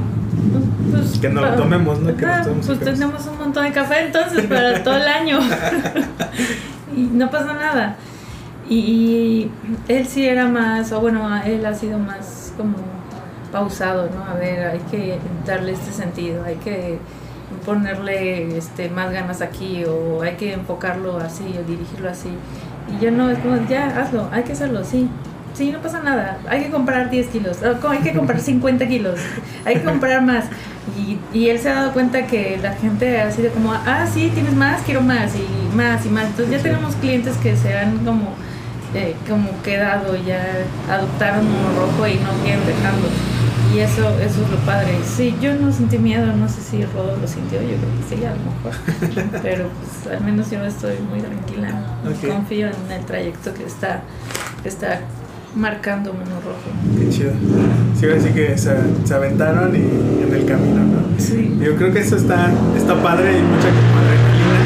Pues, 0.90 1.18
Que 1.18 1.28
no 1.28 1.40
lo 1.40 1.54
tomemos, 1.54 2.00
¿no? 2.00 2.14
Que 2.16 2.26
nos 2.26 2.46
Ah, 2.46 2.50
el 2.50 2.54
pues 2.66 2.80
tenemos 2.80 3.26
un 3.26 3.38
montón 3.38 3.64
de 3.64 3.72
café 3.72 4.06
entonces 4.06 4.44
para 4.46 4.82
todo 4.84 4.96
el 4.96 5.06
año. 5.06 5.38
y 6.96 7.00
no 7.00 7.30
pasa 7.30 7.52
nada. 7.54 7.96
Y, 8.68 8.76
y 8.76 9.50
él 9.88 10.06
sí 10.06 10.26
era 10.26 10.46
más, 10.46 10.92
o 10.92 11.00
bueno, 11.00 11.28
él 11.44 11.64
ha 11.64 11.74
sido 11.74 11.98
más 11.98 12.52
como 12.56 12.76
pausado, 13.50 14.08
¿no? 14.14 14.24
A 14.24 14.34
ver, 14.34 14.66
hay 14.66 14.80
que 14.90 15.18
darle 15.46 15.72
este 15.72 15.92
sentido, 15.92 16.44
hay 16.44 16.56
que 16.56 16.98
ponerle 17.64 18.57
este, 18.57 18.88
más 18.88 19.12
ganas 19.12 19.40
aquí, 19.40 19.85
o 19.85 20.23
hay 20.23 20.35
que 20.35 20.53
enfocarlo 20.53 21.18
así, 21.18 21.44
o 21.59 21.68
dirigirlo 21.68 22.11
así. 22.11 22.31
Y 22.88 23.05
yo 23.05 23.11
no, 23.11 23.31
es 23.31 23.38
como, 23.38 23.57
ya, 23.68 24.01
hazlo, 24.01 24.29
hay 24.33 24.42
que 24.42 24.53
hacerlo, 24.53 24.85
sí. 24.85 25.09
Sí, 25.55 25.73
no 25.73 25.81
pasa 25.81 26.01
nada. 26.03 26.38
Hay 26.49 26.62
que 26.62 26.70
comprar 26.70 27.11
10 27.11 27.27
kilos. 27.29 27.59
Hay 27.62 27.99
que 27.99 28.14
comprar 28.14 28.40
50 28.40 28.87
kilos. 28.87 29.18
Hay 29.64 29.77
que 29.77 29.83
comprar 29.83 30.23
más. 30.23 30.44
Y, 30.96 31.18
y 31.37 31.49
él 31.49 31.59
se 31.59 31.68
ha 31.68 31.75
dado 31.75 31.92
cuenta 31.92 32.27
que 32.27 32.59
la 32.62 32.73
gente 32.75 33.20
ha 33.20 33.31
sido 33.31 33.53
como, 33.53 33.73
ah, 33.73 34.07
sí, 34.12 34.31
tienes 34.33 34.55
más, 34.55 34.83
quiero 34.83 35.03
más 35.03 35.33
y 35.35 35.77
más 35.77 36.07
y 36.07 36.09
más. 36.09 36.27
Entonces 36.27 36.51
ya 36.51 36.62
tenemos 36.62 36.94
clientes 36.96 37.37
que 37.37 37.57
se 37.57 37.77
han 37.77 37.99
como, 38.05 38.35
eh, 38.94 39.14
como 39.29 39.51
quedado, 39.62 40.16
ya 40.16 40.42
adoptaron 40.88 41.46
uno 41.46 41.81
rojo 41.81 42.07
y 42.07 42.14
no 42.14 42.31
quieren 42.42 42.64
dejarlo. 42.66 43.09
Y 43.74 43.78
eso, 43.78 44.09
eso 44.18 44.42
es 44.42 44.50
lo 44.50 44.56
padre. 44.66 44.98
Sí, 45.04 45.35
yo 45.40 45.54
no 45.54 45.72
sentí 45.72 45.98
miedo, 45.98 46.26
no 46.35 46.48
sé 46.48 46.61
si 46.61 46.85
Rodo 46.87 47.16
lo 47.20 47.28
sintió, 47.28 47.61
yo 47.62 47.68
creo 47.68 47.78
que 47.78 48.16
sí, 48.16 48.24
a 48.24 48.35
lo 48.35 48.38
mejor. 48.50 49.40
Pero 49.42 49.68
pues 49.68 50.12
al 50.12 50.24
menos 50.24 50.50
yo 50.50 50.64
estoy 50.64 50.96
muy 51.09 51.20
tranquila. 51.20 51.84
Ok. 52.05 52.28
Confío 52.28 52.66
en 52.66 52.92
el 52.92 53.05
trayecto 53.05 53.55
que 53.55 53.64
está, 53.64 54.03
que 54.62 54.68
está 54.68 55.03
marcando 55.55 56.12
Mono 56.12 56.40
Rojo. 56.45 56.70
Qué 56.99 57.09
chido. 57.11 57.32
Sí, 57.99 58.07
así 58.07 58.30
que 58.30 58.59
se, 58.59 58.76
se 59.05 59.14
aventaron 59.14 59.74
y 59.76 59.78
en 60.24 60.34
el 60.34 60.47
camino, 60.47 60.80
¿no? 60.80 61.01
Sí. 61.18 61.57
Yo 61.61 61.76
creo 61.76 61.92
que 61.92 62.01
eso 62.01 62.16
está, 62.16 62.51
está 62.76 63.01
padre 63.01 63.38
y 63.38 63.42
mucha 63.42 63.68
adrenalina. 63.68 64.59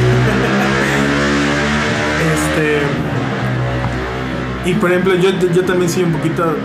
este. 4.65 4.71
Y 4.71 4.75
por 4.75 4.91
ejemplo, 4.91 5.15
yo, 5.17 5.31
yo 5.53 5.65
también 5.65 5.91
soy 5.91 6.05
un 6.05 6.13
poquito. 6.13 6.57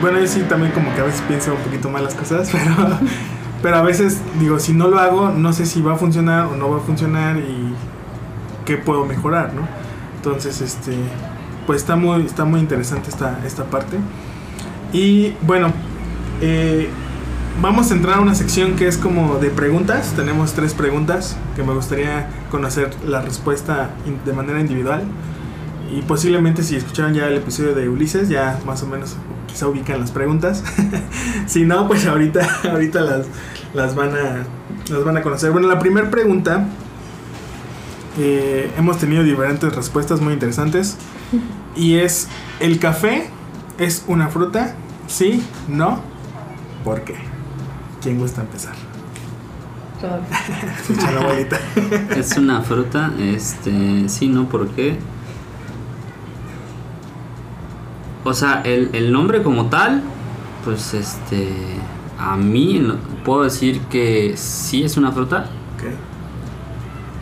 Bueno, 0.00 0.18
yo 0.18 0.26
sí 0.26 0.42
también 0.48 0.72
como 0.72 0.94
que 0.94 1.00
a 1.00 1.04
veces 1.04 1.22
pienso 1.22 1.54
un 1.54 1.60
poquito 1.60 1.88
mal 1.88 2.04
las 2.04 2.14
cosas, 2.14 2.50
pero. 2.52 2.98
Pero 3.62 3.78
a 3.78 3.82
veces 3.82 4.20
digo, 4.38 4.58
si 4.58 4.74
no 4.74 4.88
lo 4.88 4.98
hago, 4.98 5.30
no 5.30 5.52
sé 5.52 5.66
si 5.66 5.80
va 5.80 5.94
a 5.94 5.96
funcionar 5.96 6.46
o 6.46 6.56
no 6.56 6.70
va 6.70 6.76
a 6.76 6.80
funcionar 6.80 7.38
y 7.38 7.74
qué 8.64 8.76
puedo 8.76 9.06
mejorar, 9.06 9.54
¿no? 9.54 9.62
Entonces, 10.16 10.60
este. 10.60 10.94
pues 11.66 11.80
está 11.80 11.96
muy, 11.96 12.26
está 12.26 12.44
muy 12.44 12.60
interesante 12.60 13.08
esta, 13.08 13.40
esta 13.44 13.64
parte. 13.64 13.96
Y 14.92 15.34
bueno, 15.42 15.72
eh, 16.40 16.90
vamos 17.60 17.90
a 17.90 17.94
entrar 17.94 18.18
a 18.18 18.20
una 18.20 18.34
sección 18.34 18.76
que 18.76 18.86
es 18.88 18.98
como 18.98 19.38
de 19.38 19.50
preguntas. 19.50 20.12
Tenemos 20.14 20.52
tres 20.52 20.74
preguntas 20.74 21.36
que 21.56 21.62
me 21.62 21.72
gustaría 21.72 22.28
conocer 22.50 22.90
la 23.06 23.22
respuesta 23.22 23.90
de 24.24 24.32
manera 24.32 24.60
individual. 24.60 25.02
Y 25.92 26.02
posiblemente 26.02 26.62
si 26.62 26.76
escucharon 26.76 27.14
ya 27.14 27.26
el 27.26 27.36
episodio 27.36 27.74
de 27.74 27.88
Ulises, 27.88 28.28
ya 28.28 28.58
más 28.66 28.82
o 28.82 28.86
menos 28.86 29.16
quizá 29.46 29.68
ubican 29.68 30.00
las 30.00 30.10
preguntas. 30.10 30.62
si 31.46 31.64
no, 31.64 31.86
pues 31.88 32.06
ahorita, 32.06 32.48
ahorita 32.70 33.00
las, 33.00 33.26
las, 33.74 33.94
van 33.94 34.10
a, 34.16 34.44
las 34.90 35.04
van 35.04 35.16
a 35.16 35.22
conocer. 35.22 35.50
Bueno, 35.52 35.68
la 35.68 35.78
primera 35.78 36.10
pregunta, 36.10 36.66
eh, 38.18 38.70
hemos 38.76 38.98
tenido 38.98 39.22
diferentes 39.22 39.74
respuestas 39.74 40.20
muy 40.20 40.32
interesantes. 40.32 40.96
Y 41.74 41.96
es, 41.96 42.28
¿el 42.60 42.78
café 42.78 43.28
es 43.78 44.04
una 44.06 44.28
fruta? 44.28 44.74
¿Sí? 45.08 45.42
¿No? 45.68 46.00
¿Por 46.84 47.02
qué? 47.02 47.16
¿Quién 48.02 48.18
gusta 48.18 48.42
empezar? 48.42 48.74
Escucha 50.80 51.10
la 51.10 51.20
abuelita. 51.20 51.58
es 52.16 52.36
una 52.36 52.62
fruta, 52.62 53.12
este, 53.18 54.08
sí, 54.08 54.28
¿no? 54.28 54.48
¿Por 54.48 54.68
qué? 54.68 54.98
O 58.26 58.34
sea, 58.34 58.60
el, 58.64 58.90
el 58.92 59.12
nombre 59.12 59.42
como 59.42 59.66
tal, 59.66 60.02
pues 60.64 60.94
este, 60.94 61.48
a 62.18 62.36
mí 62.36 62.86
puedo 63.24 63.44
decir 63.44 63.80
que 63.82 64.36
sí 64.36 64.82
es 64.82 64.96
una 64.96 65.12
fruta. 65.12 65.46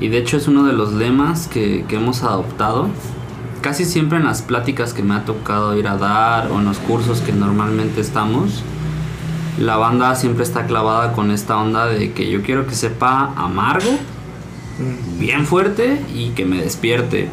Y 0.00 0.08
de 0.08 0.18
hecho 0.18 0.36
es 0.36 0.48
uno 0.48 0.64
de 0.64 0.72
los 0.72 0.92
lemas 0.92 1.46
que, 1.46 1.84
que 1.86 1.96
hemos 1.96 2.24
adoptado 2.24 2.88
casi 3.64 3.86
siempre 3.86 4.18
en 4.18 4.24
las 4.24 4.42
pláticas 4.42 4.92
que 4.92 5.02
me 5.02 5.14
ha 5.14 5.24
tocado 5.24 5.74
ir 5.78 5.88
a 5.88 5.96
dar 5.96 6.50
o 6.50 6.58
en 6.58 6.66
los 6.66 6.76
cursos 6.78 7.22
que 7.22 7.32
normalmente 7.32 8.02
estamos, 8.02 8.62
la 9.58 9.78
banda 9.78 10.14
siempre 10.16 10.42
está 10.42 10.66
clavada 10.66 11.12
con 11.12 11.30
esta 11.30 11.56
onda 11.56 11.86
de 11.86 12.12
que 12.12 12.30
yo 12.30 12.42
quiero 12.42 12.66
que 12.66 12.74
sepa 12.74 13.32
amargo, 13.36 13.90
mm. 13.90 15.18
bien 15.18 15.46
fuerte 15.46 16.04
y 16.14 16.30
que 16.30 16.44
me 16.44 16.60
despierte. 16.60 17.30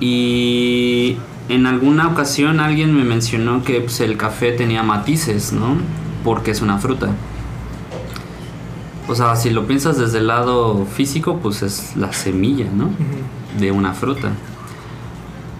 Y 0.00 1.16
en 1.48 1.66
alguna 1.66 2.08
ocasión 2.08 2.60
alguien 2.60 2.94
me 2.94 3.04
mencionó 3.04 3.62
que 3.64 3.80
pues, 3.80 4.00
el 4.00 4.16
café 4.16 4.52
tenía 4.52 4.82
matices, 4.82 5.52
¿no? 5.52 5.76
Porque 6.24 6.50
es 6.50 6.62
una 6.62 6.78
fruta. 6.78 7.08
O 9.08 9.14
sea, 9.14 9.36
si 9.36 9.50
lo 9.50 9.66
piensas 9.66 9.98
desde 9.98 10.18
el 10.18 10.26
lado 10.26 10.84
físico, 10.86 11.38
pues 11.40 11.62
es 11.62 11.96
la 11.96 12.12
semilla, 12.12 12.66
¿no? 12.74 12.90
De 13.58 13.70
una 13.70 13.92
fruta 13.92 14.32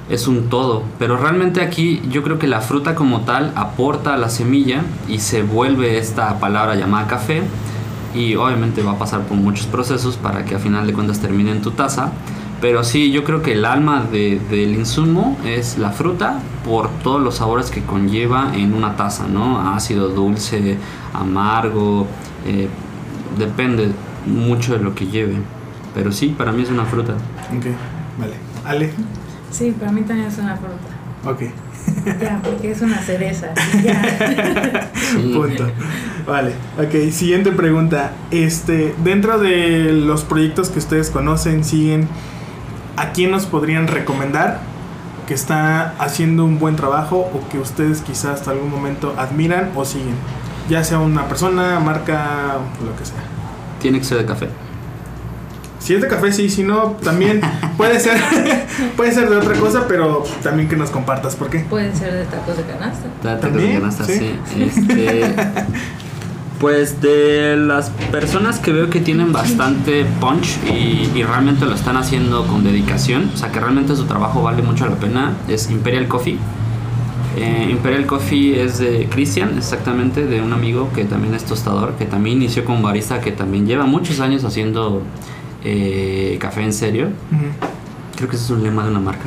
es 0.08 0.28
un 0.28 0.48
todo. 0.48 0.82
Pero 0.98 1.16
realmente 1.16 1.60
aquí 1.60 2.02
yo 2.10 2.22
creo 2.22 2.38
que 2.38 2.46
la 2.46 2.60
fruta 2.60 2.94
como 2.94 3.22
tal 3.22 3.52
aporta 3.56 4.14
a 4.14 4.16
la 4.16 4.30
semilla 4.30 4.82
y 5.08 5.18
se 5.18 5.42
vuelve 5.42 5.98
esta 5.98 6.38
palabra 6.38 6.74
llamada 6.74 7.06
café. 7.06 7.42
Y 8.14 8.34
obviamente 8.36 8.82
va 8.82 8.92
a 8.92 8.98
pasar 8.98 9.22
por 9.22 9.36
muchos 9.36 9.66
procesos 9.66 10.16
para 10.16 10.44
que 10.44 10.54
a 10.54 10.58
final 10.58 10.86
de 10.86 10.92
cuentas 10.92 11.20
termine 11.20 11.50
en 11.50 11.60
tu 11.60 11.72
taza. 11.72 12.12
Pero 12.60 12.84
sí, 12.84 13.12
yo 13.12 13.22
creo 13.22 13.42
que 13.42 13.52
el 13.52 13.64
alma 13.64 14.02
del 14.10 14.74
insumo 14.74 15.36
es 15.44 15.76
la 15.76 15.90
fruta 15.90 16.40
por 16.64 16.88
todos 17.02 17.20
los 17.20 17.36
sabores 17.36 17.70
que 17.70 17.82
conlleva 17.82 18.52
en 18.54 18.72
una 18.72 18.96
taza, 18.96 19.26
¿no? 19.28 19.74
Ácido, 19.74 20.08
dulce, 20.08 20.78
amargo, 21.12 22.06
eh, 22.46 22.68
depende 23.38 23.90
mucho 24.26 24.72
de 24.76 24.82
lo 24.82 24.94
que 24.94 25.06
lleve. 25.06 25.36
Pero 25.94 26.12
sí, 26.12 26.34
para 26.36 26.52
mí 26.52 26.62
es 26.62 26.70
una 26.70 26.84
fruta. 26.84 27.12
Ok, 27.56 27.66
vale. 28.18 28.34
Ale. 28.64 28.90
Sí, 29.50 29.74
para 29.78 29.92
mí 29.92 30.02
también 30.02 30.28
es 30.28 30.38
una 30.38 30.56
fruta. 30.56 31.30
Ok. 31.30 31.42
Ya, 32.20 32.40
porque 32.42 32.72
es 32.72 32.82
una 32.82 32.98
cereza. 33.00 33.48
Ya. 33.84 34.90
Punto. 35.12 35.70
Vale. 36.26 36.52
Ok, 36.78 37.10
siguiente 37.12 37.52
pregunta. 37.52 38.12
Este, 38.30 38.94
dentro 39.04 39.38
de 39.38 39.92
los 39.92 40.24
proyectos 40.24 40.70
que 40.70 40.78
ustedes 40.78 41.10
conocen, 41.10 41.64
siguen, 41.64 42.08
¿a 42.96 43.12
quién 43.12 43.30
nos 43.30 43.46
podrían 43.46 43.88
recomendar 43.88 44.60
que 45.26 45.34
está 45.34 45.94
haciendo 45.98 46.44
un 46.44 46.58
buen 46.58 46.76
trabajo 46.76 47.30
o 47.32 47.48
que 47.48 47.58
ustedes 47.58 48.00
quizás 48.00 48.40
hasta 48.40 48.52
algún 48.52 48.70
momento 48.70 49.14
admiran 49.18 49.70
o 49.74 49.84
siguen? 49.84 50.14
Ya 50.68 50.82
sea 50.82 50.98
una 50.98 51.28
persona, 51.28 51.78
marca, 51.80 52.58
lo 52.84 52.96
que 52.96 53.04
sea. 53.04 53.22
Tiene 53.80 53.98
que 53.98 54.04
ser 54.04 54.18
de 54.18 54.26
café. 54.26 54.48
Si 55.78 55.94
es 55.94 56.02
de 56.02 56.08
café, 56.08 56.32
sí, 56.32 56.48
si 56.48 56.64
no, 56.64 56.96
también 57.02 57.40
puede 57.76 58.00
ser, 58.00 58.18
puede 58.96 59.12
ser 59.12 59.30
de 59.30 59.36
otra 59.36 59.54
cosa, 59.54 59.84
pero 59.86 60.24
también 60.42 60.68
que 60.68 60.76
nos 60.76 60.90
compartas 60.90 61.36
por 61.36 61.48
qué. 61.48 61.60
Pueden 61.60 61.94
ser 61.94 62.12
de 62.12 62.24
tacos 62.24 62.56
de 62.56 62.64
canasta. 62.64 63.06
De 63.22 63.40
tacos 63.40 63.62
de 63.62 63.72
canasta, 63.74 64.04
sí. 64.04 64.40
Este, 64.58 65.34
pues 66.60 67.00
de 67.00 67.56
las 67.56 67.90
personas 68.10 68.58
que 68.58 68.72
veo 68.72 68.88
que 68.88 69.00
tienen 69.00 69.32
bastante 69.32 70.04
punch 70.20 70.58
y, 70.66 71.22
realmente 71.22 71.66
lo 71.66 71.74
están 71.74 71.96
haciendo 71.96 72.46
con 72.46 72.62
dedicación, 72.62 73.30
o 73.34 73.36
sea 73.36 73.50
que 73.50 73.58
realmente 73.58 73.96
su 73.96 74.04
trabajo 74.04 74.42
vale 74.42 74.62
mucho 74.62 74.86
la 74.86 74.96
pena, 74.96 75.34
es 75.48 75.70
Imperial 75.70 76.08
Coffee. 76.08 76.38
Eh, 77.36 77.68
Imperial 77.70 78.06
Coffee 78.06 78.62
es 78.62 78.78
de 78.78 79.08
Christian, 79.10 79.58
exactamente, 79.58 80.26
de 80.26 80.40
un 80.40 80.52
amigo 80.52 80.90
que 80.94 81.04
también 81.04 81.34
es 81.34 81.44
tostador, 81.44 81.94
que 81.94 82.06
también 82.06 82.36
inició 82.36 82.64
como 82.64 82.80
barista, 82.82 83.20
que 83.20 83.32
también 83.32 83.66
lleva 83.66 83.84
muchos 83.84 84.20
años 84.20 84.44
haciendo 84.44 85.02
eh, 85.64 86.38
café 86.40 86.62
en 86.62 86.72
serio. 86.72 87.08
Creo 88.16 88.30
que 88.30 88.36
ese 88.36 88.46
es 88.46 88.50
un 88.50 88.62
lema 88.62 88.84
de 88.84 88.90
una 88.90 89.00
marca. 89.00 89.26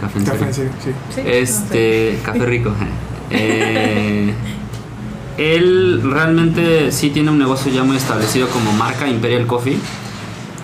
Café 0.00 0.18
en 0.20 0.54
serio. 0.54 0.72
sí. 0.80 1.20
Este, 1.26 2.18
café 2.24 2.46
rico. 2.46 2.72
Eh, 3.34 4.34
él 5.38 6.00
realmente 6.02 6.92
sí 6.92 7.10
tiene 7.10 7.30
un 7.30 7.38
negocio 7.38 7.72
ya 7.72 7.84
muy 7.84 7.96
establecido 7.96 8.48
como 8.48 8.72
marca 8.72 9.08
Imperial 9.08 9.46
Coffee. 9.46 9.78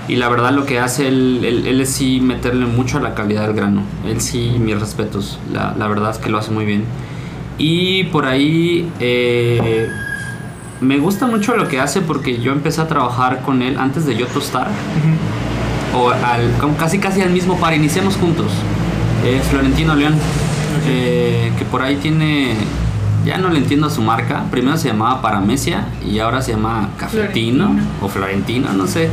Y 0.08 0.16
la 0.16 0.28
verdad 0.30 0.52
lo 0.52 0.64
que 0.64 0.78
hace 0.78 1.06
él, 1.08 1.44
él, 1.44 1.80
es 1.80 1.90
sí 1.90 2.20
meterle 2.20 2.64
mucho 2.64 2.96
a 2.96 3.00
la 3.00 3.14
calidad 3.14 3.46
del 3.46 3.54
grano. 3.54 3.82
Él 4.06 4.20
sí, 4.22 4.56
mis 4.58 4.78
respetos. 4.80 5.38
La, 5.52 5.74
la 5.78 5.86
verdad 5.86 6.12
es 6.12 6.18
que 6.18 6.30
lo 6.30 6.38
hace 6.38 6.50
muy 6.50 6.64
bien. 6.64 6.84
Y 7.58 8.04
por 8.04 8.24
ahí 8.24 8.88
eh, 9.00 9.88
me 10.80 10.98
gusta 10.98 11.26
mucho 11.26 11.56
lo 11.56 11.68
que 11.68 11.80
hace 11.80 12.00
porque 12.00 12.40
yo 12.40 12.52
empecé 12.52 12.80
a 12.80 12.88
trabajar 12.88 13.42
con 13.42 13.62
él 13.62 13.76
antes 13.78 14.06
de 14.06 14.16
yo 14.16 14.26
tostar. 14.26 14.68
O 15.94 16.10
al, 16.10 16.76
casi 16.78 16.98
casi 16.98 17.20
al 17.20 17.30
mismo 17.30 17.58
par, 17.58 17.74
iniciamos 17.74 18.16
juntos. 18.16 18.52
Florentino 19.50 19.94
León. 19.94 20.14
Eh, 20.86 21.52
que 21.58 21.64
por 21.64 21.82
ahí 21.82 21.96
tiene. 21.96 22.54
Ya 23.24 23.38
no 23.38 23.50
le 23.50 23.58
entiendo 23.58 23.86
a 23.86 23.90
su 23.90 24.02
marca. 24.02 24.44
Primero 24.50 24.76
se 24.76 24.88
llamaba 24.88 25.20
Paramesia 25.20 25.86
y 26.06 26.18
ahora 26.18 26.40
se 26.42 26.52
llama 26.52 26.90
Cafetino 26.96 27.76
o 28.00 28.08
Florentino, 28.08 28.72
no 28.72 28.86
sé. 28.86 29.08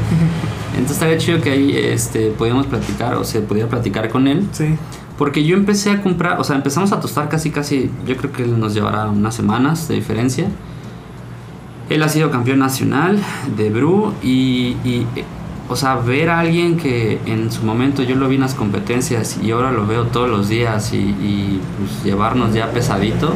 Entonces 0.72 0.98
estaría 0.98 1.18
chido 1.18 1.42
que 1.42 1.52
ahí 1.52 1.76
este, 1.76 2.32
podíamos 2.32 2.68
platicar 2.68 3.16
o 3.16 3.24
se 3.24 3.42
podía 3.42 3.68
platicar 3.70 4.10
con 4.10 4.28
él. 4.28 4.48
Sí. 4.52 4.76
Porque 5.18 5.46
yo 5.46 5.56
empecé 5.56 5.92
a 5.92 6.02
comprar, 6.02 6.40
o 6.42 6.44
sea, 6.44 6.58
empezamos 6.58 6.92
a 6.92 7.00
tostar 7.00 7.30
casi, 7.30 7.50
casi, 7.50 7.90
yo 8.06 8.18
creo 8.18 8.32
que 8.34 8.46
nos 8.46 8.74
llevará 8.74 9.08
unas 9.08 9.34
semanas 9.34 9.88
de 9.88 9.96
diferencia. 9.96 10.48
Él 11.90 12.04
ha 12.04 12.10
sido 12.10 12.32
campeón 12.32 12.60
nacional 12.60 13.20
de 13.56 13.70
Bru 13.70 14.14
y, 14.22 14.76
o 15.70 15.76
sea, 15.78 15.96
ver 15.96 16.30
a 16.30 16.40
alguien 16.40 16.76
que 16.78 17.20
en 17.26 17.50
su 17.52 17.64
momento 17.64 18.04
yo 18.04 18.16
lo 18.16 18.28
vi 18.28 18.36
en 18.36 18.42
las 18.42 18.56
competencias 18.56 19.40
y 19.42 19.52
ahora 19.52 19.72
lo 19.72 19.88
veo 19.88 20.04
todos 20.08 20.30
los 20.30 20.50
días 20.50 20.92
y, 20.94 21.62
pues, 21.78 22.04
llevarnos 22.04 22.54
ya 22.54 22.72
pesadito, 22.72 23.34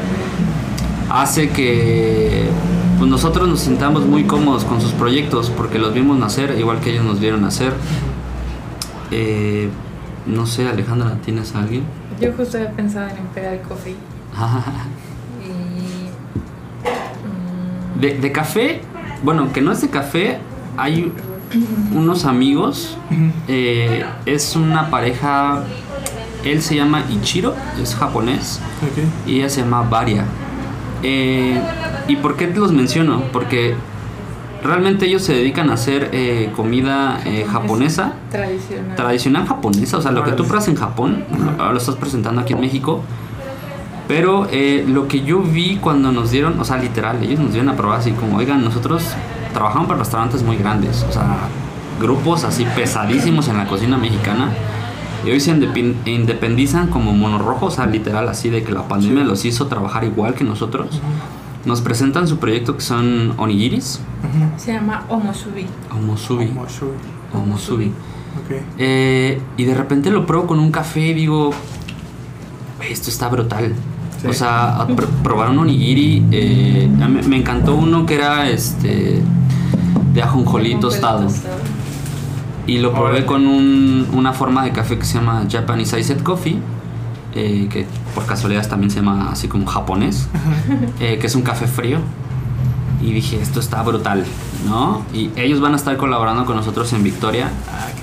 hace 1.10 1.50
que 1.50 2.48
pues, 2.98 3.10
nosotros 3.10 3.48
nos 3.48 3.62
sintamos 3.62 4.06
muy 4.06 4.26
cómodos 4.26 4.64
con 4.66 4.82
sus 4.82 4.92
proyectos 4.92 5.50
porque 5.50 5.80
los 5.80 5.94
vimos 5.94 6.18
nacer 6.18 6.56
igual 6.60 6.80
que 6.80 6.92
ellos 6.92 7.06
nos 7.06 7.20
vieron 7.20 7.42
nacer. 7.42 7.74
Eh, 9.12 9.70
no 10.26 10.46
sé, 10.46 10.68
Alejandra, 10.68 11.18
¿tienes 11.26 11.56
a 11.56 11.60
alguien? 11.60 11.84
Yo 12.22 12.32
justo 12.34 12.58
había 12.58 12.72
pensado 12.72 13.10
en 13.10 13.18
Imperial 13.18 13.62
Coffee. 13.68 13.96
De, 18.00 18.32
café, 18.32 18.80
bueno, 19.24 19.52
que 19.52 19.60
no 19.60 19.74
es 19.74 19.82
de 19.82 19.90
café, 19.90 20.40
hay 20.78 21.12
unos 21.94 22.24
amigos, 22.24 22.98
eh, 23.50 24.06
es 24.26 24.56
una 24.56 24.90
pareja, 24.90 25.66
él 26.46 26.62
se 26.62 26.78
llama 26.78 27.04
Ichiro, 27.10 27.56
es 27.82 27.96
japonés, 27.96 28.62
y 29.28 29.40
ella 29.40 29.50
se 29.50 29.60
llama 29.64 29.82
Varia. 29.82 30.24
Eh, 31.04 31.60
¿Y 32.08 32.16
por 32.18 32.36
qué 32.36 32.48
te 32.48 32.60
los 32.60 32.72
menciono? 32.72 33.24
Porque 33.32 33.76
realmente 34.64 35.06
ellos 35.06 35.24
se 35.24 35.34
dedican 35.34 35.70
a 35.70 35.74
hacer 35.74 36.10
eh, 36.12 36.52
comida 36.56 37.20
japonesa. 37.52 38.14
Tradicional. 38.32 38.96
Tradicional 38.96 39.48
japonesa, 39.48 39.98
o 39.98 40.02
sea, 40.02 40.12
lo 40.12 40.24
que 40.24 40.32
tú 40.32 40.46
pruebas 40.46 40.68
en 40.68 40.76
Japón, 40.76 41.24
ahora 41.58 41.72
lo 41.72 41.78
estás 41.78 41.96
presentando 41.96 42.42
aquí 42.42 42.54
en 42.54 42.62
México 42.62 43.04
pero 44.10 44.48
eh, 44.52 44.84
lo 44.88 45.08
que 45.08 45.22
yo 45.22 45.40
vi 45.40 45.76
cuando 45.76 46.12
nos 46.12 46.32
dieron, 46.32 46.60
o 46.60 46.66
sea, 46.66 46.78
literal, 46.78 47.22
ellos 47.22 47.40
nos 47.40 47.52
dieron 47.54 47.70
a 47.70 47.76
probar 47.76 48.00
así 48.00 48.12
como, 48.14 48.38
oigan, 48.38 48.64
nosotros 48.64 49.04
trabajamos 49.54 49.88
para 49.88 50.00
restaurantes 50.00 50.42
muy 50.42 50.58
grandes, 50.58 51.06
o 51.08 51.12
sea, 51.12 51.38
grupos 52.02 52.44
así 52.44 52.66
pesadísimos 52.76 53.48
en 53.50 53.58
la 53.58 53.68
cocina 53.68 53.98
mexicana. 53.98 54.50
Y 55.26 55.32
hoy 55.32 55.40
se 55.40 55.52
independizan 56.06 56.88
como 56.88 57.12
monorrojos, 57.14 57.74
o 57.74 57.76
sea, 57.76 57.86
literal 57.86 58.28
así 58.30 58.50
de 58.50 58.64
que 58.64 58.72
la 58.72 58.88
pandemia 58.88 59.24
los 59.24 59.44
hizo 59.46 59.68
trabajar 59.68 60.04
igual 60.04 60.34
que 60.34 60.44
nosotros. 60.44 61.02
Nos 61.66 61.82
presentan 61.82 62.28
su 62.28 62.38
proyecto 62.38 62.76
que 62.76 62.82
son 62.82 63.34
onigiris, 63.38 64.00
Se 64.58 64.74
llama 64.74 65.04
Omosubi. 65.10 65.66
omusubi, 65.92 66.46
Omoshui. 66.48 66.90
omusubi. 67.34 67.86
Ok. 67.88 68.62
Eh, 68.78 69.42
y 69.58 69.64
de 69.66 69.74
repente 69.76 70.10
lo 70.10 70.26
pruebo 70.26 70.48
con 70.48 70.60
un 70.60 70.72
café 70.72 71.08
y 71.08 71.14
digo, 71.14 71.52
"Güey, 72.78 72.92
esto 72.94 73.10
está 73.10 73.28
brutal. 73.28 73.74
Sí. 74.22 74.28
O 74.28 74.34
sea, 74.34 74.78
a 74.82 74.88
pr- 74.88 75.08
probar 75.24 75.50
un 75.50 75.60
onigiri, 75.60 76.24
eh, 76.32 76.90
me 77.28 77.38
encantó 77.38 77.76
uno 77.76 78.06
que 78.06 78.16
era 78.16 78.50
este 78.50 79.22
de 80.14 80.22
ajonjolí 80.22 80.76
tostado. 80.80 81.28
Y 82.70 82.78
lo 82.78 82.94
probé 82.94 83.26
con 83.26 83.48
un- 83.48 84.08
una 84.14 84.32
forma 84.32 84.64
de 84.64 84.72
café 84.72 84.98
que 85.00 85.06
se 85.06 85.16
llama 85.18 85.46
Japanese 85.50 86.00
Iced 86.00 86.22
Coffee, 86.22 86.60
eh, 87.34 87.68
que 87.72 87.88
por 88.14 88.26
casualidad 88.28 88.68
también 88.70 88.92
se 88.92 88.98
llama 88.98 89.30
así 89.32 89.48
como 89.48 89.66
japonés, 89.66 90.28
eh, 91.00 91.18
que 91.20 91.26
es 91.28 91.34
un 91.36 91.42
café 91.42 91.66
frío. 91.68 91.98
Y 93.02 93.14
dije, 93.14 93.42
esto 93.42 93.62
está 93.62 93.82
brutal, 93.82 94.26
¿no? 94.68 95.06
Y 95.14 95.30
ellos 95.38 95.62
van 95.62 95.72
a 95.72 95.78
estar 95.78 95.96
colaborando 95.96 96.46
con 96.46 96.58
nosotros 96.58 96.92
en 96.92 97.02
Victoria, 97.02 97.50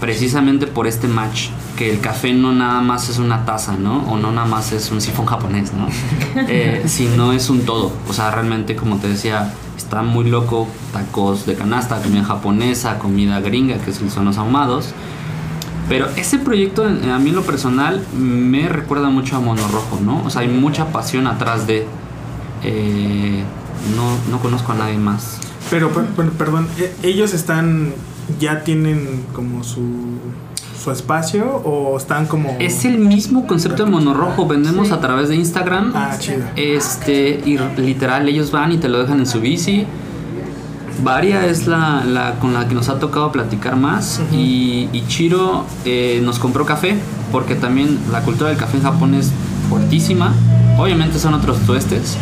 precisamente 0.01 0.67
por 0.67 0.87
este 0.87 1.07
match, 1.07 1.49
que 1.77 1.91
el 1.91 2.01
café 2.01 2.33
no 2.33 2.53
nada 2.53 2.81
más 2.81 3.11
es 3.11 3.19
una 3.19 3.45
taza, 3.45 3.77
¿no? 3.77 3.99
O 4.11 4.17
no 4.17 4.33
nada 4.33 4.47
más 4.47 4.73
es 4.73 4.91
un 4.91 5.03
sifón 5.03 5.27
japonés, 5.27 5.73
¿no? 5.75 5.87
Eh, 6.49 6.85
sino 6.87 7.33
es 7.33 7.51
un 7.51 7.67
todo. 7.67 7.93
O 8.09 8.13
sea, 8.15 8.31
realmente, 8.31 8.75
como 8.75 8.97
te 8.97 9.09
decía, 9.09 9.53
está 9.77 10.01
muy 10.03 10.31
loco, 10.31 10.67
tacos 10.95 11.45
de 11.45 11.55
canasta, 11.55 12.01
comida 12.01 12.25
japonesa, 12.25 12.99
comida 12.99 13.41
gringa, 13.41 13.77
que 13.77 13.93
son 13.93 14.25
los 14.25 14.39
ahumados. 14.39 14.95
Pero 15.91 16.09
ese 16.17 16.39
proyecto, 16.39 16.85
a 16.85 17.19
mí 17.19 17.29
en 17.31 17.37
lo 17.37 17.43
personal, 17.43 18.03
me 18.17 18.67
recuerda 18.69 19.11
mucho 19.11 19.37
a 19.37 19.41
Mono 19.41 19.69
Rojo, 19.69 20.01
¿no? 20.03 20.23
O 20.25 20.31
sea, 20.31 20.41
hay 20.41 20.49
mucha 20.49 20.87
pasión 20.87 21.27
atrás 21.27 21.67
de... 21.67 21.87
eh, 22.65 23.45
no, 23.97 24.31
no 24.31 24.41
conozco 24.43 24.73
a 24.73 24.75
nadie 24.77 24.99
más. 24.99 25.39
Pero, 25.71 25.91
per- 25.91 26.07
per- 26.07 26.31
perdón, 26.31 26.69
¿e- 26.79 26.95
¿ellos 27.03 27.35
están, 27.35 27.93
ya 28.41 28.63
tienen 28.65 29.25
como 29.33 29.65
su, 29.65 29.83
su 30.83 30.91
espacio 30.93 31.45
o 31.65 31.97
están 31.97 32.27
como... 32.27 32.57
Es 32.61 32.85
el 32.85 32.99
mismo 32.99 33.47
concepto 33.47 33.85
de 33.85 33.91
Mono 33.91 34.15
Rojo, 34.15 34.47
vendemos 34.47 34.89
Sí. 34.89 34.95
a 34.95 35.01
través 35.01 35.29
de 35.29 35.37
Instagram. 35.37 35.93
Ah, 35.95 36.17
chido. 36.19 36.45
Este, 36.57 37.41
y 37.45 37.59
literal, 37.81 38.29
ellos 38.29 38.51
van 38.53 38.73
y 38.73 38.79
te 38.79 38.89
lo 38.89 38.99
dejan 39.03 39.19
en 39.19 39.27
su 39.27 39.41
bici. 39.41 39.87
Varia 41.03 41.45
es 41.47 41.67
la, 41.67 42.05
la 42.05 42.37
con 42.39 42.55
la 42.55 42.67
que 42.69 42.75
nos 42.75 42.89
ha 42.89 42.99
tocado 42.99 43.31
platicar 43.33 43.77
más. 43.77 44.21
Y, 44.33 44.89
y 44.93 45.05
Chiro 45.09 45.65
eh, 45.85 46.21
nos 46.25 46.39
compró 46.39 46.65
café, 46.65 46.97
porque 47.33 47.55
también 47.55 47.99
la 48.11 48.23
cultura 48.23 48.49
del 48.51 48.59
café 48.59 48.79
en 48.79 48.83
Japón 48.83 49.15
es 49.15 49.31
fuertísima. 49.69 50.33
Obviamente 50.79 51.19
son 51.19 51.35
otros 51.35 51.59
tuestes. 51.67 52.17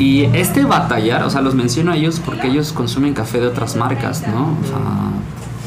Y 0.00 0.24
este 0.32 0.64
batallar, 0.64 1.22
o 1.24 1.30
sea, 1.30 1.42
los 1.42 1.54
menciono 1.54 1.92
a 1.92 1.96
ellos 1.96 2.20
porque 2.24 2.48
ellos 2.48 2.72
consumen 2.72 3.12
café 3.12 3.38
de 3.38 3.48
otras 3.48 3.76
marcas, 3.76 4.26
¿no? 4.26 4.56
O 4.62 4.66
sea, 4.66 4.78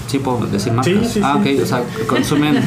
sí 0.08 0.18
puedo 0.18 0.48
decir 0.48 0.74
marcas. 0.74 0.94
Sí, 0.94 1.10
sí, 1.14 1.22
ah, 1.24 1.40
sí. 1.42 1.56
ok, 1.56 1.64
o 1.64 1.66
sea, 1.68 1.84
consumen 2.08 2.60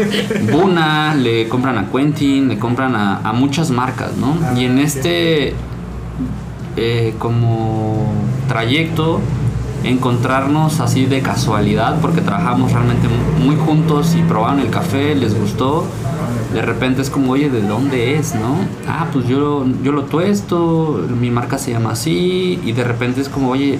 Buna, 0.52 1.16
le 1.16 1.48
compran 1.48 1.76
a 1.76 1.90
Quentin, 1.90 2.48
le 2.48 2.58
compran 2.58 2.94
a, 2.94 3.18
a 3.18 3.32
muchas 3.32 3.70
marcas, 3.72 4.16
¿no? 4.16 4.38
Ah, 4.42 4.54
y 4.56 4.64
en 4.64 4.78
este 4.78 5.54
eh, 6.76 7.14
como 7.18 8.12
trayecto 8.46 9.20
encontrarnos 9.84 10.80
así 10.80 11.06
de 11.06 11.20
casualidad 11.22 11.98
porque 12.00 12.20
trabajamos 12.20 12.72
realmente 12.72 13.06
mu- 13.08 13.46
muy 13.46 13.56
juntos 13.56 14.14
y 14.16 14.22
probaron 14.22 14.60
el 14.60 14.70
café, 14.70 15.14
les 15.14 15.38
gustó. 15.38 15.84
De 16.52 16.62
repente 16.62 17.02
es 17.02 17.10
como, 17.10 17.32
oye, 17.32 17.50
¿de 17.50 17.62
dónde 17.62 18.16
es, 18.16 18.34
no? 18.34 18.56
Ah, 18.88 19.06
pues 19.12 19.26
yo, 19.28 19.64
yo 19.82 19.92
lo 19.92 20.02
tuesto, 20.04 21.04
mi 21.20 21.30
marca 21.30 21.58
se 21.58 21.72
llama 21.72 21.90
así, 21.92 22.58
y 22.64 22.72
de 22.72 22.84
repente 22.84 23.20
es 23.20 23.28
como, 23.28 23.50
oye, 23.50 23.78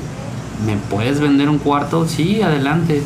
¿me 0.66 0.76
puedes 0.90 1.20
vender 1.20 1.48
un 1.48 1.58
cuarto? 1.58 2.06
Sí, 2.06 2.42
adelante. 2.42 3.02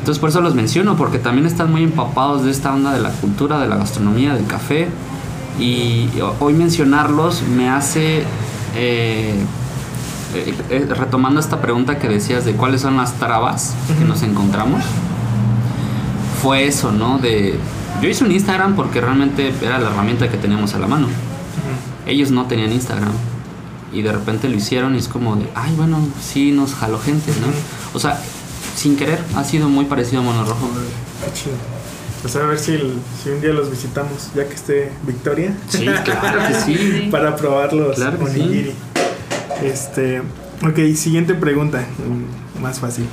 Entonces 0.00 0.20
por 0.20 0.28
eso 0.28 0.40
los 0.42 0.54
menciono, 0.54 0.96
porque 0.96 1.18
también 1.18 1.46
están 1.46 1.72
muy 1.72 1.82
empapados 1.82 2.44
de 2.44 2.50
esta 2.50 2.74
onda 2.74 2.92
de 2.92 3.00
la 3.00 3.10
cultura, 3.10 3.58
de 3.58 3.68
la 3.68 3.76
gastronomía, 3.76 4.34
del 4.34 4.46
café. 4.46 4.88
Y 5.58 6.08
hoy 6.40 6.52
mencionarlos 6.52 7.42
me 7.42 7.68
hace, 7.70 8.24
eh, 8.76 9.34
eh, 10.34 10.54
eh, 10.70 10.86
retomando 10.88 11.40
esta 11.40 11.60
pregunta 11.60 11.98
que 11.98 12.08
decías 12.08 12.44
de 12.44 12.52
cuáles 12.52 12.80
son 12.82 12.96
las 12.96 13.14
trabas 13.14 13.74
que 13.98 14.04
nos 14.04 14.22
encontramos, 14.22 14.82
fue 16.42 16.66
eso, 16.66 16.92
¿no? 16.92 17.18
De, 17.18 17.58
yo 18.02 18.08
hice 18.08 18.24
un 18.24 18.32
Instagram 18.32 18.74
porque 18.76 19.00
realmente 19.00 19.52
era 19.62 19.78
la 19.78 19.90
herramienta 19.90 20.28
que 20.28 20.36
teníamos 20.36 20.74
a 20.74 20.78
la 20.78 20.86
mano. 20.86 21.08
Ellos 22.06 22.30
no 22.30 22.46
tenían 22.46 22.72
Instagram. 22.72 23.12
Y 23.92 24.02
de 24.02 24.12
repente 24.12 24.48
lo 24.48 24.56
hicieron 24.56 24.94
y 24.94 24.98
es 24.98 25.08
como 25.08 25.36
de, 25.36 25.46
ay, 25.54 25.72
bueno, 25.76 25.98
sí 26.20 26.50
nos 26.52 26.74
jaló 26.74 26.98
gente, 26.98 27.30
¿no? 27.40 27.46
O 27.94 28.00
sea, 28.00 28.20
sin 28.76 28.96
querer, 28.96 29.20
ha 29.36 29.44
sido 29.44 29.68
muy 29.68 29.84
parecido 29.84 30.20
a 30.20 30.24
Mono 30.24 30.44
Rojo. 30.44 30.68
Chido. 31.32 31.54
Pues 32.20 32.34
a 32.36 32.40
ver 32.40 32.58
si, 32.58 32.72
el- 32.72 32.94
si 33.22 33.30
un 33.30 33.40
día 33.40 33.52
los 33.52 33.70
visitamos, 33.70 34.30
ya 34.34 34.46
que 34.48 34.54
esté 34.54 34.90
Victoria. 35.06 35.54
Sí, 35.68 35.86
claro 36.04 36.40
que 36.48 36.54
sí. 36.54 37.08
para 37.10 37.36
probar 37.36 37.72
los 37.72 37.94
Claro 37.96 38.18
que 38.18 38.26
sí. 38.32 38.72
Este, 39.62 40.20
ok, 40.20 40.94
siguiente 40.94 41.34
pregunta, 41.34 41.84
más 42.60 42.80
fácil. 42.80 43.06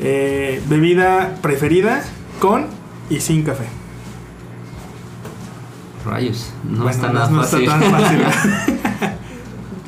Eh, 0.00 0.62
bebida 0.68 1.36
preferida 1.42 2.02
con 2.40 2.66
y 3.10 3.20
sin 3.20 3.42
café. 3.42 3.64
Rayos, 6.04 6.50
no 6.64 6.84
Bueno, 6.84 6.90
está 6.90 7.12
nada 7.12 7.30
no 7.30 7.42
fácil. 7.42 7.60
está 7.62 7.80
tan 7.80 7.90
fácil. 7.90 8.18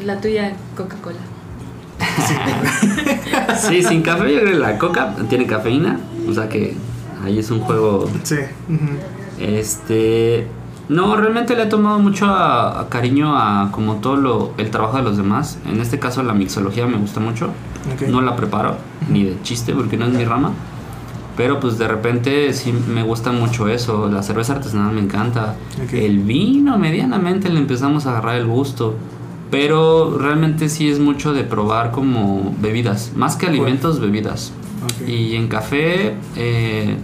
La 0.05 0.21
tuya, 0.21 0.53
Coca-Cola. 0.77 1.19
sí, 3.61 3.83
sin 3.83 4.03
café, 4.03 4.33
yo 4.33 4.41
creo 4.41 4.53
que 4.53 4.59
la 4.59 4.79
coca 4.79 5.15
tiene 5.29 5.47
cafeína, 5.47 6.01
o 6.29 6.33
sea 6.33 6.49
que 6.49 6.75
ahí 7.23 7.39
es 7.39 7.51
un 7.51 7.61
juego. 7.61 8.11
sí. 8.23 8.37
Este. 9.39 10.47
No, 10.91 11.15
realmente 11.17 11.55
le 11.55 11.63
he 11.63 11.67
tomado 11.67 11.99
mucho 12.01 12.27
a- 12.27 12.81
a 12.81 12.89
cariño 12.89 13.37
a 13.37 13.71
como 13.71 13.97
todo 13.97 14.17
lo, 14.17 14.53
el 14.59 14.71
trabajo 14.71 14.97
de 14.97 15.05
los 15.05 15.17
demás. 15.17 15.59
En 15.71 15.81
este 15.81 15.99
caso 16.01 16.23
la 16.25 16.35
mixología 16.35 16.87
me 16.87 16.97
gusta 16.99 17.21
mucho. 17.21 17.51
No 18.09 18.21
la 18.21 18.35
preparo, 18.37 18.77
ni 19.09 19.23
de 19.25 19.37
chiste, 19.43 19.73
porque 19.73 19.97
no 19.97 20.07
es 20.07 20.13
mi 20.13 20.25
rama. 20.25 20.51
Pero 21.37 21.61
pues 21.61 21.79
de 21.79 21.87
repente 21.89 22.53
sí 22.53 22.73
me 22.73 23.03
gusta 23.05 23.31
mucho 23.33 23.69
eso. 23.69 24.09
La 24.11 24.23
cerveza 24.23 24.55
artesanal 24.55 24.93
me 24.93 25.01
encanta. 25.01 25.55
Ok. 25.83 25.93
El 25.95 26.19
vino 26.19 26.77
medianamente 26.77 27.49
le 27.51 27.61
empezamos 27.61 28.07
a 28.07 28.11
agarrar 28.11 28.35
el 28.37 28.47
gusto. 28.47 28.97
Pero 29.51 30.17
realmente 30.19 30.69
sí 30.69 30.91
es 30.91 30.99
mucho 30.99 31.33
de 31.33 31.45
probar 31.45 31.93
como 31.93 32.55
bebidas. 32.61 33.13
Más 33.17 33.37
que 33.37 33.47
alimentos, 33.47 34.01
bebidas. 34.01 34.53
Y 35.07 35.35
en 35.37 35.49
café, 35.49 36.15
eh, 36.37 36.97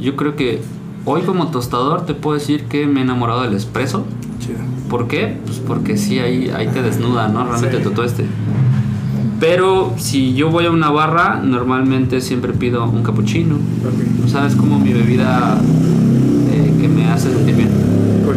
yo 0.00 0.14
creo 0.16 0.36
que 0.36 0.62
hoy 1.04 1.22
como 1.22 1.48
tostador 1.48 2.06
te 2.06 2.14
puedo 2.14 2.38
decir 2.38 2.64
que 2.64 2.86
me 2.86 3.00
he 3.00 3.02
enamorado 3.02 3.42
del 3.42 3.54
espresso. 3.54 4.04
Chido. 4.38 4.58
¿Por 4.88 5.06
qué? 5.08 5.38
Pues 5.44 5.58
porque 5.58 5.96
sí, 5.96 6.18
ahí, 6.18 6.50
ahí 6.54 6.68
te 6.68 6.82
desnuda, 6.82 7.28
¿no? 7.28 7.44
Realmente 7.44 7.78
Sí. 7.78 7.82
tu 7.82 7.90
tueste. 7.90 8.24
Pero 9.38 9.94
si 9.96 10.34
yo 10.34 10.50
voy 10.50 10.66
a 10.66 10.70
una 10.70 10.90
barra, 10.90 11.40
normalmente 11.42 12.20
siempre 12.20 12.52
pido 12.52 12.84
un 12.84 13.02
cappuccino. 13.02 13.54
Ok. 13.54 14.24
O 14.26 14.28
sea, 14.28 14.46
es 14.46 14.54
como 14.54 14.78
mi 14.78 14.92
bebida 14.92 15.58
eh, 16.52 16.74
que 16.80 16.88
me 16.88 17.06
hace 17.08 17.30
sentir 17.32 17.54
bien. 17.56 17.68
Cool. 18.26 18.36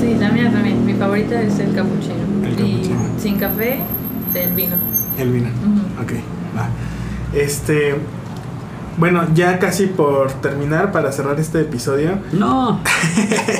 Sí, 0.00 0.16
la 0.18 0.30
mía 0.30 0.50
también. 0.50 0.84
Mi 0.84 0.94
favorita 0.94 1.40
es 1.40 1.58
el 1.60 1.72
cappuccino. 1.74 2.14
El 2.44 2.66
y 2.66 2.90
sin 3.20 3.36
café, 3.36 3.78
del 4.34 4.52
vino. 4.52 4.74
El 5.18 5.30
vino. 5.30 5.46
Ujú. 5.48 6.02
Ok, 6.02 6.12
va. 6.56 6.68
Este. 7.32 7.94
Bueno, 8.98 9.26
ya 9.34 9.58
casi 9.58 9.86
por 9.86 10.30
terminar, 10.40 10.92
para 10.92 11.12
cerrar 11.12 11.40
este 11.40 11.60
episodio, 11.60 12.18
No. 12.32 12.80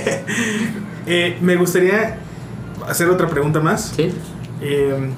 eh, 1.06 1.38
me 1.40 1.56
gustaría 1.56 2.18
hacer 2.88 3.08
otra 3.08 3.28
pregunta 3.28 3.60
más. 3.60 3.92
¿Sí? 3.96 4.12
Eh, 4.60 5.10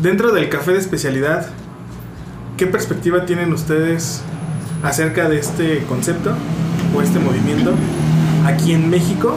dentro 0.00 0.32
del 0.32 0.48
café 0.48 0.72
de 0.72 0.78
especialidad, 0.78 1.46
¿qué 2.56 2.66
perspectiva 2.66 3.24
tienen 3.26 3.52
ustedes 3.52 4.22
acerca 4.82 5.28
de 5.28 5.38
este 5.38 5.82
concepto 5.88 6.34
o 6.94 7.02
este 7.02 7.18
movimiento 7.18 7.72
aquí 8.44 8.72
en 8.72 8.90
México? 8.90 9.36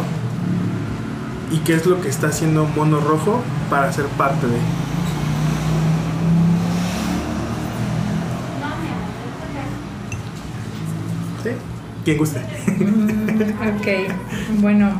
¿Y 1.51 1.59
qué 1.59 1.73
es 1.73 1.85
lo 1.85 1.99
que 2.01 2.09
está 2.09 2.27
haciendo 2.27 2.65
Mono 2.75 2.99
Rojo 2.99 3.41
para 3.69 3.91
ser 3.91 4.05
parte 4.05 4.45
de? 4.47 4.57
¿Sí? 11.43 11.49
Quien 12.09 12.17
guste. 12.17 12.39
Mm, 12.39 13.39
ok, 13.77 13.87
bueno. 14.61 14.99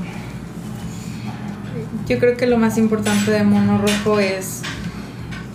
Yo 2.07 2.19
creo 2.19 2.37
que 2.37 2.45
lo 2.45 2.59
más 2.59 2.77
importante 2.77 3.31
de 3.31 3.43
Mono 3.43 3.79
Rojo 3.79 4.19
es 4.19 4.61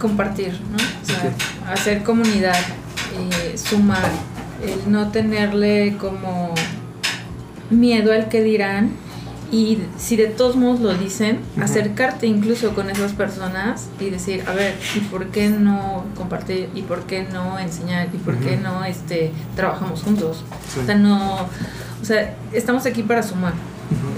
compartir, 0.00 0.58
¿no? 0.72 0.78
O 0.78 1.06
sea, 1.06 1.72
hacer 1.72 2.02
comunidad, 2.02 2.58
eh, 2.58 3.56
sumar, 3.56 4.10
el 4.66 4.90
no 4.90 5.12
tenerle 5.12 5.96
como 5.96 6.54
miedo 7.70 8.12
al 8.12 8.28
que 8.28 8.42
dirán 8.42 8.90
y 9.52 9.78
si 9.98 10.16
de 10.16 10.26
todos 10.26 10.56
modos 10.56 10.80
lo 10.80 10.94
dicen, 10.94 11.40
acercarte 11.60 12.26
incluso 12.26 12.74
con 12.74 12.90
esas 12.90 13.12
personas 13.12 13.88
y 14.00 14.10
decir, 14.10 14.44
a 14.48 14.52
ver, 14.52 14.74
¿y 14.96 15.00
por 15.00 15.26
qué 15.26 15.48
no 15.48 16.04
compartir? 16.16 16.70
¿Y 16.74 16.82
por 16.82 17.04
qué 17.04 17.26
no 17.32 17.58
enseñar? 17.58 18.08
¿Y 18.12 18.18
por 18.18 18.36
qué 18.36 18.56
no 18.56 18.84
este, 18.84 19.32
trabajamos 19.54 20.02
juntos? 20.02 20.44
O 20.82 20.84
sea, 20.84 20.96
no, 20.96 21.48
o 22.02 22.04
sea, 22.04 22.34
estamos 22.52 22.84
aquí 22.86 23.02
para 23.02 23.22
sumar, 23.22 23.52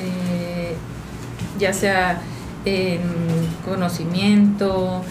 eh, 0.00 0.74
ya 1.58 1.72
sea 1.72 2.20
en 2.64 3.00
conocimiento, 3.64 5.02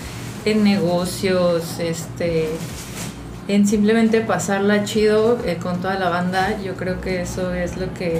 en 0.45 0.63
negocios, 0.63 1.79
este, 1.79 2.49
en 3.47 3.67
simplemente 3.67 4.21
pasarla 4.21 4.83
chido 4.83 5.39
eh, 5.45 5.57
con 5.61 5.81
toda 5.81 5.99
la 5.99 6.09
banda, 6.09 6.59
yo 6.61 6.75
creo 6.75 6.99
que 6.99 7.21
eso 7.21 7.53
es 7.53 7.77
lo 7.77 7.93
que 7.93 8.19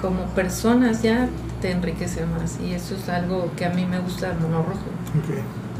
como 0.00 0.24
personas 0.34 1.02
ya 1.02 1.28
te 1.60 1.70
enriquece 1.70 2.24
más 2.26 2.58
y 2.64 2.72
eso 2.72 2.94
es 2.94 3.08
algo 3.08 3.50
que 3.56 3.64
a 3.64 3.70
mí 3.70 3.84
me 3.84 3.98
gusta 4.00 4.28
del 4.28 4.40
mono 4.40 4.62
rojo. 4.62 4.86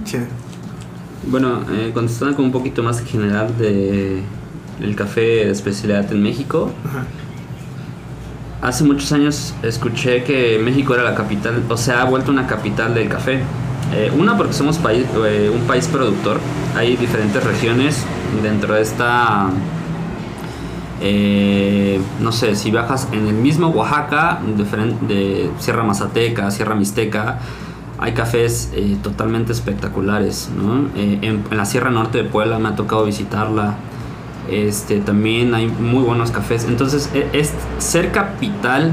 Okay. 0.02 0.26
Bueno, 1.26 1.62
eh, 1.70 1.90
contestando 1.92 2.36
con 2.36 2.46
un 2.46 2.52
poquito 2.52 2.82
más 2.82 3.02
general 3.02 3.56
de 3.58 4.22
el 4.80 4.96
café 4.96 5.20
de 5.20 5.50
especialidad 5.50 6.10
en 6.12 6.22
México. 6.22 6.70
Hace 8.62 8.84
muchos 8.84 9.10
años 9.12 9.54
escuché 9.62 10.22
que 10.24 10.58
México 10.58 10.94
era 10.94 11.02
la 11.02 11.14
capital, 11.14 11.62
o 11.68 11.76
sea, 11.76 12.02
ha 12.02 12.04
vuelto 12.04 12.30
una 12.30 12.46
capital 12.46 12.94
del 12.94 13.08
café. 13.08 13.40
Eh, 13.94 14.12
una 14.16 14.36
porque 14.36 14.52
somos 14.52 14.78
país, 14.78 15.04
eh, 15.26 15.50
un 15.52 15.62
país 15.66 15.88
productor, 15.88 16.38
hay 16.76 16.96
diferentes 16.96 17.42
regiones 17.42 18.04
dentro 18.42 18.74
de 18.74 18.82
esta 18.82 19.50
eh, 21.00 21.98
no 22.20 22.30
sé, 22.30 22.54
si 22.56 22.70
viajas 22.70 23.08
en 23.12 23.26
el 23.26 23.34
mismo 23.34 23.68
Oaxaca, 23.68 24.40
de, 25.06 25.50
Sierra 25.58 25.82
Mazateca, 25.82 26.50
Sierra 26.50 26.74
Mixteca, 26.74 27.38
hay 27.98 28.12
cafés 28.12 28.70
eh, 28.74 28.96
totalmente 29.02 29.52
espectaculares. 29.52 30.50
Eh, 30.96 31.18
en, 31.22 31.44
la 31.56 31.64
Sierra 31.64 31.90
Norte 31.90 32.18
de 32.18 32.24
Puebla 32.24 32.58
me 32.58 32.68
ha 32.68 32.76
tocado 32.76 33.04
visitarla. 33.04 33.76
Este, 34.50 34.98
también 35.00 35.54
hay 35.54 35.68
muy 35.68 36.02
buenos 36.02 36.30
cafés. 36.30 36.64
Entonces, 36.64 37.10
e, 37.14 37.28
es, 37.32 37.52
ser 37.78 38.12
capital 38.12 38.92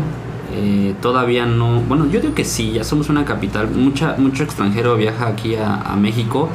todavía 1.01 1.45
no. 1.45 1.81
Bueno, 1.81 2.07
yo 2.07 2.19
digo 2.19 2.33
que 2.33 2.43
sí, 2.43 2.71
ya 2.71 2.83
somos 2.83 3.09
una 3.09 3.25
capital. 3.25 3.69
Mucha, 3.69 4.15
mucho 4.17 4.43
extranjero 4.43 4.95
viaja 4.95 5.27
aquí 5.27 5.55
a 5.55 5.95
México 5.99 6.49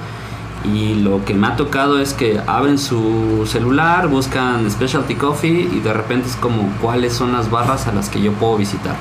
y 0.64 0.94
lo 0.94 1.24
que 1.24 1.34
me 1.34 1.46
ha 1.46 1.56
tocado 1.56 1.98
es 1.98 2.14
que 2.14 2.40
abren 2.46 2.78
su 2.78 3.46
celular, 3.46 4.08
buscan 4.08 4.70
Specialty 4.70 5.14
Coffee 5.14 5.68
y 5.72 5.80
de 5.80 5.92
repente 5.92 6.28
es 6.28 6.36
como 6.36 6.72
cuáles 6.80 7.12
son 7.12 7.32
las 7.32 7.50
barras 7.50 7.86
a 7.86 7.92
las 7.92 8.08
que 8.08 8.20
yo 8.20 8.32
puedo 8.32 8.56
visitar. 8.56 8.94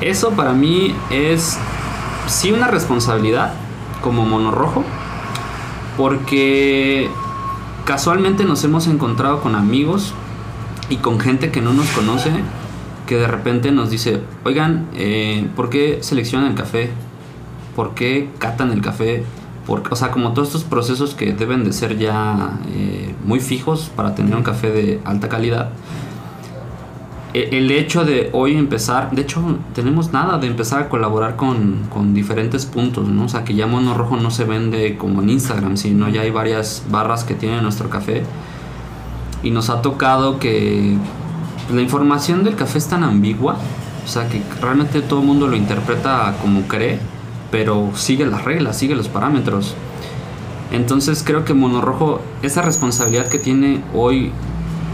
Eso 0.00 0.30
para 0.30 0.52
mí 0.52 0.94
es 1.10 1.58
sí 2.26 2.52
una 2.52 2.68
responsabilidad 2.68 3.54
como 4.02 4.24
monorrojo 4.24 4.84
porque 5.96 7.08
casualmente 7.84 8.44
nos 8.44 8.62
hemos 8.64 8.86
encontrado 8.86 9.40
con 9.40 9.54
amigos 9.54 10.12
y 10.88 10.96
con 10.96 11.18
gente 11.18 11.50
que 11.50 11.60
no 11.60 11.72
nos 11.72 11.88
conoce 11.88 12.30
que 13.08 13.16
de 13.16 13.26
repente 13.26 13.72
nos 13.72 13.90
dice, 13.90 14.20
oigan, 14.44 14.86
eh, 14.94 15.48
¿por 15.56 15.70
qué 15.70 15.98
seleccionan 16.02 16.50
el 16.50 16.54
café? 16.54 16.90
¿Por 17.74 17.94
qué 17.94 18.28
catan 18.38 18.70
el 18.70 18.82
café? 18.82 19.24
O 19.68 19.96
sea, 19.96 20.10
como 20.10 20.32
todos 20.32 20.48
estos 20.48 20.64
procesos 20.64 21.14
que 21.14 21.32
deben 21.32 21.64
de 21.64 21.72
ser 21.72 21.98
ya 21.98 22.58
eh, 22.68 23.14
muy 23.24 23.40
fijos 23.40 23.90
para 23.94 24.14
tener 24.14 24.34
un 24.34 24.42
café 24.42 24.70
de 24.70 25.00
alta 25.04 25.28
calidad. 25.28 25.68
E, 27.34 27.58
el 27.58 27.70
hecho 27.70 28.04
de 28.04 28.30
hoy 28.32 28.56
empezar, 28.56 29.10
de 29.10 29.22
hecho 29.22 29.42
tenemos 29.74 30.12
nada 30.12 30.38
de 30.38 30.46
empezar 30.46 30.82
a 30.82 30.88
colaborar 30.88 31.36
con, 31.36 31.86
con, 31.90 32.14
diferentes 32.14 32.64
puntos, 32.64 33.06
¿no? 33.08 33.24
O 33.24 33.28
sea, 33.28 33.44
que 33.44 33.54
ya 33.54 33.66
Mono 33.66 33.94
Rojo 33.94 34.16
no 34.16 34.30
se 34.30 34.44
vende 34.44 34.96
como 34.96 35.20
en 35.20 35.30
Instagram, 35.30 35.76
sino 35.76 36.08
ya 36.08 36.22
hay 36.22 36.30
varias 36.30 36.84
barras 36.90 37.24
que 37.24 37.34
tiene 37.34 37.60
nuestro 37.60 37.90
café. 37.90 38.22
Y 39.42 39.50
nos 39.50 39.68
ha 39.68 39.82
tocado 39.82 40.38
que 40.38 40.96
la 41.72 41.82
información 41.82 42.42
del 42.42 42.56
café 42.56 42.78
es 42.78 42.88
tan 42.88 43.04
ambigua, 43.04 43.56
o 44.04 44.08
sea, 44.08 44.28
que 44.28 44.42
realmente 44.62 45.02
todo 45.02 45.20
el 45.20 45.26
mundo 45.26 45.46
lo 45.46 45.56
interpreta 45.56 46.34
como 46.40 46.62
cree 46.62 46.98
pero 47.50 47.90
sigue 47.94 48.26
las 48.26 48.44
reglas, 48.44 48.78
sigue 48.78 48.94
los 48.94 49.08
parámetros. 49.08 49.74
Entonces 50.70 51.22
creo 51.24 51.44
que 51.44 51.54
Monorrojo, 51.54 52.20
esa 52.42 52.62
responsabilidad 52.62 53.28
que 53.28 53.38
tiene 53.38 53.82
hoy 53.94 54.32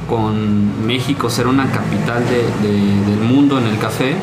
con 0.09 0.86
México 0.86 1.30
ser 1.30 1.46
una 1.46 1.70
capital 1.70 2.22
del 2.28 3.18
mundo 3.18 3.59
en 3.59 3.66
el 3.66 3.78
café, 3.78 4.14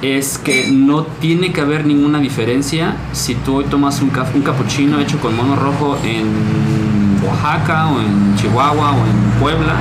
es 0.00 0.38
que 0.38 0.70
no 0.70 1.02
tiene 1.02 1.52
que 1.52 1.60
haber 1.60 1.84
ninguna 1.84 2.20
diferencia 2.20 2.96
si 3.12 3.34
tú 3.34 3.56
hoy 3.56 3.64
tomas 3.64 4.00
un, 4.00 4.12
un 4.34 4.42
cappuccino 4.42 5.00
hecho 5.00 5.18
con 5.18 5.36
mono 5.36 5.56
rojo 5.56 5.98
en 6.04 7.20
Oaxaca 7.26 7.88
o 7.88 8.00
en 8.00 8.36
Chihuahua 8.36 8.92
o 8.92 9.06
en 9.06 9.40
Puebla 9.40 9.74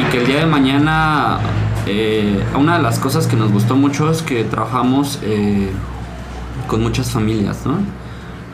y 0.00 0.10
que 0.10 0.18
el 0.18 0.26
día 0.26 0.38
de 0.38 0.46
mañana 0.46 1.40
eh, 1.86 2.44
una 2.56 2.76
de 2.76 2.82
las 2.82 3.00
cosas 3.00 3.26
que 3.26 3.34
nos 3.34 3.50
gustó 3.50 3.74
mucho 3.74 4.08
es 4.08 4.22
que 4.22 4.44
trabajamos 4.44 5.18
eh, 5.22 5.70
con 6.72 6.82
muchas 6.82 7.10
familias, 7.10 7.66
¿no? 7.66 7.76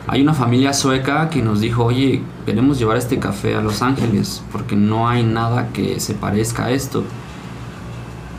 Hay 0.05 0.21
una 0.21 0.33
familia 0.33 0.73
sueca 0.73 1.29
que 1.29 1.41
nos 1.41 1.61
dijo, 1.61 1.85
oye, 1.85 2.21
queremos 2.45 2.77
llevar 2.77 2.97
este 2.97 3.17
café 3.17 3.55
a 3.55 3.61
Los 3.61 3.81
Ángeles 3.81 4.43
porque 4.51 4.75
no 4.75 5.07
hay 5.07 5.23
nada 5.23 5.69
que 5.69 6.01
se 6.01 6.15
parezca 6.15 6.65
a 6.65 6.71
esto. 6.71 7.05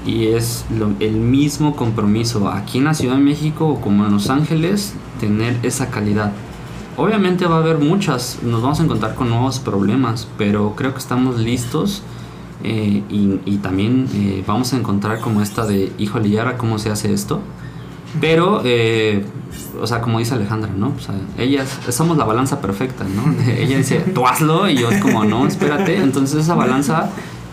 Y 0.04 0.26
es 0.26 0.66
el 0.98 1.12
mismo 1.12 1.76
compromiso 1.76 2.50
aquí 2.50 2.76
en 2.76 2.84
la 2.84 2.92
Ciudad 2.92 3.14
de 3.14 3.22
México 3.22 3.80
como 3.82 4.04
en 4.04 4.12
Los 4.12 4.28
Ángeles, 4.28 4.92
tener 5.18 5.56
esa 5.62 5.88
calidad. 5.88 6.32
Obviamente 6.98 7.46
va 7.46 7.56
a 7.56 7.60
haber 7.60 7.78
muchas, 7.78 8.40
nos 8.42 8.60
vamos 8.60 8.80
a 8.80 8.82
encontrar 8.82 9.14
con 9.14 9.30
nuevos 9.30 9.60
problemas, 9.60 10.28
pero 10.36 10.74
creo 10.76 10.92
que 10.92 10.98
estamos 10.98 11.38
listos 11.38 12.02
eh, 12.64 13.02
y, 13.08 13.56
también 13.62 14.06
eh, 14.12 14.44
vamos 14.46 14.74
a 14.74 14.76
encontrar 14.76 15.20
como 15.20 15.40
esta 15.40 15.64
de, 15.64 15.90
híjole, 15.96 16.28
¿y 16.28 16.36
ahora 16.36 16.58
cómo 16.58 16.78
se 16.78 16.90
hace 16.90 17.14
esto? 17.14 17.40
Pero, 18.20 18.62
eh, 18.64 19.24
o 19.80 19.86
sea, 19.86 20.00
como 20.00 20.18
dice 20.18 20.34
Alejandra, 20.34 20.70
¿no? 20.76 20.94
O 20.96 21.00
sea, 21.00 21.14
ellas, 21.38 21.78
somos 21.90 22.16
la 22.16 22.24
balanza 22.24 22.60
perfecta, 22.60 23.04
¿no? 23.04 23.34
Ella 23.52 23.78
dice, 23.78 24.00
tú 24.00 24.26
hazlo, 24.26 24.68
y 24.68 24.76
yo 24.76 24.90
es 24.90 25.00
como, 25.00 25.24
no, 25.24 25.46
espérate. 25.46 25.96
Entonces 25.96 26.40
esa 26.40 26.54
balanza 26.54 27.10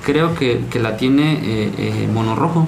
creo 0.07 0.35
que, 0.35 0.65
que 0.71 0.79
la 0.79 0.97
tiene 0.97 1.33
eh, 1.33 1.71
eh, 1.77 2.09
monorrojo. 2.13 2.67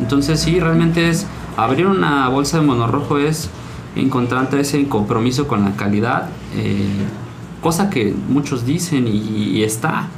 Entonces 0.00 0.40
sí, 0.40 0.58
realmente 0.58 1.08
es, 1.08 1.26
abrir 1.56 1.86
una 1.86 2.28
bolsa 2.28 2.58
de 2.58 2.66
monorrojo 2.66 3.18
es 3.18 3.50
encontrar 3.96 4.48
ese 4.54 4.88
compromiso 4.88 5.48
con 5.48 5.64
la 5.64 5.72
calidad, 5.72 6.28
eh, 6.54 6.86
cosa 7.60 7.90
que 7.90 8.14
muchos 8.28 8.64
dicen 8.64 9.06
y, 9.08 9.62
está. 9.62 10.08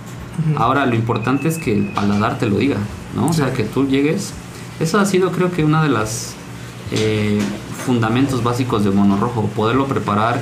Ahora 0.56 0.86
lo 0.86 0.94
importante 0.94 1.48
es 1.48 1.58
que 1.58 1.74
el 1.74 1.92
paladar 1.92 2.38
te 2.38 2.46
lo 2.46 2.58
diga, 2.58 2.76
¿no? 3.14 3.28
O 3.28 3.32
sea, 3.32 3.52
que 3.52 3.64
tú 3.64 3.86
llegues. 3.86 4.32
Eso 4.78 4.98
ha 4.98 5.04
sido 5.04 5.32
creo 5.32 5.50
que 5.50 5.64
una 5.64 5.82
de 5.82 5.90
las 5.90 6.34
eh, 6.92 7.40
fundamentos 7.84 8.42
básicos 8.42 8.84
de 8.84 8.90
mono 8.90 9.16
rojo, 9.16 9.48
poderlo 9.54 9.86
preparar 9.86 10.40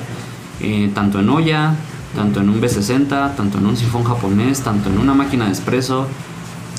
eh, 0.60 0.90
tanto 0.94 1.20
en 1.20 1.28
olla, 1.28 1.74
tanto 2.14 2.40
en 2.40 2.48
un 2.48 2.60
B60, 2.60 3.36
tanto 3.36 3.58
en 3.58 3.66
un 3.66 3.76
sifón 3.76 4.04
japonés, 4.04 4.60
tanto 4.60 4.88
en 4.88 4.98
una 4.98 5.14
máquina 5.14 5.46
de 5.46 5.52
espresso. 5.52 6.06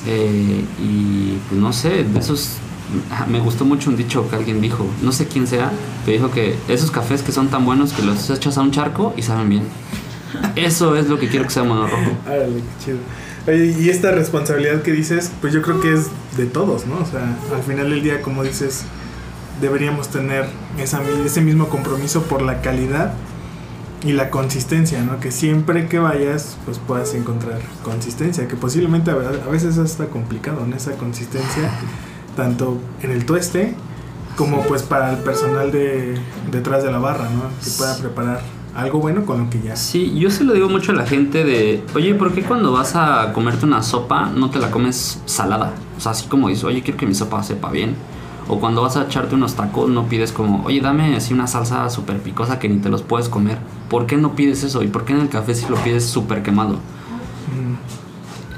Eh, 0.06 0.64
y 0.82 1.38
pues 1.50 1.60
no 1.60 1.74
sé, 1.74 2.04
de 2.04 2.20
esos 2.20 2.58
me 3.28 3.40
gustó 3.40 3.66
mucho 3.66 3.90
un 3.90 3.98
dicho 3.98 4.30
que 4.30 4.36
alguien 4.36 4.62
dijo, 4.62 4.86
no 5.02 5.12
sé 5.12 5.28
quién 5.28 5.48
sea, 5.48 5.72
pero 6.06 6.18
dijo 6.18 6.32
que 6.32 6.56
esos 6.68 6.92
cafés 6.92 7.22
que 7.22 7.32
son 7.32 7.48
tan 7.50 7.66
buenos 7.66 7.94
que 7.94 8.02
los 8.02 8.30
echas 8.30 8.58
a 8.58 8.62
un 8.62 8.72
charco 8.72 9.14
y 9.18 9.22
saben 9.22 9.50
bien. 9.50 9.64
Eso 10.56 10.96
es 10.96 11.08
lo 11.08 11.18
que 11.20 11.28
quiero 11.28 11.46
que 11.46 11.52
sea 11.52 11.64
mono 11.64 11.88
rojo. 11.88 12.12
y 13.48 13.90
esta 13.90 14.12
responsabilidad 14.12 14.82
que 14.82 14.92
dices, 14.92 15.32
pues 15.42 15.54
yo 15.54 15.62
creo 15.62 15.82
que 15.82 15.94
es 15.94 16.08
de 16.38 16.46
todos, 16.46 16.86
¿no? 16.86 16.98
O 16.98 17.06
sea, 17.06 17.36
al 17.56 17.64
final 17.64 17.90
del 17.90 18.04
día, 18.04 18.22
como 18.22 18.44
dices, 18.44 18.84
deberíamos 19.62 20.10
tener 20.10 20.48
esa, 20.78 21.02
ese 21.26 21.42
mismo 21.42 21.70
compromiso 21.70 22.24
por 22.24 22.42
la 22.42 22.62
calidad 22.62 23.14
y 24.04 24.14
la 24.14 24.30
consistencia, 24.30 25.02
¿no? 25.04 25.20
Que 25.20 25.32
siempre 25.32 25.88
que 25.88 26.00
vayas, 26.00 26.58
pues 26.66 26.80
puedas 26.80 27.14
encontrar 27.14 27.60
consistencia, 27.84 28.48
que 28.48 28.56
posiblemente 28.56 29.12
a 29.12 29.50
veces 29.50 29.78
está 29.78 30.08
complicado, 30.08 30.64
en 30.64 30.74
Esa 30.74 30.94
consistencia, 30.94 31.70
tanto 32.36 32.80
en 33.02 33.12
el 33.12 33.26
tueste 33.26 33.76
como 34.38 34.62
pues 34.64 34.84
para 34.84 35.12
el 35.12 35.18
personal 35.18 35.72
de 35.72 36.18
detrás 36.50 36.84
de 36.84 36.92
la 36.92 37.00
barra, 37.00 37.26
¿no? 37.30 37.50
Que 37.64 37.72
pueda 37.78 37.98
preparar 37.98 38.42
algo 38.74 39.00
bueno 39.00 39.26
con 39.26 39.44
lo 39.44 39.50
que 39.50 39.60
ya. 39.62 39.76
Sí, 39.76 40.18
yo 40.18 40.32
se 40.32 40.46
lo 40.46 40.54
digo 40.54 40.70
mucho 40.70 40.94
a 40.94 40.96
la 40.96 41.06
gente 41.06 41.44
de, 41.44 41.84
oye, 41.94 42.14
¿por 42.16 42.34
qué 42.34 42.44
cuando 42.44 42.72
vas 42.72 42.96
a 42.96 43.34
comerte 43.34 43.66
una 43.66 43.84
sopa 43.84 44.28
no 44.34 44.50
te 44.50 44.60
la 44.60 44.72
comes 44.72 45.22
salada? 45.26 45.74
O 45.98 46.00
sea, 46.00 46.14
así 46.14 46.28
como 46.28 46.48
dices, 46.48 46.64
oye, 46.64 46.82
quiero 46.82 46.98
que 46.98 47.06
mi 47.06 47.16
sopa 47.16 47.44
sepa 47.44 47.70
bien 47.70 47.96
o 48.50 48.60
cuando 48.60 48.82
vas 48.82 48.98
a 48.98 49.04
echarte 49.04 49.36
unos 49.36 49.54
tacos, 49.54 49.90
no 49.90 50.08
pides 50.08 50.34
como, 50.34 50.66
oye, 50.66 50.82
dame 50.82 51.16
así 51.16 51.34
una 51.34 51.48
salsa 51.48 51.90
súper 51.90 52.18
picosa 52.20 52.60
que 52.60 52.68
ni 52.68 52.80
te 52.80 52.90
los 52.90 53.04
puedes 53.04 53.30
comer. 53.30 53.60
¿Por 53.90 54.08
qué 54.08 54.18
no 54.18 54.36
pides 54.36 54.64
eso? 54.64 54.84
¿Y 54.84 54.88
por 54.88 55.06
qué 55.06 55.14
en 55.14 55.22
el 55.22 55.30
café 55.30 55.56
si 55.56 55.70
lo 55.70 55.78
pides 55.78 56.06
súper 56.06 56.44
quemado? 56.44 56.78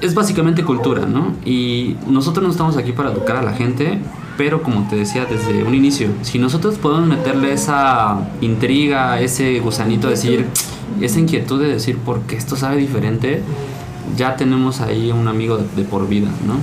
es 0.02 0.16
básicamente 0.16 0.64
cultura, 0.64 1.06
¿no? 1.06 1.34
Y 1.46 1.96
nosotros 2.08 2.44
no 2.44 2.52
estamos 2.52 2.76
aquí 2.76 2.92
para 2.92 3.12
educar 3.12 3.38
a 3.38 3.44
la 3.44 3.54
gente, 3.54 4.00
pero 4.38 4.64
como 4.64 4.88
te 4.88 4.96
decía 4.96 5.26
desde 5.26 5.64
un 5.64 5.76
inicio, 5.76 6.10
si 6.24 6.40
nosotros 6.40 6.78
podemos 6.78 7.08
meterle 7.08 7.54
esa 7.54 8.18
intriga, 8.42 9.22
ese 9.22 9.60
gusanito 9.60 10.08
de 10.08 10.14
decir, 10.16 10.48
esa 11.00 11.20
inquietud 11.20 11.62
de 11.62 11.68
decir 11.68 11.98
por 11.98 12.22
qué 12.22 12.36
esto 12.36 12.56
sabe 12.56 12.78
diferente, 12.78 13.44
ya 14.18 14.36
tenemos 14.36 14.82
ahí 14.82 15.12
un 15.12 15.28
amigo 15.28 15.58
de, 15.58 15.66
de 15.76 15.84
por 15.84 16.08
vida, 16.08 16.30
¿no? 16.48 16.56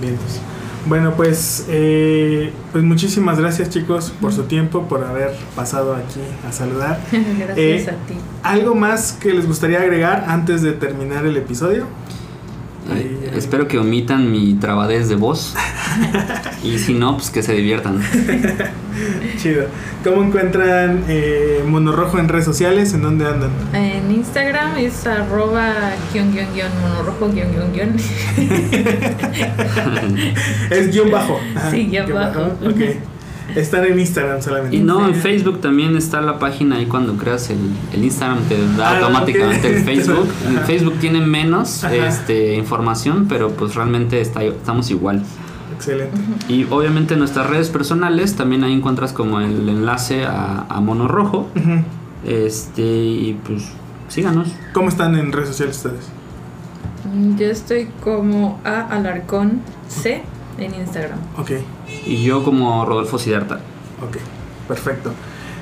Bien, 0.00 0.16
pues. 0.16 0.40
Bueno, 0.88 1.14
pues, 1.16 1.66
eh, 1.68 2.52
pues 2.70 2.84
muchísimas 2.84 3.40
gracias 3.40 3.70
chicos 3.70 4.12
por 4.20 4.32
su 4.32 4.44
tiempo, 4.44 4.82
por 4.86 5.02
haber 5.04 5.32
pasado 5.56 5.96
aquí 5.96 6.20
a 6.48 6.52
saludar. 6.52 7.00
Gracias 7.10 7.56
Eh, 7.56 7.86
a 7.90 8.06
ti. 8.06 8.14
¿Algo 8.44 8.74
más 8.76 9.12
que 9.12 9.34
les 9.34 9.46
gustaría 9.48 9.80
agregar 9.80 10.26
antes 10.28 10.62
de 10.62 10.72
terminar 10.72 11.26
el 11.26 11.36
episodio? 11.36 11.86
Espero 13.34 13.68
que 13.68 13.78
omitan 13.78 14.30
mi 14.32 14.54
trabadez 14.54 15.08
de 15.08 15.14
voz 15.16 15.54
y 16.62 16.78
si 16.78 16.94
no, 16.94 17.16
pues 17.16 17.30
que 17.30 17.42
se 17.42 17.52
diviertan. 17.52 18.00
Chido. 19.38 19.66
¿Cómo 20.02 20.22
encuentran 20.22 21.04
eh, 21.08 21.62
Monorrojo 21.66 22.18
en 22.18 22.28
redes 22.28 22.44
sociales? 22.44 22.94
¿En 22.94 23.02
dónde 23.02 23.26
andan? 23.26 23.50
En 23.74 24.10
Instagram 24.10 24.76
es 24.78 25.06
arroba 25.06 25.74
guion 26.12 26.32
guion 26.32 26.46
guion 26.54 26.70
monorrojo 26.80 27.28
guion 27.30 27.52
guion 27.52 27.72
guion. 27.72 27.96
Es 30.70 30.90
guion 30.92 31.10
bajo. 31.10 31.38
Ajá, 31.54 31.70
Sí, 31.70 31.86
guion 31.88 32.12
bajo. 32.14 32.42
Ok. 32.64 32.80
Están 33.54 33.84
en 33.84 33.98
Instagram 34.00 34.42
solamente. 34.42 34.76
Y 34.76 34.80
no, 34.80 35.06
en. 35.08 35.14
Facebook 35.14 35.60
también 35.60 35.96
está 35.96 36.20
la 36.20 36.38
página 36.38 36.76
ahí 36.76 36.86
cuando 36.86 37.16
creas 37.16 37.48
el, 37.50 37.58
el 37.92 38.04
Instagram 38.04 38.40
te 38.48 38.56
da 38.76 38.90
Ah, 38.90 38.98
automáticamente 38.98 39.76
el 39.76 39.84
Facebook. 39.84 40.28
En. 40.48 40.58
Facebook 40.60 40.94
tiene 41.00 41.20
menos 41.20 41.84
este, 41.84 42.54
información, 42.56 43.26
pero 43.28 43.50
pues 43.50 43.74
realmente 43.74 44.20
está, 44.20 44.42
estamos 44.42 44.90
igual. 44.90 45.22
Excelente. 45.74 46.16
Y 46.48 46.64
obviamente 46.70 47.14
en 47.14 47.20
nuestras 47.20 47.48
redes 47.48 47.68
personales 47.68 48.34
también 48.34 48.64
ahí 48.64 48.72
encuentras 48.72 49.12
como 49.12 49.40
el 49.40 49.68
enlace 49.68 50.24
a, 50.24 50.66
a 50.68 50.80
Mono 50.80 51.06
Rojo. 51.06 51.48
Este, 52.26 52.82
y 52.82 53.38
pues 53.46 53.68
síganos. 54.08 54.48
¿Cómo 54.72 54.88
están 54.88 55.16
en 55.16 55.32
redes 55.32 55.48
sociales 55.50 55.76
ustedes? 55.76 56.06
Yo 57.38 57.46
estoy 57.46 57.88
como 58.02 58.60
a 58.64 58.80
Alarcón 58.80 59.60
C 59.88 60.22
en 60.58 60.74
Instagram. 60.74 61.18
Ok, 61.38 61.52
Y 62.06 62.22
yo 62.22 62.42
como 62.44 62.84
Rodolfo 62.84 63.18
Sidarta. 63.18 63.60
ok, 64.06 64.16
perfecto. 64.68 65.12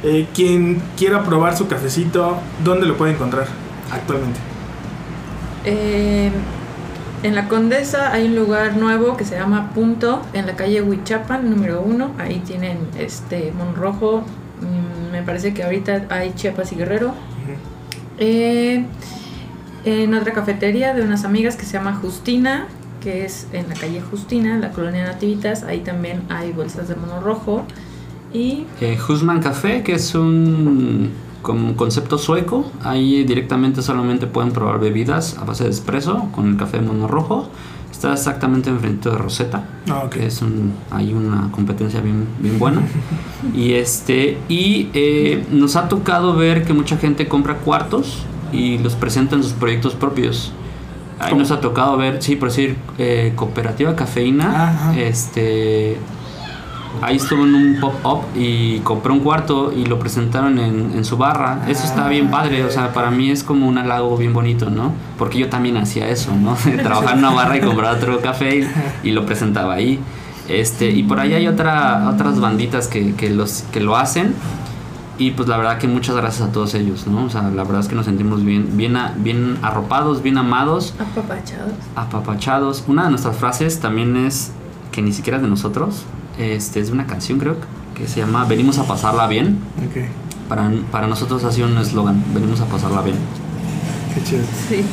Eh, 0.02 0.26
quien 0.34 0.82
quiera 0.98 1.22
probar 1.24 1.56
su 1.56 1.66
cafecito, 1.66 2.36
¿dónde 2.62 2.86
lo 2.86 2.96
puede 2.96 3.12
encontrar 3.12 3.46
actualmente? 3.90 4.38
Eh, 5.64 6.30
en 7.22 7.34
la 7.34 7.48
Condesa 7.48 8.12
hay 8.12 8.26
un 8.26 8.36
lugar 8.36 8.76
nuevo 8.76 9.16
que 9.16 9.24
se 9.24 9.34
llama 9.36 9.70
Punto, 9.74 10.20
en 10.34 10.46
la 10.46 10.56
calle 10.56 10.82
Huichapan, 10.82 11.48
número 11.48 11.80
uno. 11.80 12.10
Ahí 12.18 12.40
tienen 12.46 12.78
este 12.98 13.52
Monrojo. 13.56 14.22
mm, 14.60 15.10
Me 15.12 15.22
parece 15.22 15.54
que 15.54 15.62
ahorita 15.64 16.04
hay 16.10 16.32
Chiapas 16.34 16.72
y 16.72 16.76
Guerrero. 16.76 17.08
Ujú. 17.08 17.14
Eh, 18.18 18.84
en 19.86 20.14
otra 20.14 20.32
cafetería 20.32 20.92
de 20.92 21.02
unas 21.02 21.24
amigas 21.24 21.56
que 21.56 21.64
se 21.64 21.72
llama 21.74 21.94
Justina, 21.94 22.66
que 23.04 23.26
es 23.26 23.46
en 23.52 23.68
la 23.68 23.74
calle 23.74 24.00
Justina, 24.00 24.54
en 24.54 24.62
la 24.62 24.70
colonia 24.70 25.04
Nativitas. 25.04 25.62
Ahí 25.62 25.80
también 25.80 26.22
hay 26.30 26.52
bolsas 26.52 26.88
de 26.88 26.96
mono 26.96 27.20
rojo. 27.20 27.64
Y 28.32 28.64
Eh, 28.80 28.98
Husman 29.06 29.40
Café, 29.40 29.82
que 29.82 29.92
es 29.92 30.14
un 30.14 31.10
como 31.42 31.76
concepto 31.76 32.16
sueco. 32.16 32.72
Ahí 32.82 33.22
directamente 33.24 33.82
solamente 33.82 34.26
pueden 34.26 34.52
probar 34.52 34.80
bebidas 34.80 35.36
a 35.38 35.44
base 35.44 35.64
de 35.64 35.70
espresso 35.70 36.30
con 36.32 36.48
el 36.48 36.56
café 36.56 36.80
mono 36.80 37.06
rojo. 37.06 37.50
Está 37.92 38.14
exactamente 38.14 38.70
enfrente 38.70 39.10
de 39.10 39.16
Rosetta. 39.18 39.64
Ah, 39.88 40.04
ok. 40.06 40.10
que 40.10 40.26
es 40.26 40.40
un, 40.40 40.72
hay 40.90 41.12
una 41.12 41.50
competencia 41.52 42.00
bien, 42.00 42.26
bien 42.40 42.58
buena. 42.58 42.80
y 43.54 43.74
este 43.74 44.38
y 44.48 44.88
eh, 44.94 45.44
nos 45.50 45.76
ha 45.76 45.88
tocado 45.88 46.34
ver 46.34 46.64
que 46.64 46.72
mucha 46.72 46.96
gente 46.96 47.28
compra 47.28 47.58
cuartos 47.58 48.24
y 48.50 48.78
los 48.78 48.94
presenta 48.94 49.36
en 49.36 49.42
sus 49.42 49.52
proyectos 49.52 49.94
propios. 49.94 50.52
Ahí 51.18 51.30
¿Cómo? 51.30 51.42
nos 51.42 51.50
ha 51.50 51.60
tocado 51.60 51.96
ver, 51.96 52.22
sí, 52.22 52.36
por 52.36 52.48
decir, 52.48 52.76
eh, 52.98 53.32
Cooperativa 53.36 53.94
Cafeína, 53.94 54.70
Ajá. 54.70 54.98
este 54.98 55.98
ahí 57.02 57.16
estuvo 57.16 57.44
en 57.44 57.54
un 57.54 57.80
pop-up 57.80 58.24
y 58.34 58.78
compré 58.80 59.12
un 59.12 59.20
cuarto 59.20 59.72
y 59.72 59.84
lo 59.86 59.98
presentaron 59.98 60.58
en, 60.58 60.92
en 60.94 61.04
su 61.04 61.16
barra. 61.16 61.64
Eso 61.68 61.84
está 61.84 62.08
bien 62.08 62.30
padre, 62.30 62.64
o 62.64 62.70
sea, 62.70 62.92
para 62.92 63.10
mí 63.10 63.30
es 63.30 63.42
como 63.44 63.68
un 63.68 63.78
halago 63.78 64.16
bien 64.16 64.32
bonito, 64.32 64.70
¿no? 64.70 64.92
Porque 65.18 65.38
yo 65.38 65.48
también 65.48 65.76
hacía 65.76 66.08
eso, 66.08 66.34
¿no? 66.34 66.56
Trabajar 66.82 67.14
en 67.14 67.18
una 67.18 67.30
barra 67.30 67.56
y 67.56 67.60
comprar 67.60 67.96
otro 67.96 68.20
café 68.20 68.58
y, 68.58 69.08
y 69.08 69.12
lo 69.12 69.26
presentaba 69.26 69.74
ahí. 69.74 70.00
Este, 70.48 70.90
y 70.90 71.02
por 71.02 71.20
ahí 71.20 71.32
hay 71.32 71.46
otra, 71.46 72.08
otras 72.12 72.38
banditas 72.38 72.88
que, 72.88 73.14
que, 73.14 73.30
los, 73.30 73.64
que 73.72 73.80
lo 73.80 73.96
hacen. 73.96 74.34
Y 75.18 75.30
pues 75.30 75.48
la 75.48 75.56
verdad 75.56 75.78
que 75.78 75.86
muchas 75.86 76.16
gracias 76.16 76.48
a 76.48 76.52
todos 76.52 76.74
ellos, 76.74 77.06
¿no? 77.06 77.24
O 77.26 77.30
sea, 77.30 77.42
la 77.42 77.62
verdad 77.62 77.80
es 77.80 77.88
que 77.88 77.94
nos 77.94 78.06
sentimos 78.06 78.44
bien, 78.44 78.76
bien, 78.76 78.96
a- 78.96 79.14
bien 79.16 79.58
arropados, 79.62 80.22
bien 80.22 80.38
amados, 80.38 80.92
apapachados. 80.98 81.72
apapachados. 81.94 82.84
Una 82.88 83.04
de 83.04 83.10
nuestras 83.10 83.36
frases 83.36 83.78
también 83.80 84.16
es, 84.16 84.50
que 84.92 85.02
ni 85.02 85.12
siquiera 85.12 85.36
es 85.36 85.42
de 85.42 85.48
nosotros, 85.48 86.02
este, 86.38 86.80
es 86.80 86.88
de 86.88 86.92
una 86.92 87.06
canción 87.06 87.38
creo, 87.38 87.56
que 87.94 88.08
se 88.08 88.20
llama 88.20 88.44
Venimos 88.44 88.78
a 88.78 88.84
pasarla 88.88 89.26
bien. 89.28 89.58
Ok, 89.88 90.04
Para, 90.48 90.70
para 90.90 91.06
nosotros 91.06 91.44
ha 91.44 91.52
sido 91.52 91.68
un 91.68 91.78
eslogan, 91.78 92.22
venimos 92.34 92.60
a 92.60 92.66
pasarla 92.66 93.00
bien. 93.02 93.16
Qué 94.14 94.22
chido. 94.22 94.42
Sí. 94.68 94.84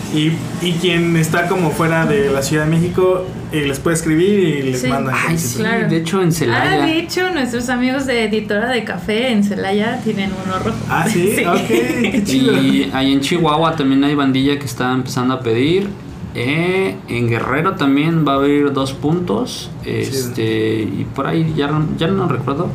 Y, 0.62 0.66
y 0.68 0.72
quien 0.74 1.16
está 1.18 1.48
como 1.48 1.72
fuera 1.72 2.06
de 2.06 2.30
la 2.32 2.42
Ciudad 2.42 2.66
de 2.66 2.72
México, 2.72 3.26
eh, 3.52 3.66
les 3.68 3.80
puede 3.80 3.96
escribir 3.96 4.40
y 4.40 4.62
les 4.72 4.82
Sí. 4.82 4.88
mandan. 4.88 5.16
Ay, 5.28 5.38
sí, 5.38 5.58
Claro. 5.60 5.88
de 5.90 5.98
hecho 5.98 6.22
en 6.22 6.30
Ah, 6.30 6.32
Celaya. 6.32 6.86
de 6.86 7.00
hecho, 7.00 7.30
nuestros 7.32 7.70
amigos 7.70 8.06
de 8.06 8.24
Editora 8.26 8.70
de 8.70 8.84
Café 8.84 9.32
en 9.32 9.44
Celaya 9.44 10.00
tienen 10.04 10.32
uno 10.46 10.60
rojo. 10.60 10.78
Ah, 10.90 11.06
sí, 11.12 11.36
ok, 11.46 11.68
qué 11.68 12.22
chido. 12.26 12.62
Y 12.62 12.90
ahí 12.94 13.14
en 13.14 13.20
Chihuahua 13.22 13.76
también 13.76 14.04
hay 14.04 14.16
bandilla 14.16 14.58
que 14.58 14.66
está 14.66 14.92
empezando 14.94 15.34
a 15.36 15.40
pedir. 15.42 15.88
Eh, 16.34 16.96
en 17.10 17.28
Guerrero 17.28 17.76
también 17.76 18.26
va 18.26 18.34
a 18.34 18.36
haber 18.36 18.72
dos 18.72 18.94
puntos. 18.94 19.70
Este, 19.86 20.82
y 20.84 21.06
por 21.14 21.28
ahí 21.28 21.54
ya, 21.56 21.68
no- 21.68 21.88
ya 21.98 22.08
no 22.08 22.28
recuerdo. 22.28 22.70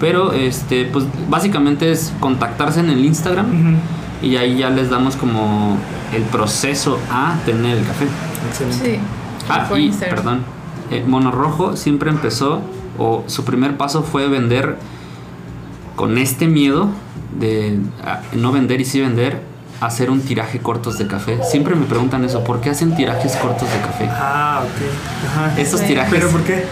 Pero 0.00 0.32
este, 0.32 0.86
pues 0.86 1.04
básicamente 1.28 1.92
es 1.92 2.12
contactarse 2.20 2.80
en 2.80 2.90
el 2.90 3.04
Instagram 3.04 3.46
Ujú. 3.46 3.76
Y 4.22 4.36
ahí 4.36 4.58
ya 4.58 4.70
les 4.70 4.88
damos 4.90 5.16
como 5.16 5.76
el 6.14 6.22
proceso 6.22 6.98
a 7.10 7.34
tener 7.44 7.78
el 7.78 7.84
café. 7.86 8.06
Excelente. 8.48 8.94
Sí. 8.96 9.00
Ah, 9.48 9.68
y 9.76 9.90
perdón. 9.90 10.40
eh, 10.90 11.04
Mono 11.06 11.30
Rojo 11.32 11.76
siempre 11.76 12.10
empezó, 12.10 12.60
o 12.98 13.24
su 13.26 13.44
primer 13.44 13.76
paso 13.76 14.02
fue 14.02 14.28
vender 14.28 14.76
con 15.96 16.16
este 16.18 16.46
miedo 16.46 16.88
de 17.38 17.78
ah, 18.04 18.20
no 18.34 18.52
vender 18.52 18.80
y 18.80 18.84
sí 18.84 19.00
vender, 19.00 19.42
hacer 19.80 20.10
un 20.10 20.20
tiraje 20.20 20.60
cortos 20.60 20.96
de 20.98 21.08
café. 21.08 21.40
Siempre 21.42 21.74
me 21.74 21.86
preguntan 21.86 22.24
eso, 22.24 22.44
¿por 22.44 22.60
qué 22.60 22.70
hacen 22.70 22.94
tirajes 22.94 23.34
cortos 23.36 23.68
de 23.72 23.80
café? 23.80 24.06
Ah, 24.10 24.62
ok. 24.62 25.26
Ajá. 25.48 25.60
Estos 25.60 25.80
Sí. 25.80 25.86
tirajes, 25.86 26.12
¿Pero 26.14 26.28
por 26.30 26.42
qué? 26.42 26.64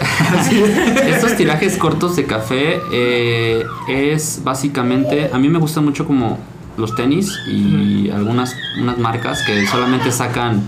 Estos 1.09 1.35
tirajes 1.37 1.77
cortos 1.77 2.15
de 2.15 2.25
café 2.27 2.79
eh, 2.93 3.65
es 3.89 4.41
básicamente, 4.45 5.31
a 5.33 5.39
mí 5.39 5.49
me 5.49 5.59
gusta 5.59 5.81
mucho 5.81 6.07
como 6.07 6.39
los 6.77 6.95
tenis 6.95 7.39
y 7.47 8.11
algunas 8.11 8.57
unas 8.81 8.99
marcas 8.99 9.43
que 9.43 9.67
solamente 9.67 10.11
sacan 10.13 10.63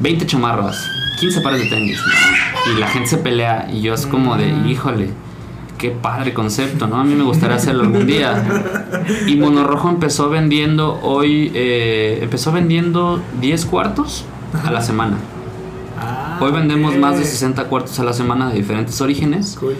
20 0.00 0.26
chamarras, 0.26 0.88
15 1.18 1.40
pares 1.40 1.60
de 1.62 1.68
tenis, 1.68 1.98
¿no? 1.98 2.72
y 2.72 2.78
la 2.78 2.88
gente 2.88 3.08
se 3.08 3.18
pelea 3.18 3.68
y 3.72 3.82
yo 3.82 3.94
es 3.94 4.06
como 4.06 4.36
de, 4.36 4.48
híjole, 4.68 5.10
qué 5.78 5.90
padre 5.90 6.34
concepto, 6.34 6.86
¿no? 6.86 6.96
A 6.96 7.04
mí 7.04 7.14
me 7.14 7.24
gustaría 7.24 7.56
hacerlo 7.56 7.82
algún 7.82 8.06
día. 8.06 8.44
Y 9.26 9.36
Monorrojo 9.36 9.88
empezó 9.88 10.28
vendiendo 10.28 11.00
hoy, 11.02 11.50
eh, 11.54 12.18
empezó 12.22 12.52
vendiendo 12.52 13.20
10 13.40 13.64
cuartos 13.64 14.24
a 14.64 14.70
la 14.70 14.82
semana. 14.82 15.16
Ah, 15.98 16.38
Hoy 16.40 16.52
vendemos 16.52 16.96
más 16.96 17.18
de 17.18 17.24
60 17.24 17.64
cuartos 17.64 17.98
a 17.98 18.04
la 18.04 18.12
semana 18.12 18.50
de 18.50 18.56
diferentes 18.56 19.00
orígenes. 19.00 19.56
Cool. 19.58 19.74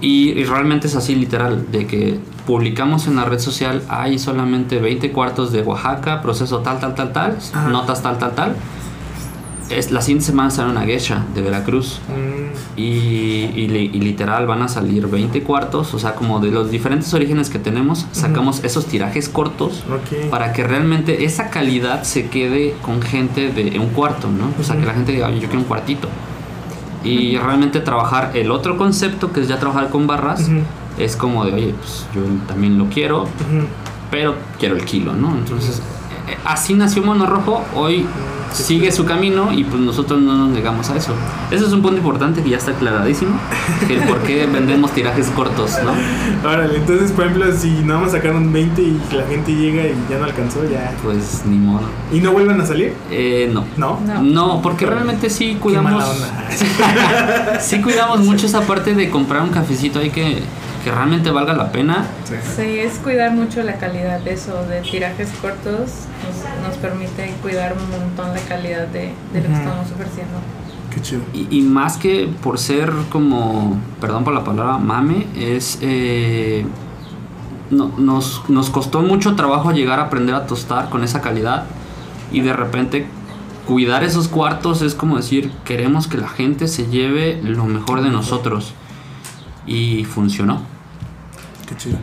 Y, 0.00 0.30
y 0.30 0.44
realmente 0.44 0.86
es 0.86 0.96
así 0.96 1.14
literal, 1.14 1.70
de 1.70 1.86
que 1.86 2.18
publicamos 2.46 3.06
en 3.06 3.16
la 3.16 3.24
red 3.24 3.38
social, 3.38 3.82
hay 3.88 4.18
solamente 4.18 4.78
20 4.78 5.12
cuartos 5.12 5.52
de 5.52 5.62
Oaxaca, 5.62 6.22
proceso 6.22 6.58
tal, 6.58 6.80
tal, 6.80 6.94
tal, 6.94 7.12
tal, 7.12 7.38
Ajá. 7.52 7.68
notas 7.68 8.02
tal, 8.02 8.18
tal, 8.18 8.34
tal. 8.34 8.56
Es, 9.70 9.90
la 9.90 10.02
siguiente 10.02 10.26
semana 10.26 10.50
sale 10.50 10.70
una 10.70 10.82
geisha 10.82 11.24
de 11.34 11.40
Veracruz. 11.40 12.00
Mm, 12.08 12.78
Y, 12.78 12.82
y 12.82 13.90
y 13.92 14.00
literal 14.00 14.46
van 14.46 14.62
a 14.62 14.68
salir 14.68 15.06
20 15.06 15.42
cuartos, 15.44 15.94
o 15.94 15.98
sea, 15.98 16.14
como 16.14 16.40
de 16.40 16.50
los 16.50 16.70
diferentes 16.70 17.12
orígenes 17.14 17.48
que 17.48 17.58
tenemos, 17.58 18.06
sacamos 18.12 18.64
esos 18.64 18.86
tirajes 18.86 19.28
cortos 19.28 19.82
ok. 19.88 20.30
para 20.30 20.52
que 20.52 20.64
realmente 20.64 21.24
esa 21.24 21.48
calidad 21.48 22.02
se 22.02 22.28
quede 22.28 22.74
con 22.82 23.00
gente 23.02 23.50
de 23.52 23.78
un 23.78 23.88
cuarto, 23.88 24.28
¿no? 24.28 24.52
O 24.60 24.62
sea, 24.64 24.76
que 24.78 24.84
la 24.84 24.94
gente 24.94 25.12
diga, 25.12 25.30
yo 25.30 25.40
quiero 25.40 25.58
un 25.60 25.64
cuartito. 25.64 26.08
Y 27.04 27.36
realmente 27.36 27.80
trabajar 27.80 28.32
el 28.34 28.50
otro 28.50 28.76
concepto, 28.76 29.32
que 29.32 29.40
es 29.40 29.48
ya 29.48 29.58
trabajar 29.58 29.88
con 29.90 30.06
barras. 30.06 30.48
Es 30.98 31.16
como 31.16 31.44
de, 31.44 31.52
oye, 31.52 31.74
pues 31.78 32.06
yo 32.14 32.22
también 32.46 32.78
lo 32.78 32.86
quiero, 32.86 33.26
pero 34.10 34.34
quiero 34.58 34.76
el 34.76 34.84
kilo, 34.84 35.14
¿no? 35.14 35.32
Entonces, 35.36 35.80
eh, 36.28 36.36
así 36.44 36.74
nació 36.74 37.02
Mono 37.02 37.26
Rojo. 37.26 37.64
Hoy 37.74 38.06
sigue 38.52 38.92
su 38.92 39.04
camino 39.04 39.52
y 39.52 39.64
pues 39.64 39.80
nosotros 39.80 40.20
no 40.20 40.34
nos 40.34 40.50
negamos 40.50 40.90
a 40.90 40.96
eso. 40.96 41.12
Eso 41.50 41.66
es 41.66 41.72
un 41.72 41.82
punto 41.82 41.96
importante 41.96 42.42
que 42.42 42.50
ya 42.50 42.58
está 42.58 42.72
aclaradísimo, 42.72 43.32
el 43.88 44.00
por 44.02 44.18
qué 44.20 44.46
vendemos 44.52 44.92
tirajes 44.92 45.28
cortos, 45.28 45.72
¿no? 45.84 46.48
Órale, 46.48 46.76
entonces, 46.76 47.12
por 47.12 47.26
ejemplo, 47.26 47.52
si 47.56 47.70
nada 47.84 48.00
más 48.00 48.12
sacaron 48.12 48.52
20 48.52 48.82
y 48.82 49.00
la 49.12 49.24
gente 49.26 49.54
llega 49.54 49.84
y 49.84 49.94
ya 50.10 50.18
no 50.18 50.24
alcanzó, 50.24 50.68
ya. 50.68 50.94
Pues 51.02 51.42
ni 51.46 51.56
modo. 51.56 51.82
¿Y 52.12 52.20
no 52.20 52.32
vuelven 52.32 52.60
a 52.60 52.66
salir? 52.66 52.94
Eh, 53.10 53.50
no. 53.52 53.64
¿No? 53.76 54.00
No. 54.04 54.22
No, 54.22 54.62
porque 54.62 54.86
realmente 54.86 55.30
sí 55.30 55.56
cuidamos. 55.60 55.92
mala 55.92 56.08
onda. 56.08 57.60
sí 57.60 57.80
cuidamos 57.80 58.20
mucho 58.24 58.46
esa 58.46 58.62
parte 58.62 58.94
de 58.94 59.10
comprar 59.10 59.42
un 59.42 59.50
cafecito 59.50 59.98
ahí 59.98 60.10
que, 60.10 60.42
que 60.84 60.90
realmente 60.90 61.30
valga 61.30 61.52
la 61.54 61.70
pena. 61.72 62.04
Sí. 62.24 62.34
Sí, 62.56 62.78
es 62.78 62.98
cuidar 62.98 63.32
mucho 63.32 63.62
la 63.62 63.76
calidad 63.78 64.20
de 64.20 64.32
eso, 64.34 64.64
de 64.66 64.80
tirajes 64.80 65.28
cortos, 65.40 65.90
nos, 66.24 66.68
nos 66.68 66.76
permite 66.78 67.32
cuidar 67.42 67.74
un 67.76 67.90
montón 67.90 68.34
la 68.34 68.40
calidad 68.40 68.86
de, 68.88 69.12
de 69.32 69.40
lo 69.40 69.46
que 69.48 69.54
estamos 69.54 69.86
ofreciendo. 69.92 70.38
Qué 70.92 71.00
chido. 71.00 71.22
Y, 71.32 71.46
y 71.58 71.62
más 71.62 71.96
que 71.96 72.28
por 72.42 72.58
ser 72.58 72.92
como, 73.10 73.78
perdón 74.00 74.24
por 74.24 74.34
la 74.34 74.44
palabra, 74.44 74.78
mame, 74.78 75.26
es... 75.36 75.78
eh, 75.80 76.64
no- 77.70 77.90
nos, 77.96 78.42
nos 78.50 78.68
costó 78.70 79.00
mucho 79.00 79.34
trabajo 79.34 79.72
llegar 79.72 79.98
a 80.00 80.04
aprender 80.04 80.34
a 80.34 80.46
tostar 80.46 80.90
con 80.90 81.04
esa 81.04 81.20
calidad 81.22 81.64
y 82.30 82.40
de 82.42 82.52
repente 82.52 83.06
cuidar 83.66 84.04
esos 84.04 84.28
cuartos 84.28 84.82
es 84.82 84.94
como 84.94 85.16
decir, 85.16 85.50
queremos 85.64 86.06
que 86.08 86.18
la 86.18 86.28
gente 86.28 86.68
se 86.68 86.86
lleve 86.88 87.40
lo 87.42 87.64
mejor 87.64 88.02
de 88.02 88.10
nosotros. 88.10 88.74
Y 89.66 90.04
funcionó. 90.04 90.62
Qué 91.68 91.76
chido. 91.76 91.98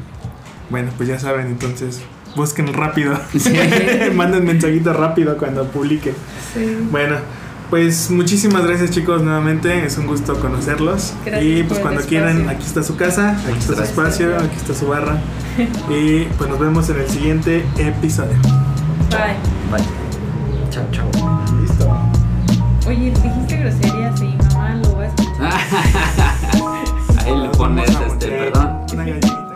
Bueno, 0.70 0.92
pues 0.98 1.10
ya 1.10 1.20
saben, 1.20 1.48
entonces, 1.48 2.02
busquen 2.36 2.74
rápido. 2.74 3.20
Sí. 3.38 3.54
Manden 4.16 4.46
mensajito 4.46 4.94
rápido 4.94 5.38
cuando 5.38 5.66
publiquen. 5.66 6.14
Sí. 6.54 6.78
Bueno, 6.92 7.18
pues 7.70 8.10
muchísimas 8.10 8.66
gracias 8.66 8.90
chicos 8.90 9.22
nuevamente, 9.22 9.86
es 9.86 9.98
un 9.98 10.08
gusto 10.08 10.40
conocerlos. 10.40 11.14
Gracias 11.24 11.44
y 11.44 11.64
pues 11.64 11.80
cuando 11.80 12.02
quieran, 12.02 12.50
aquí 12.50 12.66
está 12.66 12.82
su 12.82 12.96
casa, 12.96 13.38
aquí 13.48 13.60
está 13.60 13.76
su 13.76 13.84
espacio, 13.84 14.36
aquí 14.38 14.56
está 14.56 14.74
su 14.74 14.88
barra. 14.88 15.20
y 15.90 16.24
pues 16.38 16.50
nos 16.50 16.60
vemos 16.60 16.90
en 16.90 17.00
el 17.00 17.08
siguiente 17.08 17.66
episodio. 17.78 18.38
Bye. 19.12 19.36
Bye. 19.72 19.86
Chao, 20.72 20.84
chao. 20.92 21.10
Listo. 21.62 21.96
Oye, 22.88 23.12
dijiste 23.12 23.58
groserías 23.58 24.22
y 24.22 24.38
mamá 24.54 24.76
lo 24.76 24.98
va 24.98 25.04
a 25.04 25.08
escuchar. 25.08 26.26
A 27.62 27.84
este, 28.08 28.28
perdón. 28.30 28.86
una. 28.94 29.49